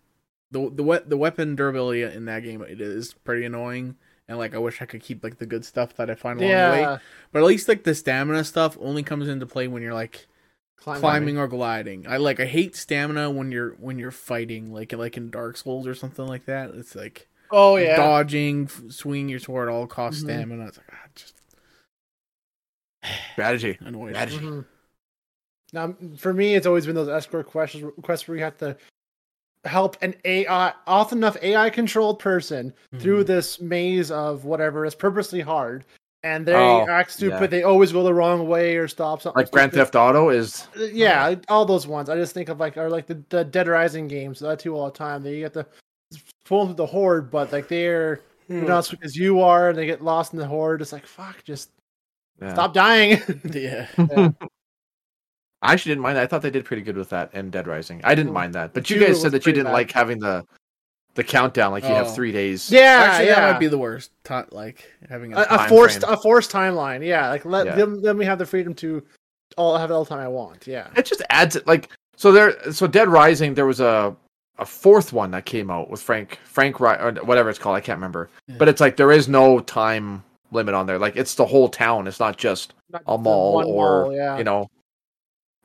the 0.51 0.71
the 0.71 0.83
we- 0.83 0.99
the 1.07 1.17
weapon 1.17 1.57
durability 1.57 2.03
in 2.03 2.25
that 2.27 2.43
game 2.45 2.63
it 2.63 2.81
is 2.81 3.15
pretty 3.25 3.45
annoying, 3.45 3.97
and 4.29 4.39
like 4.39 4.55
I 4.55 4.59
wish 4.59 4.81
I 4.81 4.87
could 4.87 5.03
keep 5.03 5.25
like 5.25 5.39
the 5.39 5.47
good 5.47 5.65
stuff 5.65 5.95
that 5.97 6.09
I 6.09 6.15
find 6.15 6.41
along 6.41 6.51
the 6.51 6.57
way. 6.83 6.99
But 7.33 7.39
at 7.41 7.45
least 7.45 7.69
like 7.69 7.83
the 7.83 7.95
stamina 7.97 8.45
stuff 8.45 8.79
only 8.81 9.03
comes 9.03 9.29
into 9.29 9.45
play 9.47 9.67
when 9.69 9.83
you're 9.83 9.93
like 9.95 10.27
climbing. 10.77 11.01
climbing 11.01 11.39
or 11.39 11.49
gliding. 11.49 12.07
I 12.09 12.17
like 12.19 12.41
I 12.41 12.45
hate 12.47 12.77
stamina 12.77 13.31
when 13.31 13.51
you're 13.53 13.71
when 13.75 13.99
you're 13.99 14.11
fighting 14.11 14.73
like 14.73 14.93
like 14.93 15.17
in 15.17 15.31
Dark 15.31 15.57
Souls 15.57 15.87
or 15.87 15.95
something 15.95 16.27
like 16.27 16.47
that. 16.47 16.71
It's 16.75 16.95
like 16.95 17.29
Oh 17.51 17.77
yeah, 17.77 17.97
dodging, 17.97 18.65
f- 18.65 18.83
swinging 18.91 19.29
your 19.29 19.39
sword, 19.39 19.69
all 19.69 19.87
cost 19.87 20.19
Mhm. 20.19 20.25
stamina. 20.25 20.67
It's 20.67 20.79
like 20.79 20.87
ah, 20.93 21.07
just 21.15 21.35
Strategy. 23.33 23.79
annoying. 23.81 24.15
Strategy. 24.15 24.39
Mhm. 24.39 24.65
Now, 25.73 25.95
for 26.17 26.33
me, 26.33 26.55
it's 26.55 26.67
always 26.67 26.87
been 26.87 26.95
those 26.95 27.09
escort 27.09 27.47
questions, 27.47 27.93
quests 28.03 28.29
where 28.29 28.37
you 28.37 28.45
have 28.45 28.57
to 28.59 28.77
help 29.65 29.97
an 30.01 30.15
AI, 30.25 30.73
often 30.87 31.19
enough 31.19 31.37
AI 31.43 31.71
controlled 31.71 32.21
person 32.21 32.73
through 33.01 33.25
Mhm. 33.25 33.27
this 33.27 33.61
maze 33.61 34.11
of 34.13 34.45
whatever 34.45 34.87
is 34.87 34.95
purposely 34.95 35.41
hard, 35.41 35.85
and 36.27 36.45
they 36.47 36.55
Oh, 36.55 36.87
act 36.89 37.13
stupid. 37.13 37.41
yeah. 37.41 37.47
They 37.47 37.63
always 37.63 37.93
go 37.93 38.03
the 38.03 38.13
wrong 38.15 38.49
way 38.49 38.77
or 38.77 38.89
stop 38.89 39.23
something. 39.23 39.41
Like 39.41 39.51
Grand. 39.51 39.73
Theft 39.73 39.95
Auto 39.95 40.31
is. 40.31 40.67
Uh, 40.79 40.85
Yeah, 40.85 41.35
all 41.49 41.65
those 41.65 41.87
ones. 41.87 42.09
I 42.11 42.17
just 42.17 42.35
think 42.35 42.49
of 42.49 42.59
like, 42.61 42.77
or 42.77 42.91
like 42.91 43.07
the, 43.07 43.23
the 43.29 43.45
Dead 43.45 43.69
Rising 43.69 44.09
games. 44.09 44.41
That 44.41 44.59
too 44.59 44.75
all 44.77 44.87
the 44.91 44.97
time. 44.99 45.23
They 45.23 45.39
get 45.41 45.53
the 45.53 45.67
pull 46.45 46.67
through 46.67 46.75
the 46.75 46.87
horde, 46.87 47.31
but 47.31 47.53
like 47.53 47.69
they're 47.69 48.21
they're 48.49 48.63
not 48.63 48.79
as 48.79 48.89
quick 48.89 49.01
as 49.05 49.17
you 49.17 49.41
are, 49.41 49.71
and 49.71 49.79
they 49.79 49.87
get 49.87 50.03
lost 50.03 50.33
in 50.33 50.39
the 50.39 50.47
horde. 50.47 50.81
It's 50.83 50.93
like 50.93 51.07
fuck, 51.07 51.43
just 51.45 51.71
Yeah. 52.41 52.53
stop 52.53 52.75
dying. 52.75 53.21
yeah. 53.53 53.87
Yeah. 53.99 54.31
I 55.63 55.73
actually 55.73 55.91
didn't 55.93 56.03
mind 56.03 56.17
that. 56.19 56.23
I 56.23 56.27
thought 56.27 56.43
they 56.43 56.51
did 56.51 56.65
pretty 56.65 56.83
good 56.83 56.97
with 56.97 57.09
that 57.11 57.33
in 57.35 57.51
Dead 57.51 57.67
Rising. 57.67 58.01
I 58.05 58.15
didn't 58.15 58.33
mind 58.33 58.55
that. 58.55 58.75
But 58.75 58.89
you 58.91 59.01
guys 59.01 59.21
said 59.21 59.33
that 59.33 59.47
you 59.47 59.53
didn't 59.53 59.67
bad. 59.67 59.73
like 59.73 59.91
having 59.91 60.19
the 60.21 60.45
the 61.17 61.25
countdown. 61.25 61.73
Like 61.73 61.83
you 61.83 61.91
have 61.91 62.07
Oh. 62.07 62.11
three 62.13 62.31
days. 62.33 62.71
yeah, 62.71 62.81
Actually, 63.11 63.27
yeah. 63.27 63.35
that 63.41 63.53
might 63.55 63.59
be 63.61 63.67
the 63.67 63.79
worst. 63.79 64.11
ti- 64.25 64.43
like 64.53 64.91
having 65.09 65.33
a, 65.35 65.39
a, 65.39 65.43
a 65.43 65.47
time 65.47 65.69
forced 65.69 66.01
frame. 66.01 66.13
a 66.13 66.17
forced 66.17 66.53
timeline. 66.53 67.05
Yeah, 67.05 67.29
like 67.29 67.45
let 67.45 67.67
Yeah. 67.67 67.75
them 67.75 68.01
let 68.03 68.17
me 68.17 68.25
have 68.25 68.39
the 68.39 68.47
freedom 68.47 68.75
to 68.77 69.03
all 69.57 69.77
have 69.77 69.91
all 69.91 70.05
the 70.05 70.09
time 70.09 70.21
I 70.21 70.29
want. 70.29 70.67
Yeah. 70.67 70.89
It 70.97 71.07
just 71.07 71.23
adds 71.31 71.57
it. 71.57 71.67
Like 71.67 71.91
so 72.17 72.31
there. 72.33 72.73
So 72.73 72.87
Dead 72.87 73.09
Rising. 73.09 73.55
There 73.55 73.67
was 73.67 73.81
a 73.81 74.15
a 74.59 74.65
fourth 74.65 75.13
one 75.13 75.31
that 75.33 75.45
came 75.45 75.71
out 75.71 75.91
with 75.91 76.01
Frank 76.01 76.39
Frank 76.45 76.81
Ri- 76.81 76.97
or 76.99 77.13
whatever 77.25 77.51
it's 77.51 77.59
called. 77.59 77.77
I 77.77 77.81
can't 77.81 77.97
remember. 77.99 78.31
Yeah. 78.49 78.57
But 78.59 78.69
it's 78.69 78.81
like 78.81 78.97
there 78.97 79.13
is 79.13 79.29
no 79.29 79.61
time 79.61 80.23
limit 80.53 80.75
on 80.75 80.87
there. 80.87 80.99
Like 80.99 81.17
it's 81.17 81.35
the 81.35 81.45
whole 81.47 81.69
town. 81.69 82.07
It's 82.07 82.21
not 82.21 82.37
just 82.39 82.73
Not 82.91 83.03
a 83.07 83.13
the 83.17 83.19
mall 83.19 83.55
one 83.55 83.65
or 83.67 84.03
mall, 84.05 84.15
yeah. 84.17 84.39
you 84.39 84.45
know 84.45 84.69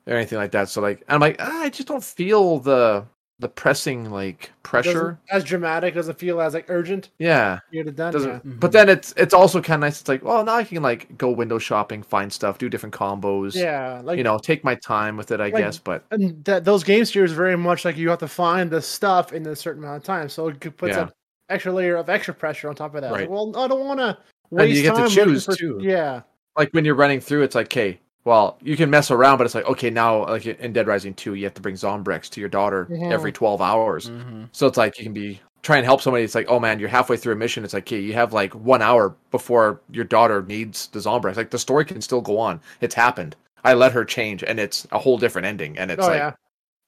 or 0.06 0.14
anything 0.16 0.38
like 0.38 0.50
that. 0.52 0.68
So 0.68 0.80
like 0.80 1.02
I'm 1.08 1.20
like 1.20 1.36
ah, 1.38 1.62
I 1.62 1.70
just 1.70 1.88
don't 1.88 2.02
feel 2.04 2.58
the 2.58 3.04
the 3.42 3.48
pressing 3.48 4.10
like 4.10 4.50
pressure. 4.62 5.18
As 5.30 5.44
dramatic 5.44 5.94
doesn't 5.94 6.18
feel 6.18 6.40
as 6.40 6.54
like 6.54 6.64
urgent. 6.68 7.10
Yeah. 7.18 7.58
Get 7.70 7.88
it 7.88 7.96
done. 7.96 8.12
Doesn't 8.14 8.30
yeah. 8.30 8.38
Mhm. 8.38 8.58
but 8.60 8.72
then 8.72 8.88
it's 8.88 9.12
it's 9.18 9.34
also 9.34 9.60
kind 9.60 9.74
of 9.84 9.88
nice. 9.88 10.00
It's 10.00 10.08
like, 10.08 10.24
well, 10.24 10.42
now 10.44 10.54
I 10.54 10.64
can 10.64 10.82
like 10.82 11.18
go 11.18 11.30
window 11.30 11.58
shopping, 11.58 12.02
find 12.02 12.32
stuff, 12.32 12.56
do 12.56 12.70
different 12.70 12.94
combos. 12.94 13.54
Yeah, 13.54 14.00
like 14.02 14.16
you 14.16 14.24
know, 14.24 14.38
take 14.38 14.64
my 14.64 14.74
time 14.76 15.16
with 15.18 15.30
it, 15.32 15.40
I 15.40 15.44
like- 15.48 15.56
guess. 15.56 15.76
But 15.76 16.04
and 16.10 16.42
that 16.46 16.64
those 16.64 16.82
game 16.84 17.04
series 17.04 17.32
very 17.32 17.56
much 17.56 17.84
like 17.84 17.96
you 17.98 18.08
have 18.08 18.20
to 18.20 18.28
find 18.28 18.70
the 18.70 18.80
stuff 18.80 19.32
in 19.34 19.44
a 19.46 19.54
certain 19.54 19.82
amount 19.82 19.98
of 19.98 20.04
time, 20.04 20.28
so 20.30 20.48
it 20.48 20.60
could- 20.60 20.76
puts 20.78 20.96
Yeah. 20.96 21.02
an 21.02 21.10
extra 21.50 21.72
layer 21.72 21.96
of 21.96 22.08
extra 22.08 22.32
pressure 22.32 22.68
on 22.70 22.74
top 22.74 22.94
of 22.94 23.02
that. 23.02 23.10
Like, 23.12 23.20
Right. 23.22 23.30
well, 23.30 23.52
I 23.56 23.68
don't 23.68 23.86
want 23.86 24.00
to 24.00 24.06
And 24.06 24.16
waste 24.50 24.76
you 24.76 24.82
get 24.82 24.90
to 24.90 24.94
time 24.96 25.04
looking 25.08 25.24
choose, 25.24 25.44
for- 25.44 25.56
too. 25.56 25.78
Yeah, 25.82 26.22
like 26.56 26.70
when 26.72 26.84
you're 26.84 26.94
running 26.94 27.20
through, 27.20 27.42
it's 27.42 27.54
like, 27.54 27.66
okay, 27.66 27.98
well, 28.24 28.58
you 28.62 28.76
can 28.76 28.88
mess 28.90 29.10
around, 29.10 29.38
but 29.38 29.44
it's 29.44 29.54
like, 29.54 29.66
okay, 29.66 29.90
now 29.90 30.26
like 30.26 30.46
in 30.46 30.72
Dead 30.72 30.86
Rising 30.86 31.14
2, 31.14 31.34
you 31.34 31.44
have 31.44 31.54
to 31.54 31.60
bring 31.62 31.74
Zombrex 31.74 32.28
to 32.30 32.40
your 32.40 32.48
daughter 32.48 32.86
Mhm. 32.90 33.10
every 33.12 33.32
12 33.32 33.60
hours. 33.60 34.08
Mhm. 34.10 34.48
So 34.52 34.66
it's 34.66 34.76
like 34.76 34.98
you 34.98 35.04
can 35.04 35.12
be 35.12 35.40
try 35.62 35.76
and 35.76 35.84
help 35.84 36.00
somebody. 36.02 36.24
It's 36.24 36.34
like, 36.34 36.46
oh 36.48 36.58
man, 36.60 36.78
you're 36.80 36.88
halfway 36.88 37.16
through 37.16 37.34
a 37.34 37.36
mission. 37.36 37.62
It's 37.64 37.72
like, 37.74 37.84
okay, 37.84 38.00
you 38.00 38.14
have 38.14 38.32
like 38.32 38.52
one 38.54 38.82
hour 38.82 39.14
before 39.30 39.80
your 39.90 40.04
daughter 40.04 40.42
needs 40.42 40.88
the 40.88 40.98
Zombrex. 40.98 41.36
Like 41.36 41.50
the 41.50 41.58
story 41.58 41.84
can 41.84 42.00
still 42.00 42.20
go 42.20 42.38
on. 42.38 42.60
It's 42.80 42.94
happened. 42.94 43.36
I 43.64 43.74
let 43.74 43.92
her 43.92 44.04
change, 44.04 44.42
and 44.42 44.58
it's 44.58 44.86
a 44.90 44.98
whole 44.98 45.18
different 45.18 45.46
ending. 45.46 45.78
And 45.78 45.90
it's 45.92 46.02
oh 46.04 46.08
like, 46.08 46.18
yeah, 46.18 46.32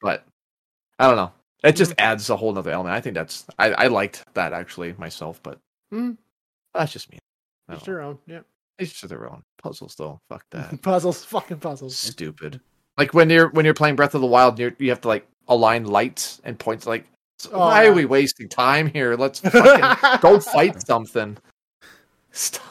but 0.00 0.24
I 0.98 1.06
don't 1.06 1.16
know. 1.16 1.32
It 1.62 1.76
just 1.76 1.94
adds 1.98 2.28
a 2.30 2.36
whole 2.36 2.52
nother 2.52 2.72
element. 2.72 2.94
I 2.94 3.00
think 3.00 3.14
that's 3.14 3.46
I, 3.58 3.70
I 3.72 3.86
liked 3.86 4.24
that 4.34 4.52
actually 4.52 4.92
myself, 4.98 5.40
but 5.42 5.58
Mhm. 5.92 6.16
that's 6.74 6.92
just 6.92 7.10
me. 7.12 7.18
I 7.68 7.74
just 7.74 7.86
your 7.86 8.00
own. 8.02 8.18
Yeah, 8.26 8.40
Each 8.80 9.00
to 9.00 9.06
their 9.08 9.30
own. 9.30 9.42
Puzzles 9.62 9.94
though. 9.94 10.20
Fuck 10.28 10.44
that. 10.50 10.82
puzzles, 10.82 11.24
fucking 11.24 11.58
puzzles. 11.58 11.96
Stupid. 11.96 12.60
Like 12.98 13.14
when 13.14 13.30
you're 13.30 13.48
when 13.50 13.64
you're 13.64 13.74
playing 13.74 13.96
Breath 13.96 14.14
of 14.14 14.20
the 14.20 14.26
Wild, 14.26 14.58
you're, 14.58 14.74
you 14.78 14.90
have 14.90 15.00
to 15.02 15.08
like 15.08 15.26
align 15.48 15.84
lights 15.84 16.40
and 16.44 16.58
points. 16.58 16.86
Like, 16.86 17.06
Oh, 17.52 17.58
why 17.58 17.82
yeah. 17.84 17.90
are 17.90 17.92
we 17.92 18.04
wasting 18.04 18.48
time 18.48 18.86
here? 18.86 19.16
Let's 19.16 19.40
fucking 19.40 20.20
go 20.20 20.40
fight 20.40 20.80
something. 20.86 21.36
Stop. 22.30 22.62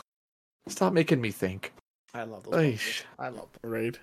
Stop 0.68 0.94
making 0.94 1.20
me 1.22 1.32
think. 1.32 1.74
I 2.14 2.24
love 2.24 2.44
those. 2.50 2.56
Ay, 2.56 2.80
I 3.20 3.30
love 3.30 3.50
them. 3.62 3.72
Right. 3.72 4.00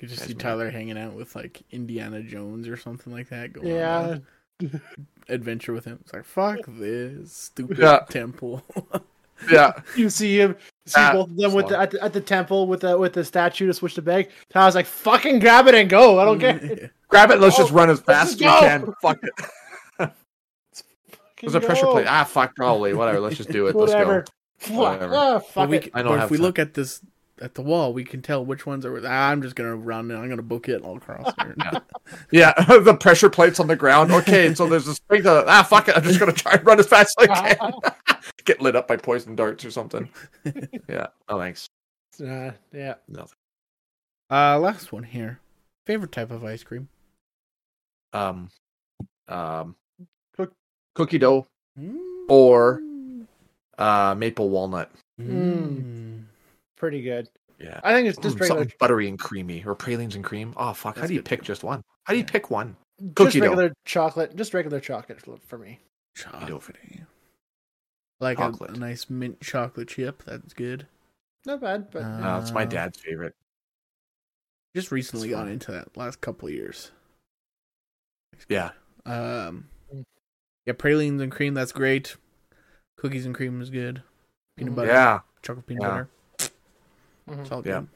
You 0.00 0.08
just 0.08 0.20
Guys, 0.20 0.28
see 0.28 0.34
man. 0.34 0.40
Tyler 0.40 0.70
hanging 0.70 0.98
out 0.98 1.12
with 1.14 1.34
like 1.36 1.62
Indiana 1.70 2.22
Jones 2.22 2.66
or 2.66 2.76
something 2.76 3.12
like 3.12 3.28
that. 3.28 3.52
Going 3.52 3.68
Yeah. 3.68 4.18
on 4.60 4.80
adventure 5.28 5.72
with 5.72 5.84
him. 5.84 5.98
It's 6.02 6.12
like 6.12 6.24
fuck 6.24 6.58
this 6.66 7.32
stupid 7.32 7.78
Yeah. 7.78 8.00
temple. 8.10 8.64
Yeah. 9.50 9.72
You 9.96 10.08
see 10.10 10.40
him, 10.40 10.56
see 10.86 11.00
That 11.00 11.14
both 11.14 11.30
of 11.30 11.36
them 11.36 11.52
with 11.52 11.68
the, 11.68 11.78
at, 11.78 11.90
the, 11.90 12.02
at 12.02 12.12
the 12.12 12.20
temple 12.20 12.66
with 12.66 12.80
the 12.80 12.96
with 12.98 13.12
the 13.12 13.24
statue 13.24 13.66
to 13.66 13.74
switch 13.74 13.94
the 13.94 14.02
bag. 14.02 14.30
Tyler's 14.50 14.74
like, 14.74 14.86
"Fucking 14.86 15.38
grab 15.38 15.66
it 15.68 15.74
and 15.74 15.88
go. 15.88 16.18
I 16.18 16.24
don't 16.24 16.38
care." 16.38 16.90
Grab 17.08 17.30
it. 17.30 17.40
Let's 17.40 17.56
just 17.56 17.72
Oh, 17.72 17.74
run 17.76 17.90
as 17.90 18.00
fast 18.00 18.34
as 18.34 18.40
we 18.40 18.46
can. 18.46 18.92
Fuck 19.02 19.18
it. 19.22 19.32
There's 21.40 21.54
a 21.54 21.60
pressure 21.60 21.86
plate. 21.86 22.06
Ah, 22.08 22.24
fuck. 22.24 22.54
Probably. 22.54 22.94
Whatever. 22.94 23.18
Let's 23.20 23.36
just 23.36 23.50
do 23.50 23.66
it. 23.66 23.74
Let's 23.74 23.92
go. 23.92 24.22
Whatever. 24.70 25.14
Ah, 25.14 25.38
fuck 25.40 25.68
we, 25.68 25.78
it. 25.78 25.84
c- 25.84 25.90
I 25.92 26.02
don't 26.02 26.12
but 26.12 26.18
have 26.20 26.24
if 26.26 26.30
we 26.30 26.36
time. 26.36 26.42
look 26.46 26.58
at 26.60 26.74
this 26.74 27.00
at 27.40 27.54
the 27.54 27.62
wall, 27.62 27.92
we 27.92 28.04
can 28.04 28.22
tell 28.22 28.44
which 28.44 28.64
ones 28.64 28.86
are. 28.86 28.96
Ah, 29.04 29.30
I'm 29.30 29.42
just 29.42 29.56
gonna 29.56 29.74
run 29.74 30.10
and 30.12 30.20
I'm 30.20 30.28
gonna 30.28 30.40
book 30.42 30.68
it 30.68 30.82
all 30.82 30.96
across 30.96 31.32
here. 31.42 31.56
Yeah, 32.30 32.52
the 32.66 32.94
pressure 32.94 33.30
plates 33.30 33.58
on 33.58 33.66
the 33.66 33.74
ground. 33.76 34.12
Okay, 34.12 34.54
so 34.54 34.68
there's 34.68 34.86
a 34.86 34.94
spring. 34.94 35.22
To, 35.24 35.44
ah, 35.48 35.62
fuck 35.62 35.88
it. 35.88 35.96
I'm 35.96 36.02
just 36.04 36.20
gonna 36.20 36.32
try 36.32 36.52
and 36.52 36.64
run 36.66 36.78
as 36.78 36.86
fast 36.86 37.16
as 37.20 37.28
I 37.28 37.54
can. 37.54 37.72
Get 38.44 38.60
lit 38.60 38.74
up 38.76 38.88
by 38.88 38.96
poison 38.96 39.34
darts 39.36 39.64
or 39.64 39.70
something. 39.70 40.08
Yeah. 40.88 41.06
Oh, 41.28 41.38
thanks. 41.38 41.66
Uh, 42.20 42.50
yeah. 42.72 42.94
Nothing. 43.08 43.36
uh, 44.30 44.58
last 44.58 44.92
one 44.92 45.02
here. 45.04 45.38
Favorite 45.86 46.12
type 46.12 46.30
of 46.30 46.44
ice 46.44 46.62
cream? 46.62 46.88
Um, 48.12 48.48
um, 49.28 49.74
Cook- 50.36 50.52
cookie 50.94 51.18
dough, 51.18 51.46
Or- 52.28 52.80
uh, 53.78 54.14
maple 54.16 54.50
walnut. 54.50 54.90
Mm. 55.20 56.24
Pretty 56.76 57.02
good. 57.02 57.28
Yeah. 57.58 57.80
I 57.84 57.94
think 57.94 58.08
it's 58.08 58.18
just 58.18 58.36
Mm, 58.36 58.40
regular, 58.40 58.60
something 58.62 58.76
buttery 58.80 59.08
and 59.08 59.18
creamy, 59.18 59.64
or 59.64 59.74
pralines 59.74 60.14
and 60.16 60.24
cream. 60.24 60.52
Oh 60.56 60.72
fuck! 60.72 60.96
How 60.96 61.02
That's 61.02 61.08
do 61.10 61.14
you 61.14 61.22
pick 61.22 61.40
too. 61.40 61.46
just 61.46 61.62
one? 61.64 61.82
How 62.04 62.12
do 62.12 62.18
you 62.18 62.24
Yeah. 62.24 62.30
pick 62.32 62.50
one? 62.50 62.76
just 63.00 63.14
cookie 63.14 63.40
dough. 63.40 63.46
regular 63.50 63.72
chocolate, 63.84 64.36
just 64.36 64.52
regular 64.52 64.80
chocolate 64.80 65.20
for- 65.20 65.38
for 65.46 65.58
me. 65.58 65.78
chocolate. 66.16 66.62
Like 68.22 68.38
a, 68.38 68.52
a 68.68 68.72
nice 68.72 69.10
mint 69.10 69.40
chocolate 69.40 69.88
chip. 69.88 70.22
That's 70.24 70.54
good. 70.54 70.86
Not 71.44 71.60
bad, 71.60 71.90
but 71.90 72.02
Uh, 72.02 72.06
Uh, 72.36 72.40
it's 72.40 72.52
my 72.52 72.64
dad's 72.64 72.98
favorite. 73.00 73.34
Just 74.76 74.92
recently 74.92 75.28
got 75.30 75.48
into 75.48 75.72
that 75.72 75.96
last 75.96 76.20
couple 76.20 76.48
of 76.48 76.54
years. 76.54 76.92
Yeah. 78.48 78.70
Um. 79.04 79.68
Mm. 79.92 80.04
Yeah, 80.66 80.74
pralines 80.78 81.20
and 81.20 81.32
cream. 81.32 81.54
That's 81.54 81.72
great. 81.72 82.16
Cookies 82.96 83.26
and 83.26 83.34
cream 83.34 83.60
is 83.60 83.70
good. 83.70 84.02
Peanut 84.56 84.72
Mhm. 84.72 84.76
butter. 84.76 84.88
Yeah. 84.88 85.20
Chocolate 85.42 85.66
peanut 85.66 85.82
Yeah. 85.82 85.88
butter. 85.88 86.08
Mhm. 87.28 87.40
It's 87.40 87.50
all 87.50 87.62
Yeah. 87.66 87.80
good. 87.80 87.88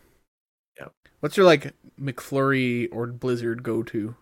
Yep. 0.81 0.93
What's 1.21 1.37
your 1.37 1.47
like 1.47 1.73
McFlurry 2.01 2.89
or 2.91 3.07
Blizzard 3.07 3.63
go 3.63 3.83
to? 3.85 4.17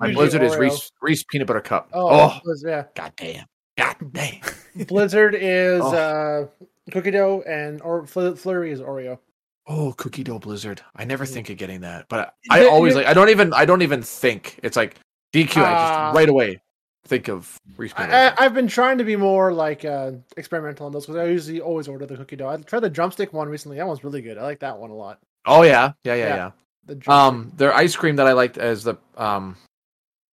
My 0.00 0.06
Usually 0.06 0.22
blizzard 0.24 0.42
is 0.42 0.52
Oreo. 0.54 0.58
Reese 0.60 0.90
Reese 1.02 1.22
peanut 1.24 1.46
butter 1.46 1.60
cup. 1.60 1.90
Oh, 1.92 2.08
Oh, 2.08 2.40
Blizz- 2.44 2.66
yeah. 2.66 2.86
god 2.94 3.12
damn. 3.16 3.46
God 3.76 3.96
damn. 4.12 4.40
Blizzard 4.86 5.34
is 5.38 5.80
Oh. 5.82 5.94
uh, 5.94 6.90
cookie 6.90 7.10
dough, 7.12 7.42
and 7.46 7.80
or 7.82 8.06
Fl- 8.06 8.32
Flurry 8.34 8.72
is 8.72 8.80
Oreo. 8.80 9.18
Oh, 9.66 9.94
cookie 9.96 10.22
dough 10.24 10.38
blizzard. 10.38 10.82
I 10.94 11.04
never 11.04 11.24
Mm. 11.24 11.32
think 11.32 11.50
of 11.50 11.56
getting 11.56 11.80
that, 11.82 12.06
but 12.10 12.34
I 12.50 12.66
always 12.66 12.94
like. 12.94 13.06
I 13.06 13.14
don't 13.14 13.30
even. 13.30 13.52
I 13.54 13.64
don't 13.64 13.82
even 13.82 14.02
think. 14.02 14.60
It's 14.62 14.76
like 14.76 14.96
DQ. 15.32 15.62
I 15.62 15.72
Ah. 15.72 16.06
just 16.08 16.16
right 16.16 16.28
away 16.28 16.60
think 17.06 17.28
of 17.28 17.58
Reese 17.76 17.92
I. 17.96 18.28
I, 18.28 18.34
I've 18.44 18.52
been 18.54 18.68
trying 18.68 18.98
to 18.98 19.04
be 19.04 19.16
more 19.16 19.52
like 19.52 19.84
uh, 19.84 20.12
experimental 20.36 20.86
on 20.86 20.92
those 20.92 21.06
because 21.06 21.16
I 21.20 21.26
usually 21.26 21.60
always 21.60 21.88
order 21.88 22.04
the 22.06 22.16
cookie 22.16 22.36
dough. 22.36 22.48
I 22.48 22.56
tried 22.58 22.80
the 22.80 22.90
drumstick 22.90 23.32
one 23.32 23.48
recently. 23.48 23.78
That 23.78 23.86
one's 23.86 24.04
really 24.04 24.20
good. 24.22 24.36
I 24.38 24.42
like 24.42 24.60
that 24.60 24.78
one 24.78 24.90
a 24.90 24.94
lot. 24.94 25.18
oh 25.46 25.62
yeah, 25.62 25.92
yeah, 26.04 26.14
yeah, 26.14 26.26
Yeah. 26.26 26.36
yeah. 26.36 26.50
The 26.86 26.94
drumstick. 26.96 27.10
Um, 27.48 27.52
their 27.56 27.72
ice 27.74 27.96
cream 27.96 28.16
that 28.16 28.26
I 28.26 28.32
liked 28.32 28.58
is 28.58 28.84
the 28.84 28.96
um 29.16 29.56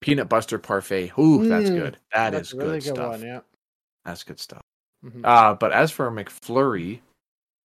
peanut 0.00 0.28
butter 0.28 0.58
parfait. 0.58 1.12
Ooh, 1.18 1.46
that's 1.46 1.70
Mm, 1.70 1.78
good. 1.78 1.98
That 2.12 2.30
that's 2.30 2.48
is 2.48 2.54
really 2.54 2.78
good 2.80 2.84
good 2.84 2.94
stuff. 2.96 3.10
one. 3.10 3.22
Yeah. 3.22 3.40
That's 4.04 4.22
good 4.24 4.40
stuff. 4.40 4.62
Mhm. 5.04 5.20
Uh, 5.24 5.54
but 5.54 5.72
as 5.72 5.90
for 5.90 6.06
a 6.06 6.10
McFlurry, 6.10 7.00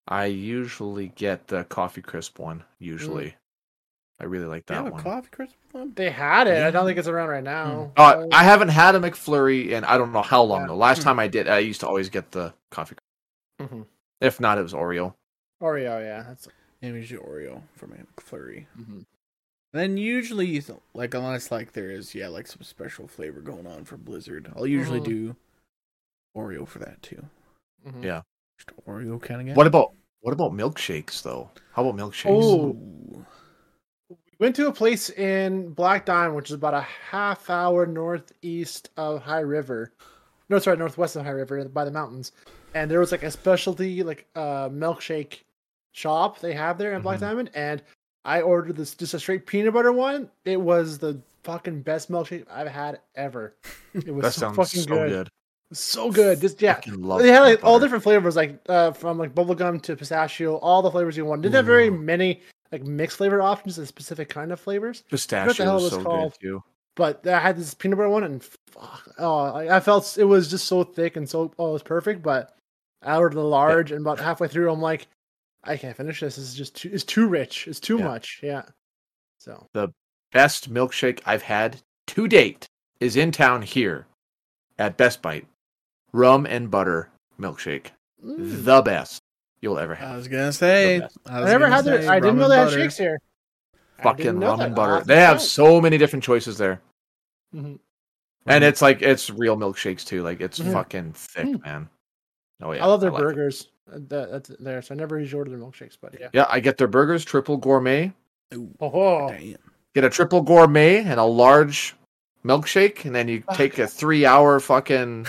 I 0.07 0.25
usually 0.25 1.09
get 1.09 1.47
the 1.47 1.63
coffee 1.65 2.01
crisp 2.01 2.39
one. 2.39 2.63
Usually, 2.79 3.35
I 4.19 4.25
really 4.25 4.45
like 4.45 4.65
Do 4.65 4.73
you 4.73 4.77
that 4.79 4.83
have 4.85 4.91
a 4.91 4.95
one. 4.95 5.03
coffee 5.03 5.29
crisp 5.31 5.55
one? 5.71 5.93
They 5.95 6.09
had 6.11 6.47
it. 6.47 6.63
I 6.63 6.71
don't 6.71 6.85
think 6.85 6.97
it's 6.99 7.07
around 7.07 7.29
right 7.29 7.43
now. 7.43 7.91
Uh, 7.97 8.27
I 8.31 8.43
haven't 8.43 8.69
had 8.69 8.95
a 8.95 8.99
McFlurry 8.99 9.69
in 9.71 9.83
I 9.83 9.97
don't 9.97 10.11
know 10.13 10.21
how 10.21 10.43
long 10.43 10.61
Yeah. 10.61 10.67
though. 10.67 10.75
Last 10.77 10.99
Hmm. 10.99 11.03
time 11.05 11.19
I 11.19 11.27
did, 11.27 11.47
I 11.47 11.59
used 11.59 11.79
to 11.81 11.87
always 11.87 12.09
get 12.09 12.31
the 12.31 12.53
coffee. 12.71 12.95
Mhm. 13.61 13.85
If 14.21 14.39
not, 14.39 14.57
it 14.57 14.61
was 14.63 14.73
Oreo. 14.73 15.13
Oreo. 15.61 15.99
Yeah. 16.01 16.23
That's. 16.23 16.47
Yeah, 16.81 16.89
usually 16.91 17.19
Oreo 17.21 17.63
for 17.75 17.87
my 17.87 17.97
McFlurry. 17.97 18.67
Mhm. 18.77 19.05
Then 19.73 19.97
usually, 19.97 20.61
like 20.93 21.13
unless 21.13 21.51
like 21.51 21.73
there 21.73 21.89
is 21.89 22.13
yeah 22.15 22.27
like 22.29 22.47
some 22.47 22.61
special 22.61 23.07
flavor 23.07 23.41
going 23.41 23.65
on 23.67 23.83
for 23.85 23.97
Blizzard, 23.97 24.51
I'll 24.55 24.67
usually 24.67 25.01
Mhm. 25.01 25.05
do 25.05 25.35
Oreo 26.35 26.67
for 26.67 26.79
that 26.79 27.01
too. 27.01 27.23
Mhm. 27.87 28.03
Yeah. 28.03 28.21
Just 28.57 28.75
Oreo 28.87 29.21
kind 29.21 29.41
of 29.41 29.47
guy. 29.47 29.53
What 29.53 29.67
about 29.67 29.93
what 30.21 30.33
about 30.33 30.51
milkshakes 30.53 31.21
though? 31.21 31.49
How 31.73 31.87
about 31.87 31.99
milkshakes? 31.99 32.43
Oh. 32.43 32.77
We 34.09 34.15
went 34.39 34.55
to 34.57 34.67
a 34.67 34.71
place 34.73 35.09
in 35.11 35.69
Black 35.73 36.05
Diamond, 36.05 36.35
which 36.35 36.49
is 36.49 36.55
about 36.55 36.73
a 36.73 36.81
half 36.81 37.49
hour 37.49 37.85
northeast 37.85 38.89
of 38.97 39.21
High 39.21 39.39
River. 39.39 39.93
No, 40.49 40.59
sorry, 40.59 40.77
northwest 40.77 41.15
of 41.15 41.23
High 41.23 41.31
River 41.31 41.63
by 41.69 41.85
the 41.85 41.91
mountains. 41.91 42.31
And 42.73 42.91
there 42.91 42.99
was 42.99 43.11
like 43.11 43.23
a 43.23 43.31
specialty 43.31 44.03
like 44.03 44.27
uh 44.35 44.69
milkshake 44.69 45.41
shop 45.93 46.39
they 46.39 46.53
have 46.53 46.77
there 46.77 46.93
in 46.93 47.01
Black 47.01 47.17
Mhm. 47.17 47.21
Diamond. 47.21 47.51
And 47.53 47.81
I 48.25 48.41
ordered 48.41 48.75
this 48.75 48.93
just 48.95 49.13
a 49.13 49.19
straight 49.19 49.45
peanut 49.45 49.73
butter 49.73 49.91
one. 49.93 50.29
It 50.43 50.59
was 50.59 50.97
the 50.97 51.21
fucking 51.43 51.83
best 51.83 52.11
milkshake 52.11 52.45
I've 52.51 52.67
had 52.67 52.99
ever. 53.15 53.53
It 53.93 54.13
was 54.13 54.23
that 54.23 54.33
so 54.33 54.39
sounds 54.41 54.57
fucking 54.57 54.81
so 54.81 54.87
good. 54.95 55.09
good. 55.09 55.29
So 55.79 56.11
good. 56.11 56.41
Just 56.41 56.61
yeah. 56.61 56.79
They 56.85 57.29
had 57.31 57.41
like 57.41 57.63
all 57.63 57.79
different 57.79 58.03
flavors, 58.03 58.35
like 58.35 58.59
uh, 58.69 58.91
from 58.91 59.17
like 59.17 59.33
bubblegum 59.35 59.81
to 59.83 59.95
pistachio, 59.95 60.55
all 60.57 60.81
the 60.81 60.91
flavors 60.91 61.17
you 61.17 61.25
want. 61.25 61.41
Didn't 61.41 61.55
have 61.55 61.65
very 61.65 61.89
many 61.89 62.41
like 62.71 62.83
mixed 62.83 63.17
flavor 63.17 63.41
options 63.41 63.77
and 63.77 63.87
specific 63.87 64.29
kind 64.29 64.51
of 64.51 64.59
flavors. 64.59 65.03
pistachio 65.09 65.63
hell 65.63 65.77
is 65.77 65.83
it 65.83 65.85
was 65.85 65.93
so 65.93 66.03
called. 66.03 66.33
good 66.33 66.47
too. 66.47 66.63
But 66.95 67.27
I 67.27 67.39
had 67.39 67.57
this 67.57 67.73
peanut 67.73 67.97
butter 67.97 68.09
one, 68.09 68.23
and 68.23 68.43
fuck, 68.43 69.13
oh, 69.17 69.39
I, 69.39 69.77
I 69.77 69.79
felt 69.81 70.17
it 70.17 70.23
was 70.23 70.49
just 70.49 70.65
so 70.65 70.83
thick 70.83 71.17
and 71.17 71.29
so 71.29 71.51
oh, 71.59 71.69
it 71.69 71.73
was 71.73 71.83
perfect. 71.83 72.23
But 72.23 72.55
I 73.03 73.17
ordered 73.17 73.35
the 73.37 73.43
large, 73.43 73.91
and 73.91 74.01
about 74.01 74.19
halfway 74.19 74.47
through, 74.47 74.71
I'm 74.71 74.81
like, 74.81 75.07
I 75.63 75.77
can't 75.77 75.97
finish 75.97 76.21
this. 76.21 76.37
This 76.37 76.45
is 76.45 76.55
just 76.55 76.75
too, 76.75 76.89
it's 76.93 77.03
too 77.03 77.27
rich. 77.27 77.67
It's 77.67 77.79
too 77.79 77.97
Yeah. 77.97 78.03
much. 78.05 78.39
Yeah. 78.41 78.63
So 79.39 79.67
the 79.73 79.89
Best 80.31 80.73
milkshake 80.73 81.21
I've 81.25 81.43
had 81.43 81.81
to 82.07 82.27
date 82.27 82.67
is 82.99 83.15
in 83.15 83.31
town 83.31 83.61
here 83.61 84.07
at 84.77 84.97
Best 84.97 85.21
Bite. 85.21 85.47
Rum 86.15 86.45
and 86.45 86.71
butter 86.71 87.09
milkshake. 87.39 87.87
mm. 88.23 88.63
The 88.63 88.81
best 88.81 89.21
you'll 89.61 89.77
ever 89.79 89.95
have. 89.95 90.11
I 90.13 90.15
was 90.17 90.27
gonna 90.27 90.53
say. 90.53 90.99
best. 90.99 91.17
I, 91.25 91.41
I 91.41 91.45
never 91.45 91.65
gonna 91.65 91.75
had 91.75 91.85
their. 91.85 92.01
say 92.01 92.07
I 92.07 92.15
didn't 92.19 92.37
rum 92.37 92.37
know 92.37 92.43
and 92.43 92.51
they 92.51 92.57
had 92.57 92.65
butter. 92.65 92.77
shakes 92.79 92.97
here. 92.97 93.19
Fucking 94.01 94.39
rum 94.39 94.61
and 94.61 94.75
butter. 94.75 95.03
They 95.05 95.19
have 95.19 95.37
try 95.37 95.43
so 95.45 95.81
many 95.81 95.97
different 95.97 96.23
choices 96.23 96.57
there. 96.57 96.81
Mhm. 97.53 97.79
And 98.45 98.63
it's 98.63 98.81
like 98.81 99.01
it's 99.01 99.29
real 99.29 99.57
milkshakes 99.57 100.05
too. 100.05 100.21
Like 100.23 100.39
it's 100.41 100.59
Mhm. 100.59 100.71
fucking 100.73 101.13
thick, 101.13 101.45
Mm. 101.47 101.63
man. 101.65 101.89
Oh 102.61 102.71
yeah. 102.71 102.83
I 102.83 102.87
love 102.87 103.01
their 103.01 103.11
like 103.11 103.21
burgers. 103.21 103.69
Uh, 103.91 103.99
that, 104.07 104.31
that's 104.31 104.49
there. 104.59 104.81
So 104.81 104.93
I 104.95 104.97
never 104.97 105.19
usually 105.19 105.39
order 105.39 105.51
their 105.51 105.59
milkshakes, 105.59 105.97
but 105.99 106.15
yeah. 106.19 106.29
Yeah, 106.33 106.45
I 106.49 106.59
get 106.59 106.77
their 106.77 106.87
burgers, 106.87 107.23
triple 107.25 107.57
gourmet. 107.57 108.13
Ooh, 108.53 108.69
Oh, 108.79 109.29
damn. 109.29 109.57
Get 109.93 110.03
a 110.03 110.09
triple 110.09 110.41
gourmet 110.41 110.97
and 110.97 111.19
a 111.19 111.23
large 111.23 111.95
milkshake, 112.45 113.03
and 113.05 113.15
then 113.15 113.27
you 113.27 113.43
take 113.55 113.79
a 113.79 113.87
three 113.87 114.25
hour 114.25 114.59
fucking 114.59 115.25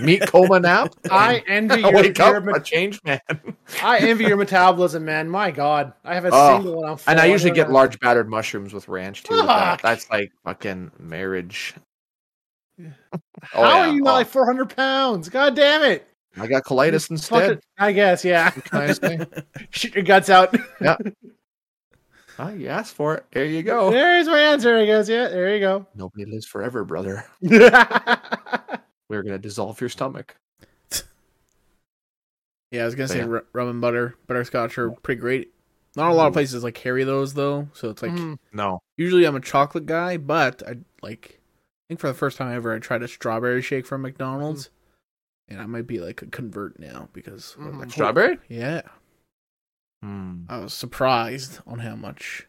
meat 0.00 0.22
coma 0.26 0.60
nap. 0.60 0.94
I 1.10 1.42
envy 1.48 1.80
your, 1.80 1.92
wake 1.92 2.16
your 2.16 2.36
up 2.50 2.56
a 2.56 2.60
changed 2.60 3.04
man. 3.04 3.20
I 3.82 3.98
envy 3.98 4.24
your 4.24 4.36
metabolism, 4.36 5.04
man. 5.04 5.28
My 5.28 5.50
God, 5.50 5.92
I 6.04 6.14
have 6.14 6.24
a 6.24 6.30
Oh, 6.32 6.56
single 6.56 6.82
one. 6.82 6.98
And 7.06 7.18
I 7.20 7.26
usually 7.26 7.52
get 7.52 7.70
large 7.72 7.98
battered 8.00 8.28
mushrooms 8.28 8.72
with 8.72 8.88
ranch 8.88 9.24
too. 9.24 9.34
with 9.34 9.46
that. 9.46 9.82
That's 9.82 10.08
like 10.10 10.32
fucking 10.44 10.92
marriage. 10.98 11.74
Oh, 12.82 13.18
How 13.52 13.60
Oh, 13.62 13.64
are 13.64 13.88
you 13.94 14.00
not 14.00 14.10
Oh, 14.10 14.14
like 14.14 14.28
400 14.28 14.74
pounds? 14.74 15.28
God 15.28 15.54
damn 15.54 15.82
it! 15.82 16.06
I 16.38 16.46
got 16.46 16.62
colitis 16.64 17.10
instead. 17.10 17.60
I 17.78 17.92
guess, 17.92 18.24
yeah. 18.24 18.50
What 18.52 18.64
can 18.64 18.80
I 18.80 18.92
say? 18.92 19.18
Shoot 19.70 19.94
your 19.96 20.04
guts 20.04 20.30
out. 20.30 20.54
Oh, 22.42 22.48
you 22.48 22.68
asked 22.68 22.94
for 22.94 23.16
it. 23.16 23.26
There 23.32 23.44
you 23.44 23.62
go. 23.62 23.90
There's 23.90 24.26
my 24.26 24.40
answer. 24.40 24.76
I 24.78 24.86
guess. 24.86 25.08
Yeah, 25.08 25.28
there 25.28 25.54
you 25.54 25.60
go. 25.60 25.86
Nobody 25.94 26.24
lives 26.24 26.46
forever, 26.46 26.84
brother. 26.84 27.26
We're 27.40 29.22
gonna 29.22 29.38
dissolve 29.38 29.80
your 29.80 29.90
stomach. 29.90 30.36
Yeah, 32.70 32.82
I 32.82 32.84
was 32.86 32.94
gonna 32.94 33.08
So, 33.08 33.14
say 33.14 33.20
yeah. 33.20 33.26
ru- 33.26 33.46
rum 33.52 33.68
and 33.68 33.80
butter, 33.80 34.14
butterscotch 34.26 34.78
are 34.78 34.90
pretty 34.90 35.20
great. 35.20 35.52
Not 35.96 36.12
a 36.12 36.14
lot 36.14 36.28
of 36.28 36.32
mm. 36.32 36.34
places 36.34 36.62
like 36.62 36.74
carry 36.74 37.04
those 37.04 37.34
though, 37.34 37.68
so 37.74 37.90
it's 37.90 38.00
like 38.00 38.12
Mhm. 38.12 38.38
No. 38.52 38.80
usually 38.96 39.24
I'm 39.24 39.36
a 39.36 39.40
chocolate 39.40 39.86
guy, 39.86 40.16
but 40.16 40.62
I 40.66 40.76
like. 41.02 41.40
I 41.40 41.82
think 41.88 42.00
for 42.00 42.06
the 42.06 42.14
first 42.14 42.38
time 42.38 42.54
ever, 42.54 42.72
I 42.72 42.78
tried 42.78 43.02
a 43.02 43.08
strawberry 43.08 43.60
shake 43.60 43.84
from 43.84 44.02
McDonald's, 44.02 44.68
mm. 44.68 44.70
and 45.48 45.60
I 45.60 45.66
might 45.66 45.88
be 45.88 45.98
like 45.98 46.22
a 46.22 46.26
convert 46.26 46.78
now 46.78 47.08
because 47.12 47.56
like, 47.58 47.88
mm. 47.88 47.90
Strawberry? 47.90 48.38
Yeah, 48.48 48.82
Hmm. 50.02 50.42
I 50.48 50.58
was 50.58 50.72
surprised 50.74 51.60
on 51.66 51.78
how 51.78 51.94
much 51.96 52.46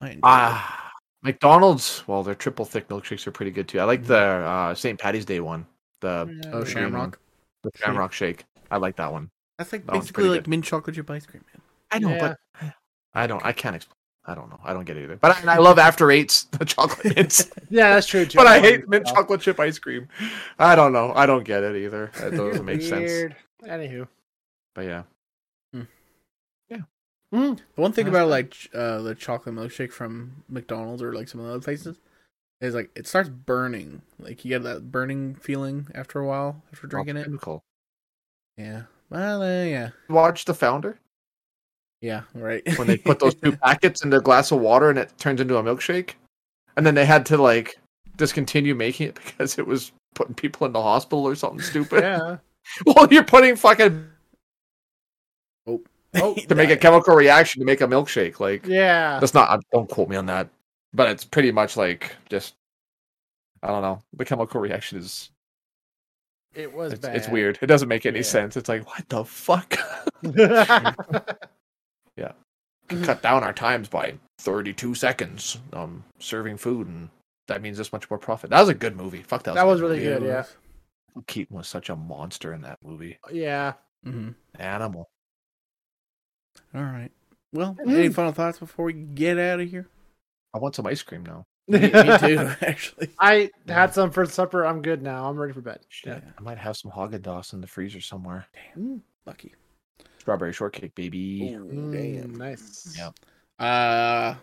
I 0.00 0.06
enjoyed. 0.06 0.18
it. 0.18 0.20
Ah, 0.24 0.92
McDonald's. 1.22 2.04
Well, 2.06 2.22
their 2.22 2.34
triple 2.34 2.64
thick 2.64 2.88
milkshakes 2.88 3.26
are 3.26 3.32
pretty 3.32 3.50
good 3.50 3.66
too. 3.68 3.80
I 3.80 3.84
like 3.84 4.02
Mhm. 4.02 4.06
their 4.06 4.44
uh, 4.46 4.74
St. 4.74 4.98
Patty's 4.98 5.24
Day 5.24 5.40
one, 5.40 5.66
the 6.00 6.40
Oh, 6.52 6.60
green 6.62 6.66
Shamrock. 6.66 7.18
the 7.62 7.70
Shamrock 7.76 8.12
shake. 8.12 8.44
I 8.70 8.76
like 8.76 8.96
that 8.96 9.12
one. 9.12 9.30
That's 9.58 9.72
like 9.72 9.86
that 9.86 9.92
basically 9.92 10.12
pretty 10.24 10.28
like 10.30 10.46
mint 10.46 10.64
chocolate 10.64 10.94
chip 10.96 11.10
ice 11.10 11.26
cream, 11.26 11.44
man. 11.52 11.62
I 11.90 11.98
know, 11.98 12.10
Yeah. 12.10 12.34
but 12.60 12.72
I 13.14 13.26
don't. 13.26 13.44
I 13.44 13.52
can't 13.52 13.76
explain. 13.76 13.94
I 14.26 14.34
don't 14.34 14.48
know. 14.48 14.58
I 14.64 14.72
don't 14.72 14.84
get 14.84 14.96
it 14.96 15.02
either. 15.04 15.16
But 15.16 15.44
I, 15.46 15.54
I 15.54 15.58
love 15.58 15.78
after 15.78 16.10
eights 16.10 16.44
the 16.52 16.64
chocolate 16.64 17.14
mints. 17.16 17.50
Yeah, 17.70 17.94
that's 17.94 18.06
true 18.06 18.24
too. 18.24 18.36
but 18.38 18.46
I 18.46 18.60
hate 18.60 18.88
mint 18.88 19.06
chocolate 19.06 19.40
chip 19.40 19.58
ice 19.60 19.78
cream. 19.78 20.08
I 20.58 20.74
don't 20.76 20.92
know. 20.92 21.12
I 21.14 21.26
don't 21.26 21.44
get 21.44 21.62
it 21.62 21.76
either. 21.76 22.10
That 22.20 22.30
doesn't 22.36 22.64
make 22.64 22.82
sense. 22.82 23.10
Weird. 23.10 23.36
Anywho. 23.64 24.06
But 24.74 24.82
yeah, 24.86 25.02
Mm. 27.34 27.56
The 27.74 27.80
one 27.80 27.92
thing 27.92 28.04
That's 28.04 28.14
about 28.14 28.22
fine. 28.24 28.30
like 28.30 28.50
ch- 28.50 28.68
uh, 28.74 29.02
the 29.02 29.14
chocolate 29.14 29.54
milkshake 29.54 29.92
from 29.92 30.44
McDonald's 30.48 31.02
or 31.02 31.12
like 31.12 31.28
some 31.28 31.40
of 31.40 31.46
the 31.46 31.52
other 31.52 31.60
places 31.62 31.98
is 32.60 32.74
like 32.74 32.90
it 32.94 33.06
starts 33.06 33.28
burning. 33.28 34.02
Like 34.20 34.44
you 34.44 34.50
get 34.50 34.62
that 34.62 34.92
burning 34.92 35.34
feeling 35.34 35.88
after 35.94 36.20
a 36.20 36.26
while 36.26 36.62
after 36.72 36.86
drinking 36.86 37.16
it. 37.16 37.24
Chemical. 37.24 37.64
Yeah. 38.56 38.82
Well, 39.10 39.42
uh, 39.42 39.64
yeah, 39.64 39.90
Watch 40.08 40.44
the 40.44 40.54
founder 40.54 40.98
yeah, 42.04 42.22
right. 42.34 42.62
when 42.78 42.86
they 42.86 42.98
put 42.98 43.18
those 43.18 43.34
two 43.34 43.56
packets 43.64 44.04
in 44.04 44.12
a 44.12 44.20
glass 44.20 44.52
of 44.52 44.60
water 44.60 44.90
and 44.90 44.98
it 44.98 45.16
turns 45.16 45.40
into 45.40 45.56
a 45.56 45.62
milkshake, 45.62 46.10
and 46.76 46.84
then 46.84 46.94
they 46.94 47.06
had 47.06 47.24
to 47.26 47.38
like 47.38 47.78
discontinue 48.18 48.74
making 48.74 49.08
it 49.08 49.14
because 49.24 49.58
it 49.58 49.66
was 49.66 49.90
putting 50.14 50.34
people 50.34 50.66
in 50.66 50.72
the 50.74 50.82
hospital 50.82 51.26
or 51.26 51.34
something 51.34 51.62
stupid. 51.62 52.02
Yeah. 52.02 52.36
well, 52.86 53.08
you're 53.10 53.24
putting 53.24 53.56
fucking 53.56 54.06
oh, 56.16 56.34
to 56.48 56.54
make 56.54 56.70
a 56.70 56.76
chemical 56.76 57.14
reaction 57.14 57.60
to 57.60 57.66
make 57.66 57.80
a 57.80 57.86
milkshake. 57.86 58.40
Like 58.40 58.66
Yeah. 58.66 59.18
that's 59.20 59.34
not. 59.34 59.62
Don't 59.72 59.88
quote 59.88 60.08
me 60.08 60.16
on 60.16 60.26
that. 60.26 60.48
But 60.92 61.08
it's 61.10 61.24
pretty 61.24 61.50
much 61.52 61.76
like 61.76 62.14
just. 62.28 62.54
I 63.62 63.68
don't 63.68 63.82
know. 63.82 64.02
The 64.16 64.24
chemical 64.24 64.60
reaction 64.60 64.98
is 64.98 65.30
It 66.54 66.72
was 66.72 66.92
it's, 66.92 67.00
bad. 67.02 67.16
it's 67.16 67.28
weird. 67.28 67.58
It 67.62 67.66
doesn't 67.66 67.88
make 67.88 68.04
any 68.06 68.18
Yeah. 68.18 68.24
sense. 68.24 68.56
It's 68.56 68.68
like 68.68 68.86
what 68.86 69.08
the 69.08 69.24
fuck? 69.24 69.74
Could 72.86 73.02
cut 73.02 73.22
down 73.22 73.42
our 73.42 73.54
times 73.54 73.88
by 73.88 74.12
32 74.40 74.94
seconds 74.94 75.56
um 75.72 76.04
serving 76.18 76.58
food 76.58 76.86
and 76.86 77.08
that 77.48 77.62
means 77.62 77.78
this 77.78 77.92
much 77.94 78.10
more 78.10 78.18
profit. 78.18 78.50
That 78.50 78.60
was 78.60 78.68
a 78.68 78.74
good 78.74 78.94
movie. 78.94 79.22
Fuck 79.22 79.42
that. 79.44 79.54
That 79.54 79.66
was 79.66 79.80
a 79.80 79.84
really 79.84 79.96
movie. 80.00 80.18
good, 80.20 80.22
yeah. 80.22 80.44
Keaton 81.26 81.56
was 81.56 81.66
such 81.66 81.88
a 81.88 81.96
monster 81.96 82.52
in 82.52 82.60
that 82.62 82.78
movie. 82.84 83.18
yeah. 83.32 83.72
hmm 84.02 84.30
Animal. 84.58 85.08
All 86.74 86.82
right. 86.82 87.10
Well, 87.52 87.76
any 87.86 88.08
Mm. 88.08 88.14
final 88.14 88.32
thoughts 88.32 88.58
before 88.58 88.86
we 88.86 88.92
get 88.94 89.38
out 89.38 89.60
of 89.60 89.70
here? 89.70 89.88
I 90.52 90.58
want 90.58 90.74
some 90.74 90.86
ice 90.86 91.02
cream 91.02 91.24
now. 91.24 91.46
Me, 91.68 91.78
me 91.80 91.88
too, 91.88 92.52
actually. 92.60 93.08
I 93.18 93.50
had 93.68 93.94
some 93.94 94.10
for 94.10 94.26
supper. 94.26 94.66
I'm 94.66 94.82
good 94.82 95.00
now. 95.02 95.28
I'm 95.30 95.36
ready 95.36 95.52
for 95.54 95.62
bed. 95.62 95.80
Shit. 95.88 96.22
Yeah. 96.22 96.30
I 96.36 96.42
might 96.42 96.58
have 96.58 96.76
some 96.76 96.90
Haagen 96.90 97.20
Dazs 97.20 97.52
in 97.54 97.60
the 97.60 97.66
freezer 97.66 98.00
somewhere. 98.02 98.46
Damn, 98.74 99.02
lucky. 99.24 99.54
Strawberry 100.18 100.52
shortcake, 100.52 100.94
baby. 100.94 101.54
Ooh, 101.54 101.64
Mm, 101.64 101.92
damn. 101.92 102.34
nice. 102.34 102.94
Yeah. 102.98 103.10
Uh, 103.64 104.36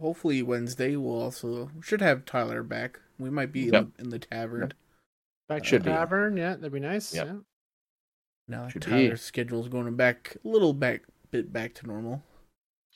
hopefully 0.00 0.42
Wednesday 0.42 0.96
we'll 0.96 1.20
also 1.22 1.70
should 1.82 2.00
have 2.00 2.24
Tyler 2.24 2.62
back. 2.64 2.98
We 3.18 3.30
might 3.30 3.52
be 3.52 3.68
in, 3.68 3.74
Yep. 3.74 3.86
the, 3.96 4.02
in 4.04 4.08
the 4.10 4.18
tavern 4.18 4.72
Back 5.48 5.62
to 5.62 5.68
Should 5.68 5.82
the 5.82 5.90
be. 5.90 5.96
tavern. 5.96 6.36
Yeah, 6.36 6.54
that'd 6.54 6.72
be 6.72 6.80
nice. 6.80 7.12
Yep. 7.14 7.26
Yeah. 7.26 7.32
now. 8.48 8.62
that 8.64 8.72
Should 8.72 8.84
be. 8.86 8.90
Tyler's 8.90 9.22
schedule's 9.22 9.68
going 9.68 9.94
back 9.96 10.36
a 10.44 10.48
little 10.48 10.72
back 10.72 11.02
bit 11.30 11.52
back 11.52 11.74
to 11.74 11.86
normal. 11.86 12.22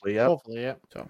Yep. 0.05 0.27
Hopefully, 0.27 0.61
yeah. 0.61 0.75
So, 0.93 1.09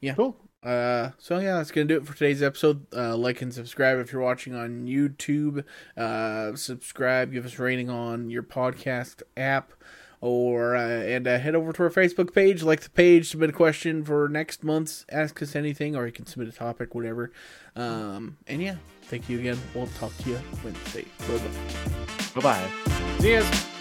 Yeah. 0.00 0.14
Cool. 0.14 0.36
Uh, 0.62 1.10
so 1.18 1.38
yeah, 1.38 1.56
that's 1.56 1.70
gonna 1.70 1.86
do 1.86 1.96
it 1.96 2.06
for 2.06 2.14
today's 2.14 2.42
episode. 2.42 2.86
Uh, 2.94 3.16
like 3.16 3.40
and 3.42 3.54
subscribe 3.54 3.98
if 3.98 4.12
you're 4.12 4.22
watching 4.22 4.54
on 4.54 4.86
YouTube. 4.86 5.64
Uh, 5.96 6.54
subscribe, 6.56 7.32
give 7.32 7.46
us 7.46 7.58
a 7.58 7.62
rating 7.62 7.88
on 7.88 8.28
your 8.28 8.42
podcast 8.42 9.22
app, 9.36 9.72
or 10.20 10.74
uh, 10.74 10.80
and 10.80 11.28
uh, 11.28 11.38
head 11.38 11.54
over 11.54 11.72
to 11.72 11.82
our 11.84 11.90
Facebook 11.90 12.34
page. 12.34 12.62
Like 12.64 12.80
the 12.80 12.90
page, 12.90 13.30
submit 13.30 13.50
a 13.50 13.52
question 13.52 14.04
for 14.04 14.28
next 14.28 14.64
month's 14.64 15.06
Ask 15.10 15.40
Us 15.42 15.54
Anything, 15.54 15.94
or 15.94 16.06
you 16.06 16.12
can 16.12 16.26
submit 16.26 16.48
a 16.48 16.52
topic, 16.52 16.92
whatever. 16.94 17.30
Um, 17.76 18.36
and 18.48 18.60
yeah, 18.60 18.76
thank 19.02 19.28
you 19.28 19.38
again. 19.38 19.58
We'll 19.74 19.86
talk 19.98 20.16
to 20.18 20.30
you 20.30 20.40
Wednesday. 20.64 21.04
Bye 21.20 21.38
bye. 21.38 22.34
Bye 22.34 22.40
bye. 22.40 22.70
See 23.20 23.32
you 23.32 23.40
guys. 23.40 23.77